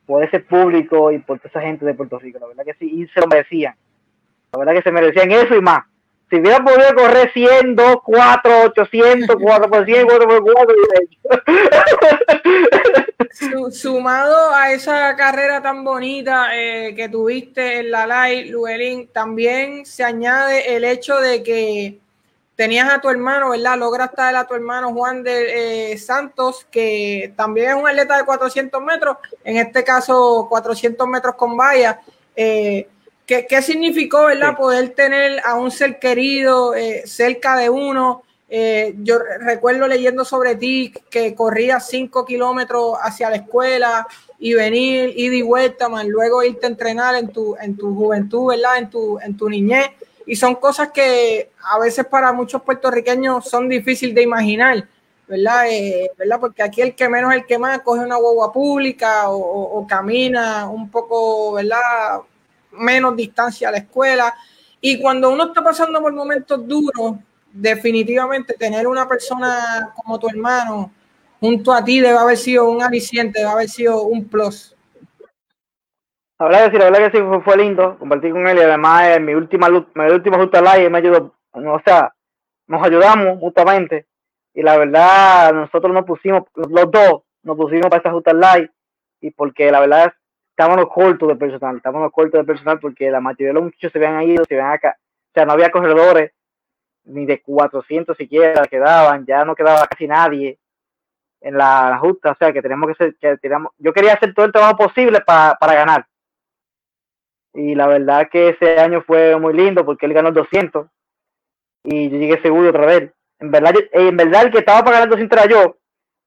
por 0.06 0.24
ese 0.24 0.39
público 0.39 1.12
y 1.12 1.20
por 1.20 1.39
toda 1.39 1.50
esa 1.50 1.62
gente 1.62 1.86
de 1.86 1.93
Puerto 1.93 2.20
Rico. 2.20 2.39
La 2.39 2.48
verdad 2.48 2.66
que 2.66 2.74
sí, 2.76 2.89
y 2.91 3.08
se 3.08 3.22
lo 3.22 3.28
merecían. 3.28 3.76
La 4.52 4.60
verdad 4.60 4.74
que 4.74 4.82
se 4.82 4.91
merecían 4.91 5.32
eso 5.32 5.56
y 5.56 5.62
más. 5.62 5.86
Si 6.30 6.39
hubiera 6.39 6.64
podido 6.64 6.96
correr 6.96 7.32
100, 7.32 7.76
2, 7.76 7.98
4, 8.04 8.62
800, 8.66 9.36
4 9.39 9.70
por 9.70 9.86
100, 9.86 10.08
4 10.08 10.28
por 10.28 10.43
4, 10.43 10.76
Sumado 13.72 14.54
a 14.54 14.72
esa 14.72 15.16
carrera 15.16 15.62
tan 15.62 15.84
bonita 15.84 16.58
eh, 16.58 16.96
que 16.96 17.10
tuviste 17.10 17.80
en 17.80 17.91
la 17.91 18.08
live, 18.08 18.50
Luelín, 18.50 19.08
también 19.08 19.86
se 19.86 20.04
añade 20.04 20.76
el 20.76 20.84
hecho 20.84 21.20
de 21.20 21.43
que 21.43 22.00
tenías 22.56 22.91
a 22.91 23.01
tu 23.01 23.10
hermano, 23.10 23.49
¿verdad? 23.49 23.78
Lograste 23.78 24.22
a 24.22 24.39
a 24.39 24.47
tu 24.47 24.53
hermano 24.53 24.93
Juan 24.93 25.24
de 25.24 25.91
eh, 25.91 25.97
Santos, 25.97 26.66
que 26.72 27.34
también 27.36 27.72
es 27.72 27.76
un 27.76 27.88
atleta 27.88 28.18
de 28.18 28.26
400 28.26 28.82
metros, 28.82 29.18
en 29.43 29.58
este 29.58 29.84
caso 29.84 30.47
400 30.49 31.08
metros 31.08 31.36
con 31.36 31.56
valla. 31.56 31.99
Eh, 32.36 32.88
¿qué, 33.26 33.45
¿qué, 33.47 33.62
significó, 33.62 34.26
¿verdad? 34.26 34.56
Poder 34.56 34.89
tener 34.89 35.41
a 35.43 35.56
un 35.56 35.70
ser 35.72 35.99
querido 35.99 36.76
eh, 36.76 37.03
cerca 37.06 37.58
de 37.58 37.70
uno. 37.70 38.24
yo 39.03 39.20
recuerdo 39.39 39.88
leyendo 39.88 40.24
sobre 40.24 40.56
ti 40.56 40.93
que 41.10 41.36
corrías 41.36 41.89
5 41.89 42.24
kilómetros 42.26 42.95
hacia 43.01 43.30
la 43.30 43.38
escuela 43.38 44.08
y 44.39 44.53
venir, 44.53 45.12
ir 45.18 45.34
y 45.34 45.41
vuelta, 45.41 45.89
más 45.89 46.06
luego 46.06 46.43
irte 46.43 46.68
a 46.68 46.70
entrenar 46.70 47.16
en 47.16 47.30
tu, 47.30 47.58
en 47.58 47.76
tu 47.76 47.93
juventud, 47.93 48.47
¿verdad? 48.47 48.78
En 48.78 48.89
tu, 48.89 49.20
en 49.20 49.36
tu 49.36 49.49
niñez 49.49 49.89
y 50.26 50.36
son 50.36 50.55
cosas 50.55 50.91
que 50.91 51.51
a 51.63 51.80
veces 51.80 52.05
para 52.05 52.34
muchos 52.34 52.61
puertorriqueños 52.61 53.47
son 53.47 53.69
difíciles 53.69 54.15
de 54.15 54.23
imaginar, 54.23 54.88
¿verdad? 55.28 55.69
Eh, 55.69 56.11
¿verdad? 56.17 56.39
Porque 56.39 56.63
aquí 56.63 56.82
el 56.82 56.95
que 56.95 57.07
menos, 57.09 57.34
el 57.34 57.45
que 57.45 57.57
más, 57.57 57.82
coge 57.82 58.01
una 58.01 58.15
guagua 58.15 58.51
pública 58.51 59.30
o, 59.30 59.86
camina 59.88 60.67
un 60.69 60.89
poco, 60.89 61.53
¿verdad? 61.53 62.21
Menos 62.71 63.15
distancia 63.15 63.69
a 63.69 63.71
la 63.71 63.78
escuela. 63.78 64.34
Y 64.82 64.99
cuando 64.99 65.32
uno 65.32 65.45
está 65.45 65.63
pasando 65.63 66.01
por 66.01 66.13
momentos 66.13 66.67
duros, 66.67 67.15
definitivamente 67.51 68.53
tener 68.55 68.88
una 68.88 69.07
persona 69.07 69.93
como 69.95 70.19
tu 70.19 70.28
hermano 70.28 70.91
junto 71.39 71.71
a 71.71 71.84
ti 71.84 71.99
debe 71.99 72.17
haber 72.17 72.38
sido 72.38 72.69
un 72.69 72.82
aliciente, 72.82 73.39
debe 73.39 73.51
haber 73.51 73.69
sido 73.69 74.03
un 74.03 74.26
plus. 74.26 74.74
La 76.38 76.48
verdad 76.48 76.66
que 76.66 76.72
sí, 76.72 76.78
la 76.78 76.92
verdad 76.92 77.12
que 77.12 77.18
sí 77.18 77.24
fue, 77.46 77.58
lindo 77.58 77.98
compartir 77.98 78.34
con 78.34 78.46
él 78.46 78.58
y 78.58 78.62
además 78.62 79.16
en 79.16 79.24
mi 79.24 79.34
última 79.34 79.70
mi 79.70 80.06
última 80.12 80.38
justa 80.38 80.60
live 80.60 80.90
me 80.90 80.98
ayudó, 80.98 81.34
o 81.54 81.82
sea, 81.86 82.14
nos 82.68 82.84
ayudamos 82.84 83.38
mutuamente 83.40 84.06
y 84.54 84.62
la 84.62 84.78
verdad 84.78 85.54
nosotros 85.54 85.94
nos 85.94 86.04
pusimos, 86.04 86.44
los 86.56 86.92
dos 86.92 87.22
nos 87.44 87.56
pusimos 87.56 87.88
para 87.88 87.98
esta 87.98 88.12
justa 88.12 88.34
live 88.34 88.70
y 89.22 89.32
porque 89.32 89.72
la 89.72 89.80
verdad 89.80 90.14
estábamos 90.50 90.88
cortos 90.94 91.30
de 91.30 91.38
personal, 91.38 91.78
estábamos 91.78 92.12
cortos 92.12 92.42
de 92.42 92.46
personal 92.46 92.80
porque 92.80 93.10
la 93.10 93.22
mayoría 93.22 93.48
de 93.48 93.54
los 93.54 93.64
muchachos 93.64 93.94
se 93.94 93.98
habían 94.00 94.22
ido, 94.24 94.44
se 94.44 94.56
habían 94.56 94.74
acá, 94.74 94.98
o 95.00 95.32
sea, 95.34 95.46
no 95.46 95.54
había 95.54 95.72
corredores 95.72 96.34
ni 97.06 97.26
de 97.26 97.42
400 97.42 98.18
siquiera 98.18 98.68
quedaban, 98.68 99.26
ya 99.26 99.46
no 99.46 99.56
quedaba 99.56 99.88
casi 99.88 100.06
nadie 100.06 100.60
en 101.40 101.58
la, 101.58 101.98
justa, 102.02 102.32
o 102.32 102.36
sea 102.36 102.52
que 102.52 102.62
tenemos 102.62 102.90
que 102.90 102.96
ser, 102.96 103.16
que 103.22 103.38
tenemos, 103.38 103.72
yo 103.78 103.94
quería 103.94 104.16
hacer 104.16 104.34
todo 104.34 104.46
el 104.46 104.52
trabajo 104.52 104.76
posible 104.76 105.22
para, 105.22 105.56
para 105.56 105.76
ganar 105.76 106.06
y 107.56 107.74
la 107.74 107.88
verdad 107.88 108.28
que 108.30 108.49
ese 108.49 108.80
año 108.80 109.01
fue 109.01 109.39
muy 109.39 109.53
lindo 109.53 109.86
porque 109.86 110.06
él 110.06 110.14
ganó 110.14 110.28
el 110.30 110.34
200 110.36 110.88
y 111.86 112.10
yo 112.10 112.18
llegué 112.18 112.41
seguro 112.41 112.70
otra 112.70 112.86
vez. 112.86 113.12
En 113.39 113.51
verdad, 113.51 113.74
en 113.91 114.18
verdad 114.18 114.43
el 114.43 114.51
que 114.51 114.60
estaba 114.60 114.80
para 114.84 114.99
ganar 114.99 115.08
el 115.08 115.28
200 115.28 115.39
era 115.39 115.49
yo. 115.49 115.78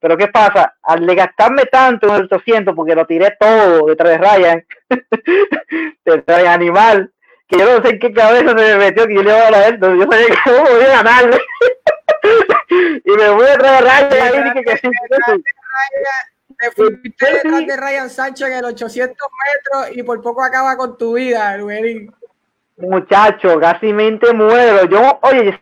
Pero 0.01 0.17
¿qué 0.17 0.29
pasa? 0.29 0.77
Al 0.83 1.05
gastarme 1.15 1.65
tanto 1.65 2.09
en 2.09 2.15
el 2.23 2.29
200 2.29 2.75
porque 2.75 2.95
lo 2.95 3.07
tiré 3.07 3.37
todo 3.39 3.87
detrás 3.87 4.13
de 4.13 4.19
Ryan, 4.19 4.67
detrás 6.05 6.43
de 6.43 6.49
Animal, 6.49 7.13
que 7.49 7.59
yo 7.59 7.79
no 7.79 7.85
sé 7.85 7.95
en 7.95 7.99
qué 7.99 8.13
cabeza 8.13 8.49
se 8.49 8.55
me 8.55 8.77
metió 8.77 9.07
que 9.07 9.15
yo 9.15 9.23
le 9.23 9.31
iba 9.31 9.39
a 9.39 9.51
ganar 9.51 9.81
yo 9.81 10.11
sabía 10.11 10.27
que 10.27 10.51
no 10.51 10.65
podía 10.65 10.89
ganarle. 10.89 11.39
y 13.05 13.11
me 13.11 13.29
voy 13.31 13.47
detrás 13.47 13.81
de 13.81 14.19
Ryan 14.21 14.47
y 14.47 14.53
que, 14.53 14.65
que, 14.65 14.81
que, 14.81 14.91
te 16.59 16.71
fuiste 16.73 17.33
detrás 17.33 17.67
de 17.67 17.77
Ryan 17.77 18.11
Sánchez 18.11 18.49
en 18.49 18.53
el 18.55 18.65
800 18.65 19.17
metros 19.17 19.97
y 19.97 20.03
por 20.03 20.21
poco 20.21 20.43
acaba 20.43 20.77
con 20.77 20.99
tu 20.99 21.15
vida, 21.15 21.57
Luis. 21.57 22.11
Muchacho, 22.77 23.59
casi 23.61 23.93
mente 23.93 24.33
muero. 24.33 24.85
Yo, 24.89 25.19
oye, 25.23 25.61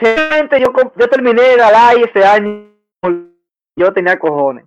yo, 0.00 0.72
yo 0.96 1.08
terminé 1.08 1.56
la 1.56 1.92
live 1.92 2.10
ese 2.10 2.24
año, 2.24 2.70
yo 3.76 3.92
tenía 3.92 4.18
cojones. 4.18 4.64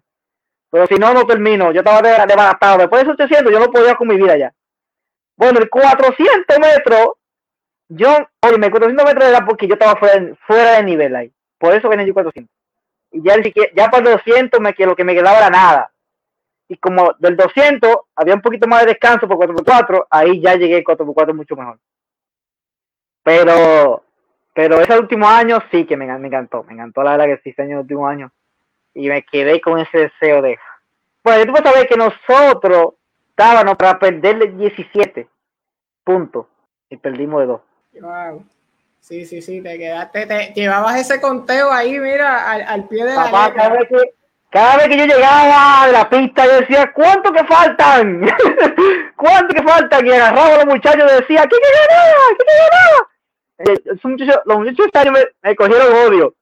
Pero 0.72 0.88
si 0.88 0.96
no, 0.96 1.14
no 1.14 1.26
termino. 1.26 1.72
Yo 1.72 1.82
estaba 1.82 2.02
devastado. 2.02 2.78
Después 2.80 3.04
de 3.04 3.12
800, 3.12 3.52
yo 3.52 3.60
no 3.60 3.72
podía 3.72 3.96
con 3.96 4.08
mi 4.08 4.16
vida 4.16 4.38
ya. 4.38 4.54
Bueno, 5.36 5.60
el 5.60 5.70
400 5.70 6.60
metros, 6.60 7.14
yo, 7.90 8.10
oye, 8.42 8.58
me 8.58 8.72
400 8.72 9.06
metros 9.06 9.30
era 9.30 9.46
porque 9.46 9.68
yo 9.68 9.74
estaba 9.74 10.00
fuera, 10.00 10.34
fuera 10.48 10.78
de 10.78 10.84
nivel 10.84 11.16
ahí. 11.16 11.34
Por 11.58 11.74
eso 11.74 11.90
gané 11.90 12.06
yo 12.06 12.14
400 12.14 12.50
y 13.12 13.22
ya, 13.22 13.36
ya 13.76 13.89
para 13.89 14.09
el 14.09 14.18
200 14.18 14.59
me, 14.59 14.74
lo 14.78 14.95
que 14.95 15.03
me 15.03 15.14
quedaba 15.14 15.38
era 15.38 15.49
nada. 15.49 15.91
Y 16.68 16.78
como 16.78 17.14
del 17.20 17.36
200 17.36 17.97
había 18.16 18.34
un 18.34 18.41
poquito 18.41 18.68
más 18.68 18.82
de 18.82 18.88
descanso 18.88 19.28
por 19.28 19.38
4x4, 19.38 20.07
ahí 20.09 20.39
ya 20.39 20.55
llegué 20.55 20.84
4x4 20.84 21.34
mucho 21.34 21.55
mejor. 21.55 21.78
Pero, 23.24 24.03
pero 24.53 24.80
ese 24.80 24.97
último 24.97 25.28
año 25.28 25.59
sí 25.70 25.86
que 25.86 25.97
me, 25.97 26.05
encantó, 26.05 26.64
me 26.64 26.74
encantó 26.74 27.03
la 27.03 27.12
verdad 27.12 27.26
que 27.26 27.41
sí, 27.43 27.49
ese 27.49 27.64
año, 27.64 27.82
último 27.82 28.07
año. 28.07 28.32
Y 28.93 29.09
me 29.09 29.24
quedé 29.24 29.59
con 29.59 29.80
ese 29.80 29.97
deseo 29.97 30.41
de... 30.41 30.57
Bueno, 31.24 31.45
tú 31.45 31.51
puedes 31.51 31.70
saber 31.70 31.88
que 31.88 31.97
nosotros 31.97 32.93
estábamos 33.30 33.76
para 33.76 33.99
perderle 33.99 34.47
17 34.47 35.28
puntos 36.03 36.47
y 36.89 36.97
perdimos 36.97 37.41
de 37.41 37.45
2. 37.47 37.62
Wow. 38.01 38.45
Sí, 39.02 39.26
sí, 39.26 39.41
sí, 39.41 39.62
te 39.62 39.80
quedaste, 39.80 40.28
te 40.28 40.54
llevabas 40.56 40.99
ese 40.99 41.20
conteo 41.20 41.72
ahí, 41.72 41.99
mira, 41.99 42.52
al, 42.52 42.88
pie 42.88 43.04
de 43.04 43.16
la 43.16 43.52
cada 43.54 43.70
vez, 43.70 43.89
que, 43.89 44.14
cada 44.52 44.78
vez 44.78 44.89
que 44.89 44.97
yo 44.99 45.06
llegaba 45.06 45.82
a 45.82 45.88
la 45.88 46.08
pista, 46.08 46.45
yo 46.45 46.60
decía, 46.62 46.91
¿cuánto 46.93 47.34
que 47.34 47.43
faltan? 47.45 48.22
¿Cuánto 49.18 49.56
que 49.56 49.64
faltan? 49.64 50.06
Y 50.06 50.12
agarraba 50.12 50.54
a 50.54 50.58
los 50.58 50.66
muchachos 50.68 51.04
y 51.12 51.20
decía, 51.20 51.41
¿qué 51.43 51.58
que 51.58 51.89
ganaba? 51.89 52.24
¿Qué 52.38 52.45
que 52.45 52.54
ganaba? 52.70 54.43
Los 54.45 54.58
muchachos, 54.60 55.12
me, 55.12 55.49
me, 55.49 55.56
cogieron 55.56 55.93
odio, 56.08 56.36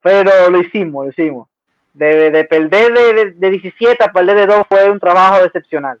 pero 0.00 0.50
lo 0.50 0.60
hicimos, 0.60 1.06
lo 1.06 1.10
hicimos. 1.10 1.48
De, 1.94 2.30
de 2.30 2.44
perder 2.44 2.92
de, 2.92 3.32
de, 3.32 3.50
17 3.50 4.02
a 4.02 4.12
perder 4.12 4.36
de 4.36 4.46
2 4.46 4.66
fue 4.68 4.88
un 4.88 5.00
trabajo 5.00 5.44
excepcional. 5.44 5.98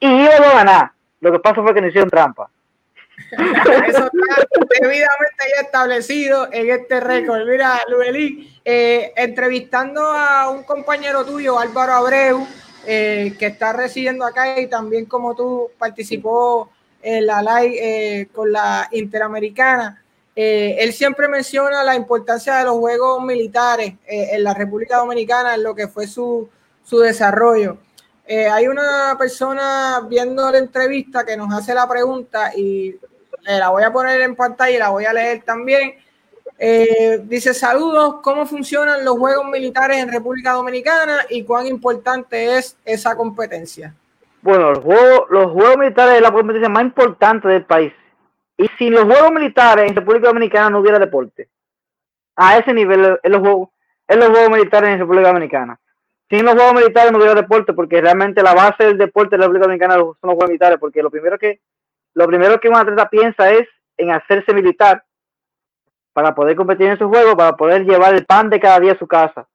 Y 0.00 0.06
íbamos 0.06 0.48
a 0.48 0.56
ganar. 0.56 0.90
Lo 1.20 1.32
que 1.32 1.38
pasó 1.38 1.62
fue 1.62 1.74
que 1.74 1.80
nos 1.80 1.88
hicieron 1.88 2.10
trampa. 2.10 2.50
Eso 3.30 4.04
está 4.06 4.46
debidamente 4.80 5.44
ya 5.54 5.62
establecido 5.62 6.48
en 6.52 6.70
este 6.70 7.00
récord. 7.00 7.46
Mira, 7.46 7.80
Luelín, 7.88 8.48
eh, 8.64 9.12
entrevistando 9.16 10.02
a 10.02 10.48
un 10.48 10.62
compañero 10.62 11.24
tuyo, 11.24 11.58
Álvaro 11.58 11.92
Abreu, 11.92 12.46
eh, 12.86 13.34
que 13.38 13.46
está 13.46 13.72
residiendo 13.72 14.24
acá 14.24 14.60
y 14.60 14.66
también 14.66 15.06
como 15.06 15.34
tú 15.34 15.70
participó 15.78 16.70
en 17.02 17.26
la 17.26 17.42
live 17.42 17.76
eh, 17.80 18.28
con 18.32 18.50
la 18.50 18.88
Interamericana. 18.92 20.02
él 20.34 20.92
siempre 20.92 21.26
menciona 21.26 21.82
la 21.82 21.96
importancia 21.96 22.58
de 22.58 22.64
los 22.64 22.76
juegos 22.78 23.24
militares 23.24 23.94
en 24.06 24.44
la 24.44 24.54
República 24.54 24.98
Dominicana, 24.98 25.54
en 25.54 25.64
lo 25.64 25.74
que 25.74 25.88
fue 25.88 26.06
su, 26.06 26.48
su 26.84 27.00
desarrollo. 27.00 27.78
Hay 28.28 28.68
una 28.68 29.16
persona 29.18 30.06
viendo 30.08 30.50
la 30.50 30.58
entrevista 30.58 31.24
que 31.24 31.36
nos 31.36 31.52
hace 31.52 31.74
la 31.74 31.88
pregunta 31.88 32.52
y 32.54 32.88
eh, 33.46 33.58
la 33.58 33.70
voy 33.70 33.82
a 33.82 33.92
poner 33.92 34.20
en 34.20 34.36
pantalla 34.36 34.76
y 34.76 34.78
la 34.78 34.90
voy 34.90 35.06
a 35.06 35.12
leer 35.12 35.42
también. 35.42 35.94
Eh, 36.58 37.20
dice 37.24 37.54
saludos, 37.54 38.16
¿cómo 38.22 38.44
funcionan 38.44 39.04
los 39.04 39.16
juegos 39.16 39.46
militares 39.46 39.98
en 39.98 40.10
República 40.10 40.52
Dominicana 40.52 41.24
y 41.30 41.44
cuán 41.44 41.66
importante 41.66 42.58
es 42.58 42.76
esa 42.84 43.16
competencia? 43.16 43.94
Bueno, 44.42 44.72
los 44.72 44.84
juegos, 44.84 45.26
los 45.30 45.52
juegos 45.52 45.78
militares 45.78 46.16
es 46.16 46.22
la 46.22 46.32
competencia 46.32 46.68
más 46.68 46.82
importante 46.82 47.48
del 47.48 47.64
país. 47.64 47.92
Y 48.56 48.68
si 48.76 48.90
los 48.90 49.04
juegos 49.04 49.30
militares 49.30 49.88
en 49.88 49.96
República 49.96 50.28
Dominicana 50.28 50.70
no 50.70 50.80
hubiera 50.80 50.98
deporte, 50.98 51.48
a 52.34 52.58
ese 52.58 52.72
nivel 52.72 53.18
en 53.22 53.32
los 53.32 53.40
juegos, 53.40 53.68
en 54.06 54.18
los 54.18 54.28
juegos 54.28 54.50
militares 54.50 54.90
en 54.90 54.98
República 54.98 55.28
Dominicana. 55.28 55.78
Sin 56.30 56.44
los 56.44 56.54
juegos 56.54 56.74
militares 56.74 57.10
no 57.10 57.18
hubiera 57.18 57.34
deporte, 57.34 57.72
porque 57.72 58.00
realmente 58.00 58.42
la 58.42 58.54
base 58.54 58.84
del 58.84 58.98
deporte 58.98 59.34
en 59.34 59.40
la 59.40 59.46
República 59.46 59.66
Dominicana 59.66 59.94
son 59.94 60.16
los 60.22 60.34
juegos 60.34 60.48
militares, 60.48 60.78
porque 60.78 61.02
lo 61.02 61.10
primero 61.10 61.38
que 61.38 61.60
lo 62.14 62.26
primero 62.26 62.58
que 62.58 62.68
un 62.68 62.76
atleta 62.76 63.08
piensa 63.08 63.50
es 63.50 63.68
en 63.96 64.10
hacerse 64.10 64.52
militar 64.52 65.04
para 66.12 66.34
poder 66.34 66.56
competir 66.56 66.88
en 66.88 66.98
su 66.98 67.08
juego, 67.08 67.36
para 67.36 67.56
poder 67.56 67.84
llevar 67.84 68.12
el 68.14 68.26
pan 68.26 68.50
de 68.50 68.58
cada 68.58 68.80
día 68.80 68.92
a 68.92 68.98
su 68.98 69.06
casa. 69.06 69.48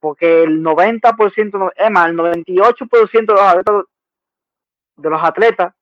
Porque 0.00 0.44
el 0.44 0.62
90%, 0.62 1.72
es 1.76 1.90
más, 1.90 2.08
el 2.08 2.16
98% 2.16 3.26
de 3.26 3.32
los 3.34 3.40
atletas, 3.40 3.84
de 4.96 5.10
los 5.10 5.22
atletas 5.22 5.74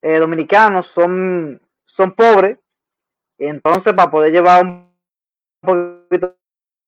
eh, 0.00 0.18
dominicanos 0.18 0.86
son, 0.94 1.60
son 1.84 2.12
pobres. 2.12 2.58
entonces, 3.36 3.92
para 3.92 4.10
poder 4.10 4.32
llevar 4.32 4.64
un 4.64 4.90
poquito 5.60 6.34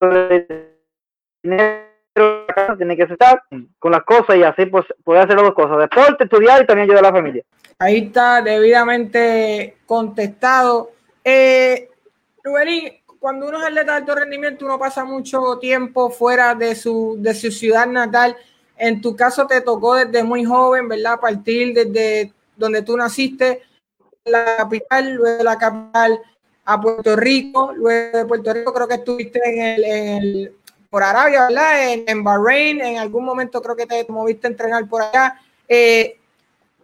de 0.00 0.78
dinero 1.42 1.89
tiene 2.76 2.96
que 2.96 3.04
estar 3.04 3.42
con 3.78 3.92
las 3.92 4.02
cosas 4.04 4.36
y 4.36 4.42
así 4.42 4.66
pues, 4.66 4.86
poder 5.04 5.22
hacer 5.22 5.36
las 5.36 5.44
dos 5.44 5.54
cosas: 5.54 5.78
deporte, 5.78 6.24
estudiar 6.24 6.62
y 6.62 6.66
también 6.66 6.88
ayudar 6.88 7.04
a 7.04 7.08
la 7.10 7.16
familia. 7.16 7.44
Ahí 7.78 8.06
está 8.06 8.42
debidamente 8.42 9.76
contestado. 9.86 10.90
Eh, 11.24 11.88
cuando 13.18 13.48
uno 13.48 13.58
es 13.58 13.64
atleta 13.64 13.92
de 13.92 13.98
alto 13.98 14.14
rendimiento, 14.14 14.64
uno 14.64 14.78
pasa 14.78 15.04
mucho 15.04 15.58
tiempo 15.58 16.10
fuera 16.10 16.54
de 16.54 16.74
su, 16.74 17.16
de 17.18 17.34
su 17.34 17.50
ciudad 17.50 17.86
natal. 17.86 18.36
En 18.76 19.00
tu 19.00 19.14
caso 19.14 19.46
te 19.46 19.60
tocó 19.60 19.94
desde 19.94 20.24
muy 20.24 20.44
joven, 20.44 20.88
¿verdad? 20.88 21.20
Partir 21.20 21.74
desde 21.74 22.32
donde 22.56 22.82
tú 22.82 22.96
naciste, 22.96 23.62
la 24.24 24.56
capital, 24.56 25.14
luego 25.14 25.38
de 25.38 25.44
la 25.44 25.58
capital 25.58 26.20
a 26.64 26.80
Puerto 26.80 27.16
Rico, 27.16 27.72
luego 27.74 28.18
de 28.18 28.24
Puerto 28.26 28.52
Rico 28.52 28.72
creo 28.72 28.88
que 28.88 28.94
estuviste 28.94 29.40
en 29.44 29.82
el, 30.22 30.52
por 30.90 31.04
Arabia, 31.04 31.46
¿verdad? 31.46 31.92
En, 31.92 32.04
en, 32.06 32.24
Bahrein, 32.24 32.80
en 32.80 32.98
algún 32.98 33.24
momento 33.24 33.62
creo 33.62 33.76
que 33.76 33.86
te 33.86 34.04
moviste 34.08 34.48
a 34.48 34.50
entrenar 34.50 34.88
por 34.88 35.02
allá. 35.02 35.40
Eh, 35.68 36.18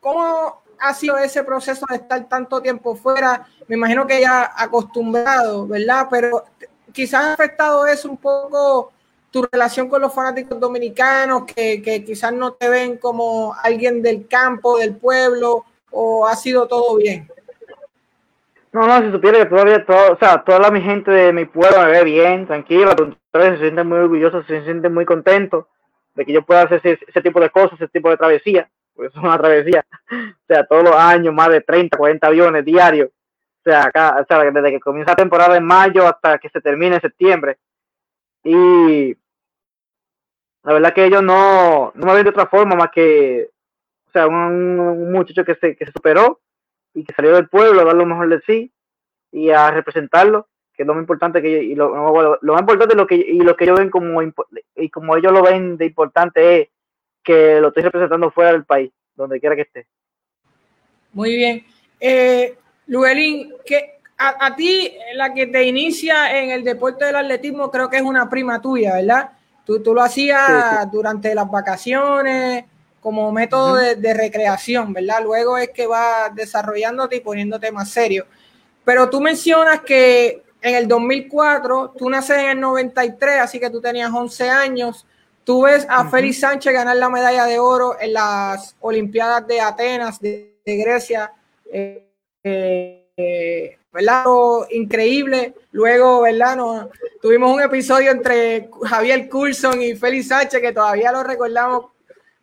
¿Cómo 0.01 0.63
ha 0.79 0.95
sido 0.95 1.19
ese 1.19 1.43
proceso 1.43 1.85
de 1.91 1.97
estar 1.97 2.29
tanto 2.29 2.63
tiempo 2.63 2.95
fuera? 2.95 3.47
Me 3.67 3.75
imagino 3.75 4.07
que 4.07 4.21
ya 4.21 4.53
acostumbrado, 4.57 5.67
¿verdad? 5.67 6.07
Pero 6.09 6.45
quizás 6.93 7.25
ha 7.25 7.33
afectado 7.33 7.85
eso 7.87 8.09
un 8.09 8.17
poco 8.17 8.93
tu 9.33 9.43
relación 9.51 9.89
con 9.89 10.01
los 10.01 10.15
fanáticos 10.15 10.59
dominicanos, 10.61 11.45
que, 11.45 11.83
que 11.83 12.05
quizás 12.05 12.33
no 12.33 12.53
te 12.53 12.69
ven 12.69 12.97
como 12.99 13.55
alguien 13.61 14.01
del 14.01 14.29
campo, 14.29 14.79
del 14.79 14.97
pueblo, 14.97 15.65
o 15.91 16.27
ha 16.27 16.37
sido 16.37 16.69
todo 16.69 16.97
bien. 16.97 17.29
No, 18.77 18.87
no, 18.87 19.07
si 19.07 19.11
supiera 19.11 19.39
que 19.39 19.47
todavía, 19.47 19.87
todo, 19.87 20.13
o 20.13 20.19
sea, 20.19 20.45
toda 20.45 20.59
la 20.59 20.71
mi 20.71 20.83
gente 20.83 21.11
de 21.11 21.33
mi 21.33 21.47
pueblo 21.47 21.81
me 21.81 21.93
ve 21.93 22.05
bien, 22.05 22.47
tranquila, 22.47 22.95
se 23.33 23.57
sienten 23.57 23.89
muy 23.89 23.99
orgullosos, 23.99 24.45
se 24.47 24.63
sienten 24.65 24.93
muy 24.93 25.07
contentos 25.07 25.65
de 26.15 26.27
que 26.27 26.33
yo 26.35 26.43
pueda 26.43 26.63
hacer 26.63 26.83
ese, 26.85 26.99
ese 27.09 27.23
tipo 27.23 27.41
de 27.41 27.49
cosas, 27.49 27.73
ese 27.81 27.89
tipo 27.89 28.11
de 28.11 28.19
travesía 28.19 28.69
porque 28.97 29.09
es 29.09 29.23
una 29.23 29.39
travesía, 29.39 29.87
o 30.11 30.47
sea, 30.47 30.67
todos 30.67 30.85
los 30.85 30.95
años, 30.95 31.33
más 31.33 31.49
de 31.49 31.61
30, 31.61 31.97
40 31.97 32.27
aviones 32.27 32.65
diarios, 32.65 33.11
o 33.11 33.63
sea, 33.71 33.85
acá, 33.85 34.19
o 34.21 34.27
sea, 34.27 34.51
desde 34.51 34.71
que 34.71 34.81
comienza 34.81 35.13
la 35.13 35.17
temporada 35.17 35.57
en 35.57 35.65
mayo 35.65 36.07
hasta 36.07 36.39
que 36.39 36.49
se 36.49 36.61
termine 36.61 36.97
en 36.97 37.01
septiembre. 37.01 37.59
Y 38.45 39.17
la 40.63 40.73
verdad 40.73 40.95
que 40.95 41.05
ellos 41.05 41.23
no, 41.23 41.93
no 41.95 42.07
me 42.07 42.15
ven 42.15 42.25
de 42.25 42.31
otra 42.31 42.47
forma 42.47 42.77
más 42.77 42.91
que, 42.91 43.51
o 44.09 44.11
sea, 44.13 44.27
un, 44.27 45.13
muchacho 45.13 45.45
que 45.45 45.57
se, 45.57 45.77
que 45.77 45.87
se 45.87 45.93
superó 45.93 46.41
y 46.97 47.05
que 47.05 47.15
salió 47.15 47.35
del 47.35 47.49
pueblo 47.49 47.83
a 47.83 47.85
dar 47.85 47.95
lo 47.95 48.07
mejor 48.07 48.29
de 48.31 48.41
sí 48.47 48.73
y 49.31 49.51
a 49.51 49.71
representarlo, 49.71 50.49
que 50.75 50.83
es 50.83 50.87
lo 50.87 50.95
más 50.95 51.03
importante 51.03 51.43
que 51.43 51.63
y 51.63 51.75
lo, 51.75 52.39
lo, 52.41 52.53
más 52.53 52.63
importante 52.63 52.95
lo 52.95 53.07
que 53.07 53.17
y 53.17 53.41
lo 53.41 53.55
que 53.55 53.65
ellos 53.65 53.79
ven 53.79 53.91
como 53.91 54.23
y 54.23 54.91
como 54.91 55.15
ellos 55.15 55.31
lo 55.31 55.43
ven 55.43 55.77
de 55.77 55.87
importante 55.87 56.61
es 56.61 56.69
que 57.23 57.61
lo 57.61 57.69
estoy 57.69 57.83
representando 57.83 58.31
fuera 58.31 58.53
del 58.53 58.65
país, 58.65 58.91
donde 59.15 59.39
quiera 59.39 59.55
que 59.55 59.63
esté. 59.63 59.87
Muy 61.13 61.37
bien. 61.37 61.67
Eh, 62.01 62.57
Luelín, 62.87 63.53
que 63.67 63.99
a, 64.17 64.57
ti, 64.57 64.91
la 65.15 65.35
que 65.35 65.49
te 65.49 65.65
inicia 65.65 66.39
en 66.41 66.51
el 66.51 66.65
deporte 66.65 67.05
del 67.05 67.17
atletismo, 67.17 67.71
creo 67.71 67.91
que 67.91 67.99
es 67.99 68.03
una 68.03 68.31
prima 68.31 68.63
tuya, 68.63 68.95
¿verdad? 68.95 69.33
Tú, 69.67 69.83
tú 69.83 69.93
lo 69.93 70.01
hacías 70.01 70.91
durante 70.91 71.35
las 71.35 71.51
vacaciones 71.51 72.65
como 73.07 73.31
método 73.31 73.77
de, 73.77 74.15
recreación, 74.15 74.93
¿verdad? 74.93 75.23
Luego 75.23 75.57
es 75.57 75.71
que 75.71 75.87
vas 75.87 76.35
desarrollándote 76.35 77.15
y 77.15 77.21
poniéndote 77.21 77.71
más 77.71 77.89
serio. 77.89 78.27
Pero 78.85 79.09
tú 79.09 79.21
mencionas 79.21 79.83
que 79.83 80.43
en 80.61 80.75
el 80.75 80.89
2004, 80.89 81.95
tú 81.97 82.11
naces 82.11 82.39
en 82.39 82.49
el 82.49 82.61
93, 82.61 83.43
así 83.43 83.61
que 83.61 83.71
tú 83.71 83.81
tenías 83.81 84.11
11 84.13 84.51
años. 84.51 85.07
Tú 85.45 85.63
ves 85.63 85.87
a 85.89 86.11
Félix 86.11 86.41
Sánchez 86.41 86.73
ganar 86.73 86.97
la 86.97 87.09
medalla 87.09 87.45
de 87.45 87.61
oro 87.61 87.95
en 88.01 88.13
las 88.13 88.75
Olimpiadas 88.81 89.47
de 89.47 89.61
Atenas, 89.61 90.21
de, 90.21 90.57
Grecia. 90.65 91.31
Eh, 91.73 92.11
eh, 92.43 93.79
¿Verdad? 93.93 94.25
Increíble. 94.71 95.55
Luego, 95.71 96.23
¿verdad? 96.23 96.89
tuvimos 97.23 97.55
un 97.55 97.63
episodio 97.63 98.11
entre 98.11 98.69
Javier 98.83 99.29
Coulson 99.29 99.81
y 99.81 99.95
Félix 99.95 100.27
Sánchez 100.27 100.61
que 100.61 100.73
todavía 100.73 101.13
lo 101.13 101.23
recordamos 101.23 101.96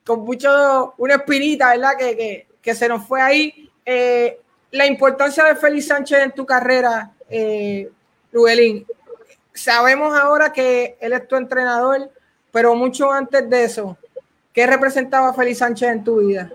con 0.06 0.22
mucho, 0.22 0.94
una 0.98 1.16
espinita, 1.16 1.70
¿verdad? 1.70 1.98
Que, 1.98 2.48
que, 2.62 2.76
se 2.76 2.88
nos 2.88 3.08
fue 3.08 3.22
ahí. 3.22 3.70
Eh, 3.86 4.40
la 4.72 4.86
importancia 4.86 5.44
de 5.46 5.56
Félix 5.56 5.88
Sánchez 5.88 6.20
en 6.20 6.32
tu 6.32 6.46
carrera, 6.46 7.12
eh, 7.30 7.90
Sabemos 9.54 10.20
ahora 10.20 10.52
que 10.52 10.98
él 11.00 11.14
es 11.14 11.28
tu 11.28 11.36
entrenador 11.36 12.10
pero 12.54 12.76
mucho 12.76 13.12
antes 13.12 13.50
de 13.50 13.64
eso, 13.64 13.98
¿qué 14.54 14.68
representaba 14.68 15.34
Félix 15.34 15.58
Sánchez 15.58 15.90
en 15.90 16.04
tu 16.04 16.20
vida? 16.20 16.52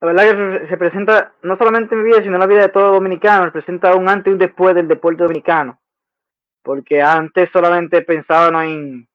La 0.00 0.06
verdad 0.06 0.24
que 0.24 0.58
representa 0.68 1.34
no 1.42 1.58
solamente 1.58 1.94
mi 1.94 2.04
vida, 2.04 2.22
sino 2.22 2.38
la 2.38 2.46
vida 2.46 2.62
de 2.62 2.70
todo 2.70 2.94
dominicano, 2.94 3.44
representa 3.44 3.94
un 3.94 4.08
antes 4.08 4.30
y 4.30 4.32
un 4.32 4.38
después 4.38 4.74
del 4.74 4.88
deporte 4.88 5.22
dominicano. 5.22 5.78
Porque 6.62 7.02
antes 7.02 7.50
solamente 7.52 8.00
pensábamos 8.00 8.64
en, 8.64 9.06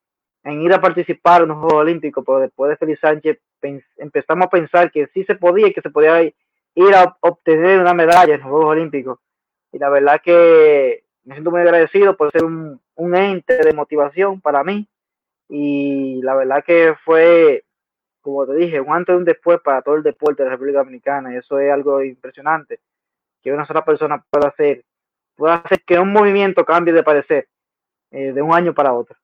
ir 0.54 0.74
a 0.74 0.82
participar 0.82 1.42
en 1.42 1.50
los 1.50 1.58
Juegos 1.58 1.82
Olímpicos, 1.82 2.24
pero 2.26 2.40
después 2.40 2.70
de 2.70 2.78
Félix 2.78 3.00
Sánchez 3.00 3.40
empezamos 3.98 4.46
a 4.46 4.50
pensar 4.50 4.92
que 4.92 5.08
sí 5.08 5.24
se 5.24 5.36
podía 5.36 5.72
que 5.74 5.82
se 5.82 5.90
podía 5.90 6.22
ir 6.22 6.96
a 6.96 7.18
obtener 7.22 7.80
una 7.80 7.94
medalla 7.94 8.36
en 8.36 8.42
los 8.42 8.50
Juegos 8.50 8.72
Olímpicos. 8.72 9.20
Y 9.72 9.80
la 9.80 9.90
verdad 9.90 10.22
que 10.24 11.04
me 11.24 11.34
siento 11.36 11.52
muy 11.52 11.62
agradecido 11.62 12.16
por 12.16 12.32
ser 12.32 12.44
un, 12.44 12.80
un 12.96 13.16
ente 13.16 13.58
de 13.58 13.74
motivación 13.74 14.42
para 14.42 14.64
mí 14.64 14.88
y 15.50 16.22
la 16.22 16.36
verdad 16.36 16.64
que 16.64 16.96
fue, 17.04 17.66
como 18.22 18.46
te 18.46 18.56
dije, 18.56 18.80
un 18.80 18.94
antes 18.94 19.14
y 19.14 19.18
un 19.18 19.26
después 19.26 19.60
para 19.62 19.82
todo 19.82 19.96
el 19.96 20.04
deporte 20.04 20.44
de 20.44 20.50
la 20.50 20.56
República 20.56 20.80
Dominicana 20.80 21.34
y 21.34 21.38
eso 21.38 21.60
es 21.60 21.72
algo 21.72 22.04
impresionante, 22.04 22.80
que 23.42 23.52
una 23.52 23.66
sola 23.66 23.84
persona 23.84 24.24
pueda 24.30 24.50
hacer, 24.50 24.84
pueda 25.36 25.56
hacer 25.56 25.84
que 25.84 26.00
un 26.00 26.12
movimiento 26.12 26.66
cambie 26.66 26.94
de 26.94 27.04
parecer 27.04 27.48
eh, 28.12 28.32
de 28.32 28.42
un 28.42 28.54
año 28.54 28.74
para 28.74 28.94
otro. 28.94 29.18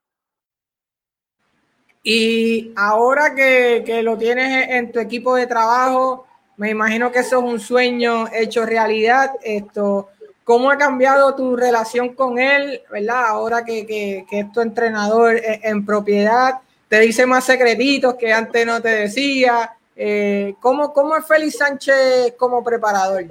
Y 2.04 2.74
ahora 2.76 3.36
que, 3.36 3.84
que 3.86 4.02
lo 4.02 4.18
tienes 4.18 4.70
en 4.70 4.91
tu 4.91 4.99
equipo 4.99 5.36
de 5.36 5.47
trabajo, 5.47 6.26
me 6.58 6.70
imagino 6.70 7.12
que 7.12 7.20
eso 7.20 7.38
es 7.38 7.43
un 7.43 7.60
sueño 7.60 8.26
hecho 8.34 8.66
realidad. 8.66 9.32
Esto, 9.43 10.10
¿Cómo 10.43 10.72
ha 10.72 10.78
cambiado 10.78 11.36
tu 11.36 11.56
relación 11.56 12.16
con 12.16 12.39
él, 12.39 12.82
verdad? 12.91 13.28
Ahora 13.28 13.64
que, 13.64 13.86
que, 13.86 14.26
que 14.30 14.39
es 14.39 14.52
tu 14.52 14.62
entrenador 14.62 15.36
en, 15.43 15.86
propiedad, 15.86 16.56
te 16.88 16.99
dice 16.99 17.26
más 17.26 17.45
secretitos 17.45 18.16
que 18.16 18.34
antes 18.34 18.66
no 18.66 18.82
te 18.82 18.89
decía. 18.89 19.72
Eh, 19.95 20.56
¿cómo, 20.60 20.91
¿Cómo 20.93 21.16
es 21.16 21.28
Félix 21.28 21.58
Sánchez 21.58 22.34
como 22.38 22.64
preparador? 22.64 23.26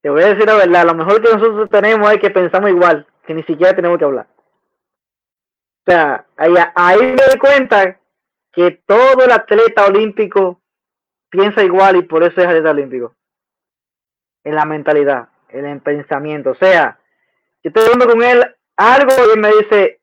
Te 0.00 0.08
voy 0.08 0.22
a 0.22 0.28
decir 0.28 0.46
la 0.46 0.54
verdad, 0.54 0.86
lo 0.86 0.94
mejor 0.94 1.22
que 1.22 1.32
nosotros 1.32 1.68
tenemos 1.70 2.10
es 2.10 2.18
que 2.18 2.30
pensamos 2.30 2.70
igual, 2.70 3.06
que 3.26 3.34
ni 3.34 3.42
siquiera 3.42 3.76
tenemos 3.76 3.98
que 3.98 4.04
hablar. 4.06 4.26
O 5.86 5.90
sea, 5.90 6.26
ahí, 6.36 6.54
ahí 6.74 6.98
me 6.98 7.14
doy 7.14 7.38
cuenta 7.38 7.98
que 8.52 8.82
todo 8.86 9.24
el 9.24 9.32
atleta 9.32 9.86
olímpico 9.86 10.60
piensa 11.30 11.62
igual 11.62 11.96
y 11.96 12.02
por 12.02 12.22
eso 12.22 12.40
es 12.40 12.46
atleta 12.46 12.70
olímpico 12.70 13.14
en 14.44 14.54
la 14.54 14.64
mentalidad, 14.64 15.28
en 15.48 15.66
el 15.66 15.80
pensamiento. 15.80 16.50
O 16.50 16.54
sea, 16.54 16.98
yo 17.62 17.68
estoy 17.68 17.84
hablando 17.84 18.06
con 18.06 18.22
él 18.22 18.44
algo 18.76 19.12
y 19.12 19.32
él 19.34 19.40
me 19.40 19.48
dice, 19.48 20.00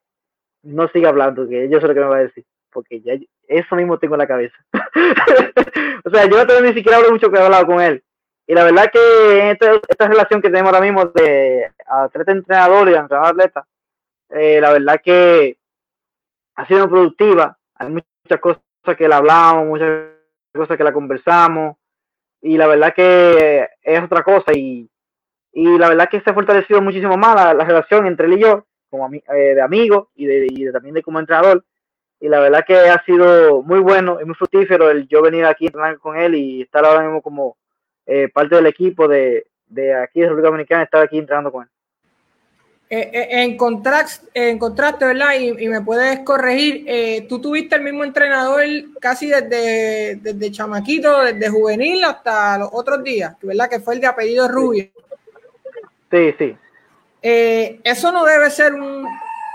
no 0.64 0.88
siga 0.90 1.10
hablando, 1.10 1.48
que 1.48 1.70
yo 1.70 1.80
sé 1.80 1.88
lo 1.88 1.94
que 1.94 2.00
me 2.00 2.08
va 2.08 2.18
a 2.18 2.22
decir, 2.22 2.46
porque 2.72 3.02
ya 3.02 3.14
eso 3.48 3.76
mismo 3.76 3.98
tengo 3.98 4.16
en 4.16 4.20
la 4.20 4.28
cabeza. 4.28 4.56
o 6.06 6.10
sea, 6.10 6.26
yo 6.30 6.62
ni 6.62 6.74
siquiera 6.74 6.98
hablo 6.98 7.12
mucho 7.12 7.32
que 7.32 7.38
he 7.38 7.42
hablado 7.42 7.66
con 7.66 7.82
él. 7.82 8.04
Y 8.46 8.54
la 8.54 8.64
verdad 8.64 8.90
que 8.92 9.52
esta, 9.52 9.74
esta 9.88 10.08
relación 10.08 10.42
que 10.42 10.50
tenemos 10.50 10.72
ahora 10.72 10.86
mismo 10.86 11.06
de 11.06 11.70
atleta 11.86 12.32
entrenador 12.32 12.90
y 12.90 12.94
entrenador 12.94 13.32
atleta, 13.32 13.68
eh, 14.30 14.62
la 14.62 14.72
verdad 14.72 15.02
que 15.04 15.58
ha 16.58 16.66
sido 16.66 16.90
productiva. 16.90 17.58
Hay 17.76 17.90
muchas 17.90 18.42
cosas 18.42 18.62
que 18.98 19.08
la 19.08 19.18
hablamos, 19.18 19.68
muchas 19.68 20.10
cosas 20.54 20.76
que 20.76 20.84
la 20.84 20.92
conversamos 20.92 21.78
y 22.42 22.58
la 22.58 22.68
verdad 22.68 22.94
que 22.94 23.70
es 23.82 24.04
otra 24.04 24.24
cosa 24.24 24.52
y, 24.54 24.90
y 25.54 25.78
la 25.78 25.90
verdad 25.90 26.10
que 26.10 26.22
se 26.22 26.30
ha 26.30 26.34
fortalecido 26.34 26.82
muchísimo 26.82 27.18
más 27.18 27.36
la, 27.36 27.64
relación 27.64 28.08
entre 28.08 28.28
él 28.28 28.34
y 28.34 28.42
yo 28.42 28.66
como 28.90 29.10
eh, 29.14 29.56
de 29.56 29.62
amigo 29.62 30.10
y, 30.16 30.26
de, 30.26 30.72
también 30.72 30.96
de 30.96 31.04
como 31.04 31.20
entrenador 31.20 31.64
y 32.20 32.28
la 32.30 32.40
verdad 32.40 32.64
que 32.66 32.76
ha 32.76 33.04
sido 33.04 33.62
muy 33.62 33.80
bueno 33.80 34.20
y 34.22 34.26
muy 34.26 34.34
fructífero 34.36 34.90
el 34.90 35.08
yo 35.08 35.22
venir 35.22 35.46
aquí 35.46 35.66
a 35.66 35.68
entrenar 35.68 36.00
con 36.00 36.18
él 36.18 36.36
y 36.36 36.62
estar 36.62 36.86
ahora 36.86 37.04
mismo 37.04 37.22
como 37.22 37.58
eh, 38.06 38.30
parte 38.30 38.56
del 38.56 38.66
equipo 38.66 39.08
de, 39.08 39.48
de 39.68 39.94
aquí 39.94 40.22
de 40.22 40.28
República 40.28 40.50
Dominicana 40.50 40.84
estar 40.84 41.04
aquí 41.04 41.18
entrenando 41.18 41.52
con 41.52 41.64
él 41.64 41.70
eh, 42.90 43.10
eh, 43.12 43.28
en, 43.44 43.58
contraste, 43.58 44.28
en 44.34 44.58
contraste, 44.58 45.06
¿verdad? 45.06 45.36
Y, 45.40 45.68
me 45.68 45.82
puedes 45.82 46.20
corregir, 46.20 46.86
eh, 46.88 47.26
tú 47.28 47.40
tuviste 47.40 47.76
el 47.76 47.82
mismo 47.82 48.04
entrenador 48.04 48.64
casi 49.02 49.28
desde, 49.28 50.16
desde 50.16 50.52
chamaquito, 50.52 51.24
desde 51.24 51.50
juvenil 51.50 52.04
hasta 52.06 52.58
los 52.58 52.70
otros 52.72 53.04
días, 53.04 53.36
¿verdad? 53.42 53.70
Que 53.70 53.80
fue 53.80 53.96
el 53.96 54.02
de 54.02 54.08
apellido 54.08 54.48
Rubio. 54.48 54.90
Sí, 56.10 56.34
sí. 56.38 56.58
eso 57.22 58.12
no 58.12 58.24
debe 58.24 58.50
ser 58.50 58.74
un, 58.74 59.06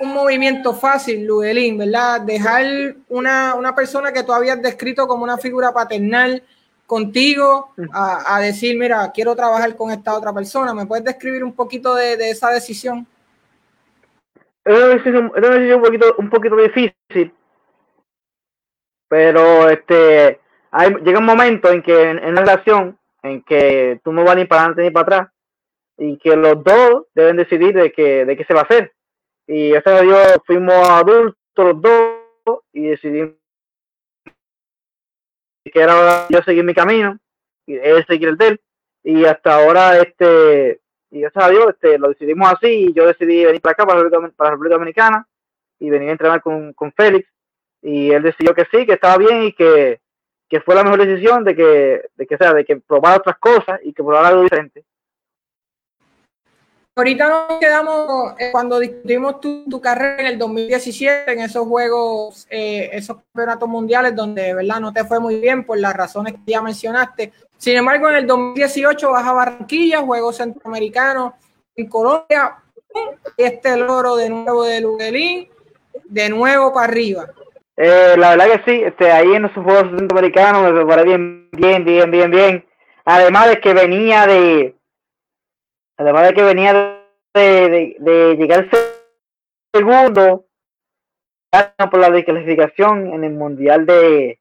movimiento 0.05 0.75
fácil, 0.75 1.25
Ludelín, 1.25 1.79
¿verdad? 1.79 2.23
Dejar 2.23 2.67
una, 3.09 3.55
una 3.55 3.73
persona 3.73 4.13
que 4.13 4.25
tú 4.25 4.33
habías 4.33 4.61
descrito 4.61 5.07
como 5.07 5.23
una 5.23 5.39
figura 5.39 5.73
paternal, 5.73 6.43
contigo 6.93 7.73
a, 7.95 8.39
decir, 8.41 8.79
mira, 8.79 9.11
quiero 9.13 9.35
trabajar 9.35 9.75
con 9.77 9.91
esta 9.91 10.15
otra 10.15 10.31
persona? 10.31 10.75
¿Me 10.75 10.85
puedes 10.85 11.03
describir 11.03 11.43
un 11.43 11.55
poquito 11.55 11.95
de, 11.95 12.29
esa 12.29 12.51
decisión? 12.51 13.07
Es 14.65 14.79
una 14.79 14.89
decisión, 14.89 15.33
un, 15.35 15.83
poquito, 15.83 16.15
un 16.19 16.31
poquito 16.31 16.57
difícil, 16.57 17.35
pero 19.09 19.69
este 19.69 20.41
hay, 20.71 20.95
llega 21.05 21.19
un 21.19 21.27
momento 21.27 21.71
en 21.71 21.83
que 21.83 22.11
en, 22.11 22.25
una 22.25 22.41
relación 22.41 22.99
en 23.23 23.43
que 23.43 24.01
tú 24.05 24.13
no 24.13 24.25
vas 24.25 24.37
ni 24.37 24.45
para 24.45 24.63
adelante 24.63 24.83
ni 24.83 24.91
para 24.91 25.03
atrás 25.03 25.33
y 25.99 26.17
que 26.19 26.37
los 26.37 26.63
dos 26.63 27.07
deben 27.15 27.37
decidir 27.37 27.75
de 27.75 27.93
qué, 27.93 28.25
de 28.25 28.37
qué 28.37 28.45
se 28.45 28.55
va 28.55 28.61
a 28.61 28.65
hacer. 28.65 28.93
Y 29.47 29.71
gracias 29.71 30.01
a 30.01 30.03
Dios 30.03 30.39
fuimos 30.47 30.89
adultos 30.89 31.37
los 31.57 31.83
dos 31.83 32.61
y 32.73 32.89
decidimos 32.89 33.35
que 35.65 35.81
era 35.81 36.27
yo 36.29 36.43
seguir 36.43 36.65
mi 36.65 36.75
camino 36.75 37.19
y 37.67 37.77
él 37.77 38.05
seguir 38.07 38.29
el 38.29 38.37
de 38.37 38.49
él. 38.49 38.61
Y 39.05 39.25
hasta 39.25 39.57
ahora, 39.57 39.99
este, 39.99 40.81
y 41.13 41.21
gracias 41.21 41.45
a 41.45 41.51
Dios, 41.51 41.67
este, 41.69 41.99
lo 41.99 42.09
decidimos 42.09 42.51
así 42.51 42.87
y 42.89 42.93
yo 42.95 43.07
decidí 43.07 43.45
venir 43.45 43.61
para 43.61 43.73
acá, 43.73 43.85
para 43.85 43.99
la 43.99 44.51
República, 44.51 44.77
Dominicana 44.77 45.29
y 45.79 45.91
venir 45.91 46.09
a 46.09 46.13
entrenar 46.13 46.41
con, 46.41 46.73
con 46.73 46.91
Félix. 46.93 47.29
Y 47.83 48.11
él 48.11 48.23
decidió 48.23 48.55
que 48.55 48.65
sí, 48.73 48.87
que 48.87 48.95
estaba 48.95 49.19
bien 49.19 49.43
y 49.43 49.53
que, 49.53 50.01
que 50.49 50.61
fue 50.63 50.75
la 50.75 50.83
mejor 50.83 51.05
decisión 51.05 51.45
de 51.45 51.55
que, 51.55 52.03
de 52.15 52.27
que 52.27 52.37
sea, 52.39 52.55
de 52.55 52.65
que 52.65 52.77
probar 52.77 53.19
otras 53.19 53.37
cosas 53.39 53.79
y 53.83 53.93
que 53.93 54.03
probar 54.03 54.25
algo 54.25 54.43
diferente. 54.43 54.85
Ahorita 56.95 57.27
nos 57.27 57.59
quedamos 57.59 58.35
eh, 58.39 58.51
cuando 58.53 58.79
discutimos 58.79 59.41
tu, 59.41 59.81
carrera 59.81 60.21
en 60.21 60.27
el 60.27 60.39
2017, 60.39 61.33
en 61.33 61.41
esos 61.41 61.67
juegos, 61.67 62.47
eh, 62.51 62.91
esos 62.93 63.17
campeonatos 63.17 63.67
mundiales 63.67 64.15
donde, 64.15 64.53
¿verdad? 64.53 64.79
No 64.79 64.93
te 64.93 65.03
fue 65.05 65.19
muy 65.19 65.41
bien 65.41 65.65
por 65.65 65.79
las 65.79 65.97
razones 65.97 66.35
que 66.35 66.53
ya 66.53 66.61
mencionaste. 66.61 67.33
Sin 67.57 67.79
embargo, 67.79 68.11
en 68.11 68.17
el 68.17 68.27
2018 68.27 69.11
vas 69.11 69.27
a 69.27 69.33
Barranquilla, 69.33 70.03
Juegos 70.03 70.37
Centroamericanos 70.37 71.33
en 71.77 71.87
Colombia, 71.89 72.57
este 73.39 73.75
loro 73.79 74.17
de 74.17 74.29
nuevo 74.29 74.65
de 74.65 74.83
Luguelín, 74.83 75.49
de 76.05 76.29
nuevo 76.29 76.75
para 76.75 76.89
arriba. 76.89 77.27
Eh, 77.75 78.17
la 78.19 78.37
verdad 78.37 78.61
que 78.63 78.71
sí, 78.71 78.83
este, 78.85 79.11
ahí 79.11 79.33
en 79.33 79.47
esos 79.47 79.65
Juegos 79.65 79.99
Centroamericanos 79.99 80.63
me 80.65 80.73
preparé 80.79 81.05
bien, 81.05 81.49
bien, 81.53 81.85
bien, 81.87 82.11
bien, 82.11 82.31
bien. 82.31 82.67
Además 83.07 83.49
de 83.49 83.61
que 83.63 83.73
venía 83.73 84.27
de 84.27 84.77
además 86.03 86.29
de 86.29 86.35
que 86.35 86.43
venía 86.43 86.99
de, 87.35 87.97
de, 87.99 88.37
llegar 88.37 88.69
segundo 89.73 90.47
por 91.91 92.01
la 92.01 92.11
desclasificación 92.11 93.13
en 93.15 93.25
el 93.25 93.33
mundial 93.33 93.87
de, 93.87 94.41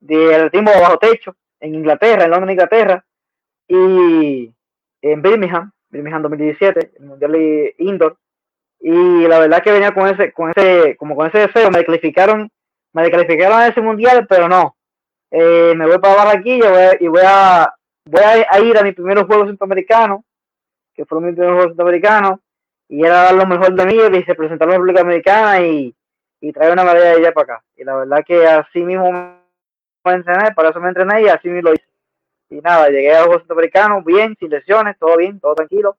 de 0.00 0.34
atletismo 0.34 0.70
bajo 0.72 0.98
techo 0.98 1.36
en 1.60 1.74
Inglaterra, 1.74 2.24
en 2.24 2.30
Londres, 2.30 2.52
Inglaterra, 2.52 3.04
y 3.68 4.52
en 5.02 5.22
Birmingham, 5.22 5.72
Birmingham 5.90 6.22
2017, 6.22 6.92
el 6.98 7.06
mundial 7.06 7.32
de 7.32 7.74
indoor, 7.78 8.16
y 8.80 9.26
la 9.26 9.38
verdad 9.38 9.62
que 9.62 9.72
venía 9.72 9.92
con 9.92 10.08
ese, 10.08 10.32
con 10.32 10.50
ese, 10.50 10.96
como 10.96 11.14
con 11.14 11.28
ese 11.28 11.38
deseo, 11.38 11.70
me 11.70 11.78
descalificaron, 11.78 12.50
me 12.92 13.02
descalificaron 13.02 13.58
a 13.58 13.68
ese 13.68 13.80
mundial, 13.80 14.26
pero 14.28 14.48
no, 14.48 14.76
eh, 15.30 15.74
me 15.76 15.86
voy 15.86 15.98
para 15.98 16.16
Barranquilla 16.16 16.96
y 16.98 17.06
voy 17.08 17.22
a, 17.24 17.72
voy 18.06 18.22
a 18.22 18.60
ir 18.60 18.78
a 18.78 18.82
mi 18.82 18.92
primeros 18.92 19.26
Juegos 19.26 19.48
Centroamericanos 19.48 20.22
que 21.00 21.06
fue 21.06 21.18
mi 21.22 21.32
primer 21.32 21.54
juego 21.54 21.68
centroamericano, 21.68 22.40
y 22.86 23.06
era 23.06 23.32
lo 23.32 23.46
mejor 23.46 23.74
de 23.74 23.86
mí 23.86 23.94
y 24.18 24.22
se 24.24 24.34
presentó 24.34 24.64
a 24.64 24.66
la 24.66 24.72
República 24.74 25.00
Americana 25.00 25.58
y, 25.64 25.94
y 26.42 26.52
traer 26.52 26.72
una 26.72 26.84
medalla 26.84 27.12
de 27.12 27.20
ella 27.20 27.32
para 27.32 27.54
acá. 27.54 27.64
Y 27.74 27.84
la 27.84 27.96
verdad 27.96 28.22
que 28.26 28.46
así 28.46 28.80
mismo 28.80 29.10
me 29.10 30.12
entrené, 30.12 30.52
para 30.54 30.68
eso 30.68 30.80
me 30.80 30.88
entrené 30.88 31.22
y 31.22 31.28
así 31.28 31.48
me 31.48 31.62
lo 31.62 31.72
hice. 31.72 31.86
Y 32.50 32.56
nada, 32.56 32.90
llegué 32.90 33.14
a 33.14 33.24
los 33.24 33.38
Centroamericanos 33.38 34.04
bien, 34.04 34.36
sin 34.38 34.50
lesiones, 34.50 34.98
todo 34.98 35.16
bien, 35.16 35.40
todo 35.40 35.54
tranquilo. 35.54 35.96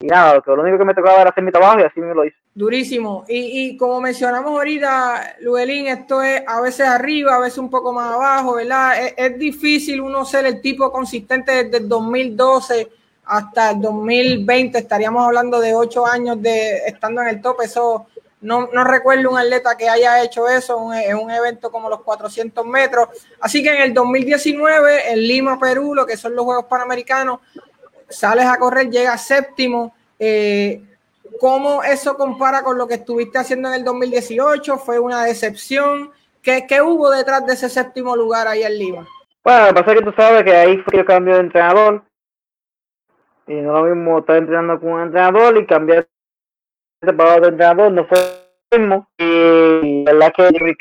Y 0.00 0.06
nada, 0.06 0.42
lo, 0.46 0.62
único 0.62 0.78
que 0.78 0.84
me 0.86 0.94
tocaba 0.94 1.20
era 1.20 1.30
hacer 1.30 1.44
mi 1.44 1.52
trabajo 1.52 1.80
y 1.80 1.82
así 1.82 2.00
me 2.00 2.14
lo 2.14 2.24
hice. 2.24 2.36
Durísimo. 2.54 3.24
Y, 3.28 3.68
y 3.68 3.76
como 3.76 4.00
mencionamos 4.00 4.50
ahorita, 4.52 5.36
Luelín, 5.40 5.88
esto 5.88 6.22
es 6.22 6.42
a 6.46 6.62
veces 6.62 6.86
arriba, 6.86 7.34
a 7.34 7.40
veces 7.40 7.58
un 7.58 7.68
poco 7.68 7.92
más 7.92 8.14
abajo, 8.14 8.54
¿verdad? 8.54 8.98
Es, 8.98 9.14
es 9.18 9.38
difícil 9.38 10.00
uno 10.00 10.24
ser 10.24 10.46
el 10.46 10.62
tipo 10.62 10.90
consistente 10.90 11.64
desde 11.64 11.76
el 11.76 11.88
2012 11.88 13.01
hasta 13.24 13.70
el 13.70 13.80
2020 13.80 14.78
estaríamos 14.78 15.24
hablando 15.24 15.60
de 15.60 15.74
ocho 15.74 16.06
años 16.06 16.40
de 16.42 16.78
estando 16.86 17.22
en 17.22 17.28
el 17.28 17.40
top. 17.40 17.60
Eso 17.62 18.06
no, 18.40 18.68
no 18.72 18.84
recuerdo 18.84 19.30
un 19.30 19.38
atleta 19.38 19.76
que 19.76 19.88
haya 19.88 20.22
hecho 20.22 20.48
eso 20.48 20.92
en 20.92 21.16
un, 21.16 21.30
evento 21.30 21.70
como 21.70 21.88
los 21.88 22.02
400 22.02 22.66
metros. 22.66 23.08
Así 23.40 23.62
que 23.62 23.74
en 23.74 23.82
el 23.82 23.94
2019, 23.94 25.12
en 25.12 25.18
Lima, 25.18 25.58
Perú, 25.58 25.94
lo 25.94 26.04
que 26.04 26.16
son 26.16 26.34
los 26.34 26.44
Juegos 26.44 26.64
Panamericanos, 26.64 27.40
sales 28.08 28.46
a 28.46 28.58
correr, 28.58 28.90
llega 28.90 29.16
séptimo. 29.16 29.94
Eh, 30.18 30.82
¿Cómo 31.40 31.82
eso 31.82 32.16
compara 32.16 32.62
con 32.62 32.76
lo 32.76 32.86
que 32.86 32.94
estuviste 32.94 33.38
haciendo 33.38 33.68
en 33.68 33.74
el 33.74 33.84
2018? 33.84 34.78
¿Fue 34.78 34.98
una 34.98 35.24
decepción? 35.24 36.10
¿Qué, 36.42 36.66
qué 36.68 36.82
hubo 36.82 37.10
detrás 37.10 37.46
de 37.46 37.54
ese 37.54 37.68
séptimo 37.68 38.16
lugar 38.16 38.48
ahí 38.48 38.64
en 38.64 38.78
Lima? 38.78 39.08
Bueno, 39.44 39.60
lo 39.60 39.68
que 39.68 39.74
pasa 39.74 39.92
es 39.92 39.98
que 39.98 40.04
tú 40.04 40.12
sabes 40.16 40.44
que 40.44 40.54
ahí 40.54 40.78
fue 40.78 41.00
el 41.00 41.06
cambio 41.06 41.34
de 41.34 41.40
entrenador 41.40 42.04
y 43.46 43.54
no 43.54 43.72
lo 43.72 43.94
mismo 43.94 44.18
estar 44.18 44.36
entrenando 44.36 44.80
con 44.80 44.92
un 44.92 45.02
entrenador 45.02 45.56
y 45.58 45.66
cambiar 45.66 46.08
para 47.00 47.36
otro 47.36 47.48
entrenador, 47.48 47.92
no 47.92 48.06
fue 48.06 48.18
lo 48.70 48.78
mismo. 48.78 49.08
Y 49.18 50.04
la 50.04 50.12
verdad 50.12 50.32
que 50.34 50.76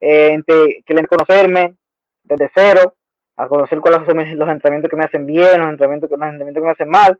eh, 0.00 0.42
quieren 0.84 1.06
conocerme 1.06 1.76
desde 2.24 2.50
cero, 2.54 2.94
a 3.36 3.48
conocer 3.48 3.80
cuáles 3.80 4.06
son 4.06 4.16
los 4.16 4.48
entrenamientos 4.48 4.90
que 4.90 4.96
me 4.96 5.04
hacen 5.04 5.26
bien, 5.26 5.60
los 5.60 5.70
entrenamientos, 5.70 6.10
los 6.10 6.20
entrenamientos 6.20 6.60
que 6.60 6.66
me 6.66 6.72
hacen 6.72 6.88
mal. 6.88 7.18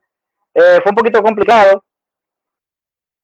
Eh, 0.54 0.80
fue 0.82 0.90
un 0.90 0.96
poquito 0.96 1.22
complicado, 1.22 1.84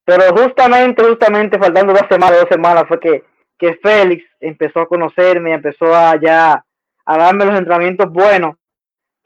pero 0.05 0.35
justamente, 0.35 1.05
justamente 1.05 1.59
faltando 1.59 1.93
dos 1.93 2.07
semanas, 2.09 2.41
dos 2.41 2.49
semanas 2.49 2.85
fue 2.89 2.99
que, 2.99 3.25
que 3.59 3.75
Félix 3.83 4.25
empezó 4.41 4.81
a 4.81 4.89
conocerme, 4.89 5.53
empezó 5.53 5.95
a 5.95 6.17
ya 6.17 6.65
a 7.05 7.19
darme 7.19 7.45
los 7.45 7.59
entrenamientos 7.59 8.11
buenos 8.11 8.58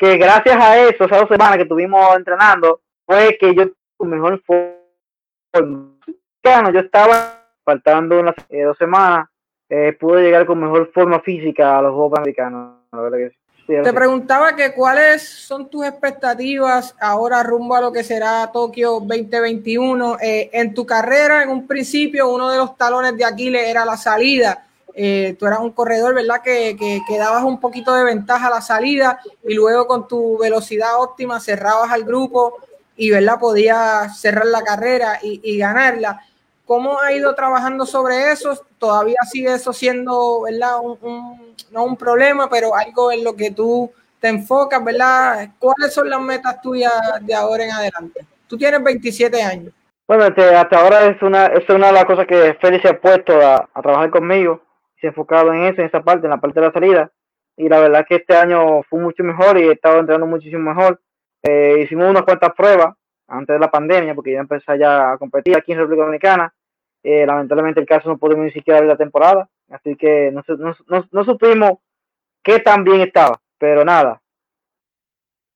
que 0.03 0.17
gracias 0.17 0.57
a 0.57 0.77
eso, 0.79 1.05
esas 1.05 1.21
dos 1.21 1.29
semanas 1.29 1.59
que 1.59 1.63
estuvimos 1.63 2.17
entrenando, 2.17 2.81
fue 3.07 3.37
que 3.39 3.55
yo 3.55 3.71
tuve 3.97 4.09
mejor 4.09 4.43
forma. 4.45 5.93
Yo 6.73 6.81
estaba 6.81 7.45
faltando 7.65 8.19
unas 8.19 8.35
eh, 8.49 8.65
dos 8.65 8.77
semanas, 8.77 9.29
eh, 9.69 9.97
pude 9.99 10.23
llegar 10.23 10.45
con 10.45 10.59
mejor 10.59 10.91
forma 10.93 11.21
física 11.21 11.79
a 11.79 11.83
los 11.83 11.93
Juegos 11.93 12.15
Panamericanos. 12.15 12.79
Te 13.65 13.93
preguntaba 13.93 14.57
que 14.57 14.73
cuáles 14.73 15.23
son 15.23 15.71
tus 15.71 15.87
expectativas 15.87 16.97
ahora 17.01 17.45
rumbo 17.45 17.77
a 17.77 17.81
lo 17.81 17.93
que 17.93 18.03
será 18.03 18.51
Tokio 18.53 18.99
2021. 18.99 20.17
Eh, 20.21 20.51
en 20.53 20.75
tu 20.75 20.85
carrera, 20.85 21.45
en 21.45 21.49
un 21.49 21.65
principio, 21.69 22.29
uno 22.29 22.51
de 22.51 22.59
los 22.59 22.77
talones 22.77 23.17
de 23.17 23.25
Aquiles 23.25 23.69
era 23.69 23.85
la 23.85 23.97
salida 23.97 24.67
eh, 24.95 25.37
tú 25.39 25.47
eras 25.47 25.61
un 25.61 25.73
corredor, 25.73 26.15
¿verdad? 26.15 26.43
Que, 26.43 26.77
que, 26.77 27.19
dabas 27.19 27.45
un 27.45 27.61
poquito 27.61 27.95
de 27.95 28.05
ventaja 28.05 28.49
a 28.49 28.51
la 28.51 28.61
salida 28.61 29.21
y 29.43 29.55
luego 29.55 29.87
con 29.87 30.07
tu 30.07 30.39
velocidad 30.39 31.01
óptima 31.01 31.41
cerrabas 31.41 31.91
al 31.91 32.05
grupo 32.05 32.59
y, 32.97 33.11
¿verdad? 33.11 33.39
Podías 33.41 34.21
cerrar 34.21 34.47
la 34.47 34.63
carrera 34.63 35.19
y, 35.23 35.59
ganarla. 35.59 36.21
¿Cómo 36.67 37.01
ha 37.01 37.13
ido 37.13 37.35
trabajando 37.35 37.87
sobre 37.87 38.33
eso? 38.33 38.59
Todavía 38.79 39.19
sigue 39.31 39.55
eso 39.55 39.73
siendo, 39.73 40.43
¿verdad? 40.43 40.79
Un, 40.81 41.55
no 41.71 41.85
un 41.85 41.97
problema, 41.97 42.49
pero 42.49 42.75
algo 42.75 43.11
en 43.13 43.25
lo 43.25 43.35
que 43.35 43.51
tú 43.51 43.91
te 44.21 44.29
enfocas, 44.29 44.83
¿verdad? 44.85 45.49
¿Cuáles 45.59 45.93
son 45.93 46.09
las 46.09 46.21
metas 46.21 46.61
tuyas 46.61 46.93
de 47.23 47.35
ahora 47.35 47.65
en 47.65 47.73
adelante? 47.73 48.27
Tú 48.47 48.57
tienes 48.57 48.83
27 48.83 49.43
años. 49.43 49.73
Bueno, 50.07 50.27
este, 50.27 50.55
hasta 50.55 50.81
ahora 50.81 51.07
es 51.07 51.21
una, 51.23 51.47
es 51.47 51.69
una 51.69 51.87
de 51.87 51.93
las 51.93 52.05
cosas 52.05 52.27
que 52.27 52.57
Félix 52.61 52.85
ha 52.85 52.99
puesto 52.99 53.41
a, 53.41 53.69
a 53.73 53.83
trabajar 53.83 54.11
conmigo 54.11 54.61
se 55.03 55.09
enfocado 55.09 55.53
en 55.53 55.65
eso, 55.65 55.81
en 55.81 55.89
esa 55.89 56.01
parte, 56.03 56.27
en 56.27 56.31
la 56.31 56.41
parte 56.41 56.61
de 56.61 56.67
la 56.67 56.73
salida. 56.73 57.11
Y 57.57 57.69
la 57.69 57.81
verdad 57.81 58.07
que 58.09 58.17
este 58.17 58.35
año 58.35 58.83
fue 58.85 59.01
mucho 59.01 59.25
mejor 59.25 59.59
y 59.59 59.65
he 59.65 59.73
estado 59.73 59.99
entrenando 59.99 60.27
muchísimo 60.27 60.73
mejor. 60.73 61.01
Eh, 61.43 61.81
hicimos 61.83 62.09
unas 62.09 62.23
cuantas 62.23 62.55
pruebas 62.55 62.95
antes 63.27 63.55
de 63.55 63.61
la 63.61 63.71
pandemia, 63.71 64.15
porque 64.15 64.33
ya 64.33 64.39
empecé 64.39 64.79
ya 64.79 65.13
a 65.13 65.19
competir 65.19 65.57
aquí 65.57 65.73
en 65.73 65.79
República 65.79 66.05
Dominicana. 66.05 66.55
Eh, 67.03 67.27
lamentablemente 67.27 67.81
el 67.81 67.87
caso 67.87 68.09
no 68.09 68.17
pudimos 68.17 68.45
ni 68.45 68.53
siquiera 68.53 68.79
ver 68.79 68.89
la 68.89 68.97
temporada, 68.97 69.49
así 69.71 69.97
que 69.97 70.31
no, 70.31 71.25
supimos 71.25 71.73
qué 72.45 72.61
tan 72.61 72.85
bien 72.85 73.01
estaba, 73.01 73.41
pero 73.59 73.85
nada. 73.85 74.23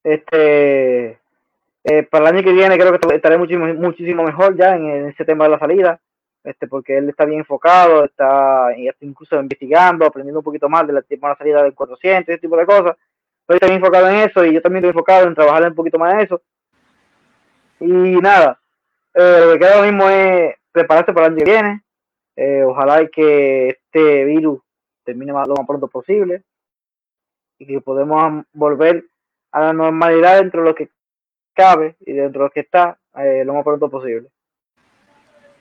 Este, 0.03 1.20
eh, 1.84 2.03
para 2.11 2.28
el 2.28 2.34
año 2.34 2.44
que 2.44 2.53
viene 2.53 2.76
creo 2.76 2.99
que 2.99 3.14
estaré 3.14 3.38
muchísimo, 3.38 3.72
muchísimo 3.74 4.24
mejor 4.24 4.57
ya 4.57 4.74
en 4.74 5.09
ese 5.09 5.24
tema 5.24 5.44
de 5.44 5.51
la 5.51 5.59
salida 5.61 6.01
este, 6.47 6.68
porque 6.68 6.97
él 6.97 7.09
está 7.09 7.24
bien 7.24 7.40
enfocado, 7.40 8.05
está, 8.05 8.68
incluso 9.01 9.38
investigando, 9.40 10.07
aprendiendo 10.07 10.38
un 10.38 10.44
poquito 10.44 10.68
más 10.68 10.86
de 10.86 10.92
la, 10.92 11.03
salida 11.36 11.64
del 11.64 11.74
400, 11.74 12.28
ese 12.28 12.40
tipo 12.40 12.57
de 12.57 12.64
cosas. 12.64 12.97
Pero 13.44 13.57
está 13.57 13.66
bien 13.66 13.80
enfocado 13.80 14.09
en 14.09 14.16
eso 14.16 14.44
y 14.44 14.55
yo 14.55 14.62
también 14.62 14.84
estoy 14.84 14.90
enfocado 14.90 15.26
en 15.26 15.34
trabajar 15.34 15.68
un 15.68 15.74
poquito 15.74 15.99
más 15.99 16.14
en 16.14 16.20
eso. 16.20 16.40
Y 17.80 17.86
nada, 17.86 18.61
eh, 19.14 19.40
lo 19.44 19.53
que 19.55 19.59
queda 19.59 19.74
ahora 19.74 19.90
mismo 19.90 20.09
es 20.09 20.55
prepararse 20.70 21.12
para 21.12 21.26
el 21.26 21.32
año 21.32 21.44
que 21.44 21.51
viene. 21.51 21.82
Eh, 22.36 22.62
ojalá 22.62 23.05
que 23.09 23.68
este 23.70 24.24
virus 24.24 24.61
termine 25.05 25.32
lo 25.32 25.38
más 25.57 25.66
pronto 25.66 25.88
posible. 25.88 26.44
y 27.59 27.66
que 27.66 27.80
podemos 27.80 28.44
volver 28.53 29.05
a 29.51 29.61
la 29.62 29.72
normalidad 29.72 30.38
dentro 30.38 30.62
de 30.62 30.68
lo 30.68 30.74
que 30.74 30.90
cabe 31.55 31.97
y 32.01 32.12
dentro 32.12 32.42
de 32.42 32.49
lo 32.49 32.51
que 32.51 32.61
está 32.61 32.99
eh, 33.16 33.44
lo 33.44 33.55
más 33.55 33.64
pronto 33.64 33.90
posible. 33.90 34.28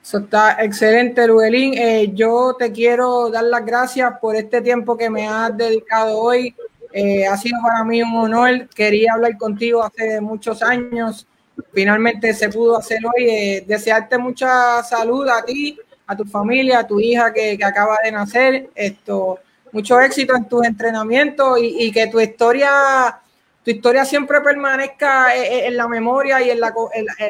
Eso 0.06 0.18
está 0.18 0.62
excelente, 0.62 1.26
Luelín. 1.26 1.74
Eh, 1.74 2.12
yo 2.14 2.54
te 2.56 2.70
quiero 2.70 3.28
dar 3.28 3.42
las 3.42 3.66
gracias 3.66 4.12
por 4.20 4.36
este 4.36 4.60
tiempo 4.60 4.96
que 4.96 5.10
me 5.10 5.26
has 5.26 5.56
dedicado 5.56 6.16
hoy. 6.16 6.54
Eh, 6.92 7.26
ha 7.26 7.36
sido 7.36 7.60
para 7.60 7.82
mí 7.82 8.00
un 8.04 8.14
honor. 8.14 8.68
Quería 8.68 9.14
hablar 9.14 9.36
contigo 9.36 9.82
hace 9.82 10.20
muchos 10.20 10.62
años. 10.62 11.26
Finalmente 11.72 12.32
se 12.34 12.48
pudo 12.50 12.78
hacer 12.78 13.00
hoy. 13.04 13.64
desearte 13.66 14.16
mucha 14.16 14.80
salud 14.84 15.28
a 15.28 15.44
ti, 15.44 15.76
a 16.06 16.16
tu 16.16 16.24
familia, 16.24 16.78
a 16.78 16.86
tu 16.86 17.00
hija 17.00 17.32
que, 17.32 17.58
que 17.58 17.64
acaba 17.64 17.98
de 18.04 18.12
nacer. 18.12 18.70
Esto, 18.76 19.40
mucho 19.72 20.00
éxito 20.00 20.36
en 20.36 20.44
tus 20.44 20.64
entrenamientos 20.64 21.58
y, 21.60 21.90
que 21.90 22.06
tu 22.06 22.20
historia 22.20 23.20
tu 23.64 23.72
historia 23.72 24.04
siempre 24.04 24.40
permanezca 24.40 25.34
eh, 25.34 25.42
eh, 25.42 25.66
en, 25.66 25.76
la 25.76 25.88
memoria 25.88 26.40
y 26.40 26.50
en, 26.50 26.60
la, 26.60 26.72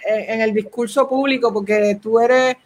en, 0.07 0.43
el 0.43 0.53
discurso 0.53 1.09
público, 1.09 1.51
porque 1.51 1.99
tú 2.03 2.21
eres, 2.21 2.57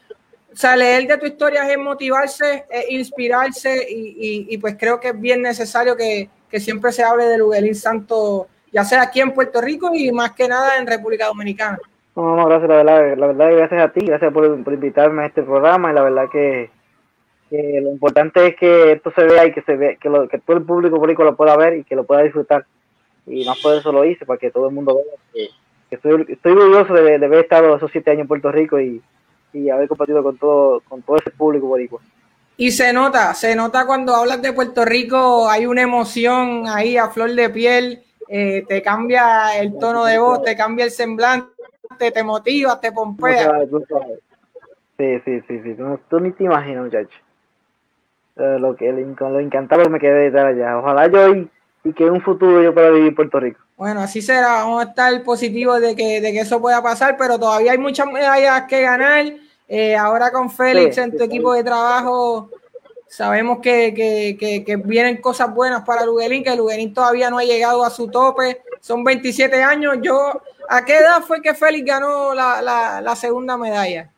sea, 0.61 0.77
leer 0.77 1.07
de 1.07 1.19
tu 1.19 1.27
historia 1.27 1.69
es 1.71 1.79
motivarse, 1.79 2.65
es 2.71 2.91
inspirarse 2.91 3.87
y, 3.89 4.57
pues 4.59 4.77
creo 4.79 5.01
que 5.01 5.09
es 5.09 5.21
bien 5.21 5.43
necesario 5.43 5.97
que, 5.97 6.29
siempre 6.59 6.93
se 6.93 7.05
hable 7.05 7.25
de 7.25 7.39
Luguelín 7.39 7.75
Santo, 7.75 8.49
ya 8.73 8.85
sea 8.85 9.03
aquí 9.03 9.21
en 9.21 9.33
Puerto 9.33 9.61
Rico 9.61 9.91
y 9.95 10.11
más 10.11 10.33
que 10.33 10.49
nada 10.49 10.79
en 10.79 10.87
República 10.87 11.27
Dominicana. 11.27 11.79
No, 12.17 12.37
no, 12.37 12.47
gracias, 12.47 12.69
la 12.69 12.77
verdad, 12.77 13.17
la 13.17 13.27
verdad, 13.29 13.57
gracias 13.57 13.83
a 13.83 13.93
ti, 13.93 14.01
gracias 14.05 14.33
por, 14.33 14.45
invitarme 14.45 15.23
a 15.23 15.27
este 15.27 15.43
programa 15.43 15.91
y 15.91 15.95
la 15.95 16.03
verdad 16.03 16.25
que, 16.31 16.71
lo 17.51 17.91
importante 17.91 18.47
es 18.49 18.57
que 18.57 18.93
esto 18.93 19.13
se 19.15 19.25
vea 19.25 19.47
y 19.47 19.53
que 19.53 19.63
se 19.63 19.77
vea, 19.77 19.97
que, 19.97 20.11
que 20.31 20.39
todo 20.39 20.57
el 20.57 20.65
público 20.65 20.97
público 20.97 21.25
lo 21.25 21.37
pueda 21.37 21.57
ver 21.57 21.79
y 21.79 21.85
que 21.85 21.97
lo 21.97 22.05
pueda 22.05 22.23
disfrutar 22.23 22.65
y 23.27 23.45
más 23.45 23.61
por 23.61 23.75
eso 23.75 23.93
lo 23.93 24.05
hice, 24.05 24.27
para 24.27 24.39
que 24.39 24.51
todo 24.51 24.69
el 24.69 24.75
mundo 24.75 24.97
vea 25.35 25.49
estoy, 25.91 26.13
orgulloso 26.45 26.95
de, 26.95 27.15
haber 27.15 27.41
estado 27.41 27.77
esos 27.77 27.91
siete 27.91 28.11
años 28.11 28.23
en 28.23 28.29
Puerto 28.29 28.53
Rico 28.53 28.81
y, 28.81 29.03
y 29.53 29.71
haber 29.71 29.89
compartido 29.89 30.23
con 30.23 30.37
todo, 30.39 30.81
con 30.89 31.03
todo 31.03 31.17
ese 31.17 31.31
público 31.31 31.67
boricua. 31.67 32.01
Y 32.57 32.73
se 32.73 32.93
nota, 32.93 33.33
se 33.35 33.57
nota 33.57 33.87
cuando 33.87 34.15
hablas 34.15 34.43
de 34.43 34.53
Puerto 34.53 34.85
Rico, 34.85 35.49
hay 35.49 35.67
una 35.67 35.83
emoción 35.83 36.65
ahí 36.67 36.97
a 36.97 37.09
flor 37.09 37.33
de 37.35 37.49
piel, 37.49 38.03
eh, 38.29 38.65
te 38.69 38.83
cambia 38.83 39.59
el 39.59 39.79
tono 39.79 40.05
de 40.05 40.19
voz, 40.19 40.43
te 40.43 40.57
cambia 40.57 40.85
el 40.85 40.91
semblante, 40.91 41.51
te 41.99 42.23
motiva, 42.23 42.79
te 42.81 42.93
pompea. 42.93 43.63
Sí, 44.99 45.21
sí, 45.25 45.41
sí, 45.49 45.61
sí, 45.63 45.77
tú, 46.11 46.21
ni 46.21 46.33
te 46.33 46.45
imaginas, 46.45 46.85
muchacho. 46.85 47.17
Eh, 48.37 48.59
lo 48.61 48.77
que 48.77 48.93
lo 48.93 49.41
encantaba 49.41 49.85
me 49.85 49.99
quedé 49.99 50.13
de 50.13 50.27
estar 50.27 50.47
allá. 50.47 50.79
Ojalá 50.79 51.09
yo 51.09 51.35
y 51.85 51.93
que 51.95 52.07
en 52.07 52.13
un 52.13 52.21
futuro 52.21 52.63
yo 52.63 52.75
pueda 52.75 52.91
vivir 52.91 53.09
en 53.09 53.15
Puerto 53.15 53.41
Rico. 53.41 53.61
Bueno, 53.81 54.03
así 54.03 54.21
será. 54.21 54.57
Vamos 54.57 54.85
a 54.85 54.91
estar 54.91 55.23
positivos 55.23 55.81
de 55.81 55.97
que, 55.97 56.21
de 56.21 56.33
que 56.33 56.41
eso 56.41 56.61
pueda 56.61 56.83
pasar, 56.83 57.17
pero 57.17 57.39
todavía 57.39 57.73
hay 57.73 57.79
muchas 57.79 58.07
medallas 58.09 58.65
que 58.69 58.83
ganar. 58.83 59.25
Eh, 59.67 59.97
ahora 59.97 60.31
con 60.31 60.51
Félix 60.51 60.99
en 60.99 61.17
tu 61.17 61.25
equipo 61.25 61.55
de 61.55 61.65
trabajo, 61.65 62.51
sabemos 63.07 63.61
que, 63.61 63.95
que, 63.95 64.65
que, 64.67 64.77
vienen 64.77 65.23
cosas 65.23 65.55
buenas 65.55 65.83
para 65.83 66.05
Luguelín, 66.05 66.45
que 66.45 66.55
Luguelín 66.55 66.93
todavía 66.93 67.31
no 67.31 67.39
ha 67.39 67.43
llegado 67.43 67.83
a 67.83 67.89
su 67.89 68.09
tope. 68.09 68.61
Son 68.83 69.03
27 69.03 69.63
años. 69.63 69.97
Yo, 70.03 70.43
¿A 70.69 70.85
qué 70.85 70.99
edad 70.99 71.23
fue 71.23 71.41
que 71.41 71.55
Félix 71.55 71.87
ganó 71.87 72.35
la, 72.35 72.61
la, 72.61 73.01
la 73.01 73.17
segunda 73.17 73.57
medalla? 73.57 74.11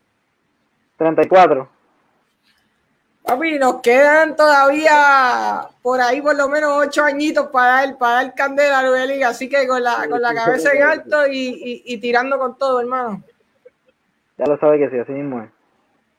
34. 0.96 1.68
Papi, 3.24 3.58
nos 3.58 3.80
quedan 3.80 4.34
todavía 4.34 5.68
por 5.80 6.00
ahí 6.00 6.20
por 6.20 6.36
lo 6.36 6.48
menos 6.48 6.72
ocho 6.74 7.04
añitos 7.04 7.48
para 7.48 7.86
dar, 7.86 7.98
para 7.98 8.14
dar 8.14 8.34
candela 8.34 8.80
a 8.80 9.28
así 9.28 9.48
que 9.48 9.66
con 9.68 9.82
la, 9.82 10.08
con 10.08 10.20
la 10.20 10.34
cabeza 10.34 10.72
en 10.72 10.82
alto 10.82 11.26
y, 11.28 11.82
y, 11.86 11.98
tirando 11.98 12.36
con 12.38 12.58
todo, 12.58 12.80
hermano. 12.80 13.22
Ya 14.38 14.46
lo 14.46 14.58
sabe 14.58 14.78
que 14.78 14.90
sí, 14.90 14.98
así 14.98 15.12
mismo 15.12 15.40
es. 15.40 15.50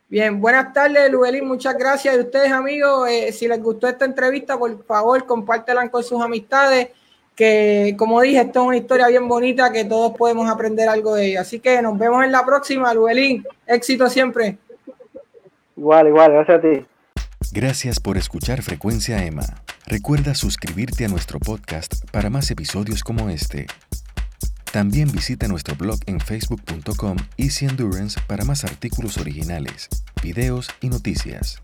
Bien, 0.07 0.39
buenas 0.39 0.71
tardes, 0.71 1.11
Luelín, 1.11 1.45
muchas 1.45 1.77
gracias. 1.77 2.15
Y 2.15 2.19
ustedes, 2.19 2.51
amigos, 2.51 3.09
eh, 3.09 3.31
si 3.33 3.47
les 3.47 3.61
gustó 3.61 3.87
esta 3.87 4.05
entrevista, 4.05 4.57
por 4.57 4.85
favor, 4.85 5.25
compártela 5.25 5.89
con 5.89 6.03
sus 6.03 6.21
amistades, 6.21 6.89
que 7.35 7.95
como 7.97 8.21
dije, 8.21 8.41
esto 8.41 8.61
es 8.61 8.67
una 8.67 8.77
historia 8.77 9.07
bien 9.07 9.27
bonita 9.27 9.71
que 9.71 9.83
todos 9.85 10.15
podemos 10.15 10.49
aprender 10.49 10.87
algo 10.87 11.15
de 11.15 11.25
ella. 11.25 11.41
Así 11.41 11.59
que 11.59 11.81
nos 11.81 11.97
vemos 11.97 12.23
en 12.23 12.31
la 12.31 12.45
próxima, 12.45 12.93
Luelín. 12.93 13.43
Éxito 13.67 14.07
siempre. 14.07 14.57
Igual, 15.75 16.07
igual, 16.07 16.31
gracias 16.31 16.59
a 16.59 16.61
ti. 16.61 16.92
Gracias 17.55 17.99
por 17.99 18.17
escuchar 18.17 18.63
Frecuencia 18.63 19.23
Emma. 19.23 19.45
Recuerda 19.85 20.33
suscribirte 20.33 21.05
a 21.05 21.07
nuestro 21.07 21.39
podcast 21.39 22.03
para 22.09 22.31
más 22.31 22.49
episodios 22.49 23.03
como 23.03 23.29
este. 23.29 23.67
También 24.71 25.11
visita 25.11 25.47
nuestro 25.47 25.75
blog 25.75 25.99
en 26.07 26.19
facebook.com 26.19 27.15
Easy 27.37 27.65
Endurance 27.65 28.19
para 28.25 28.43
más 28.43 28.63
artículos 28.63 29.19
originales, 29.19 29.87
videos 30.23 30.67
y 30.81 30.89
noticias. 30.89 31.61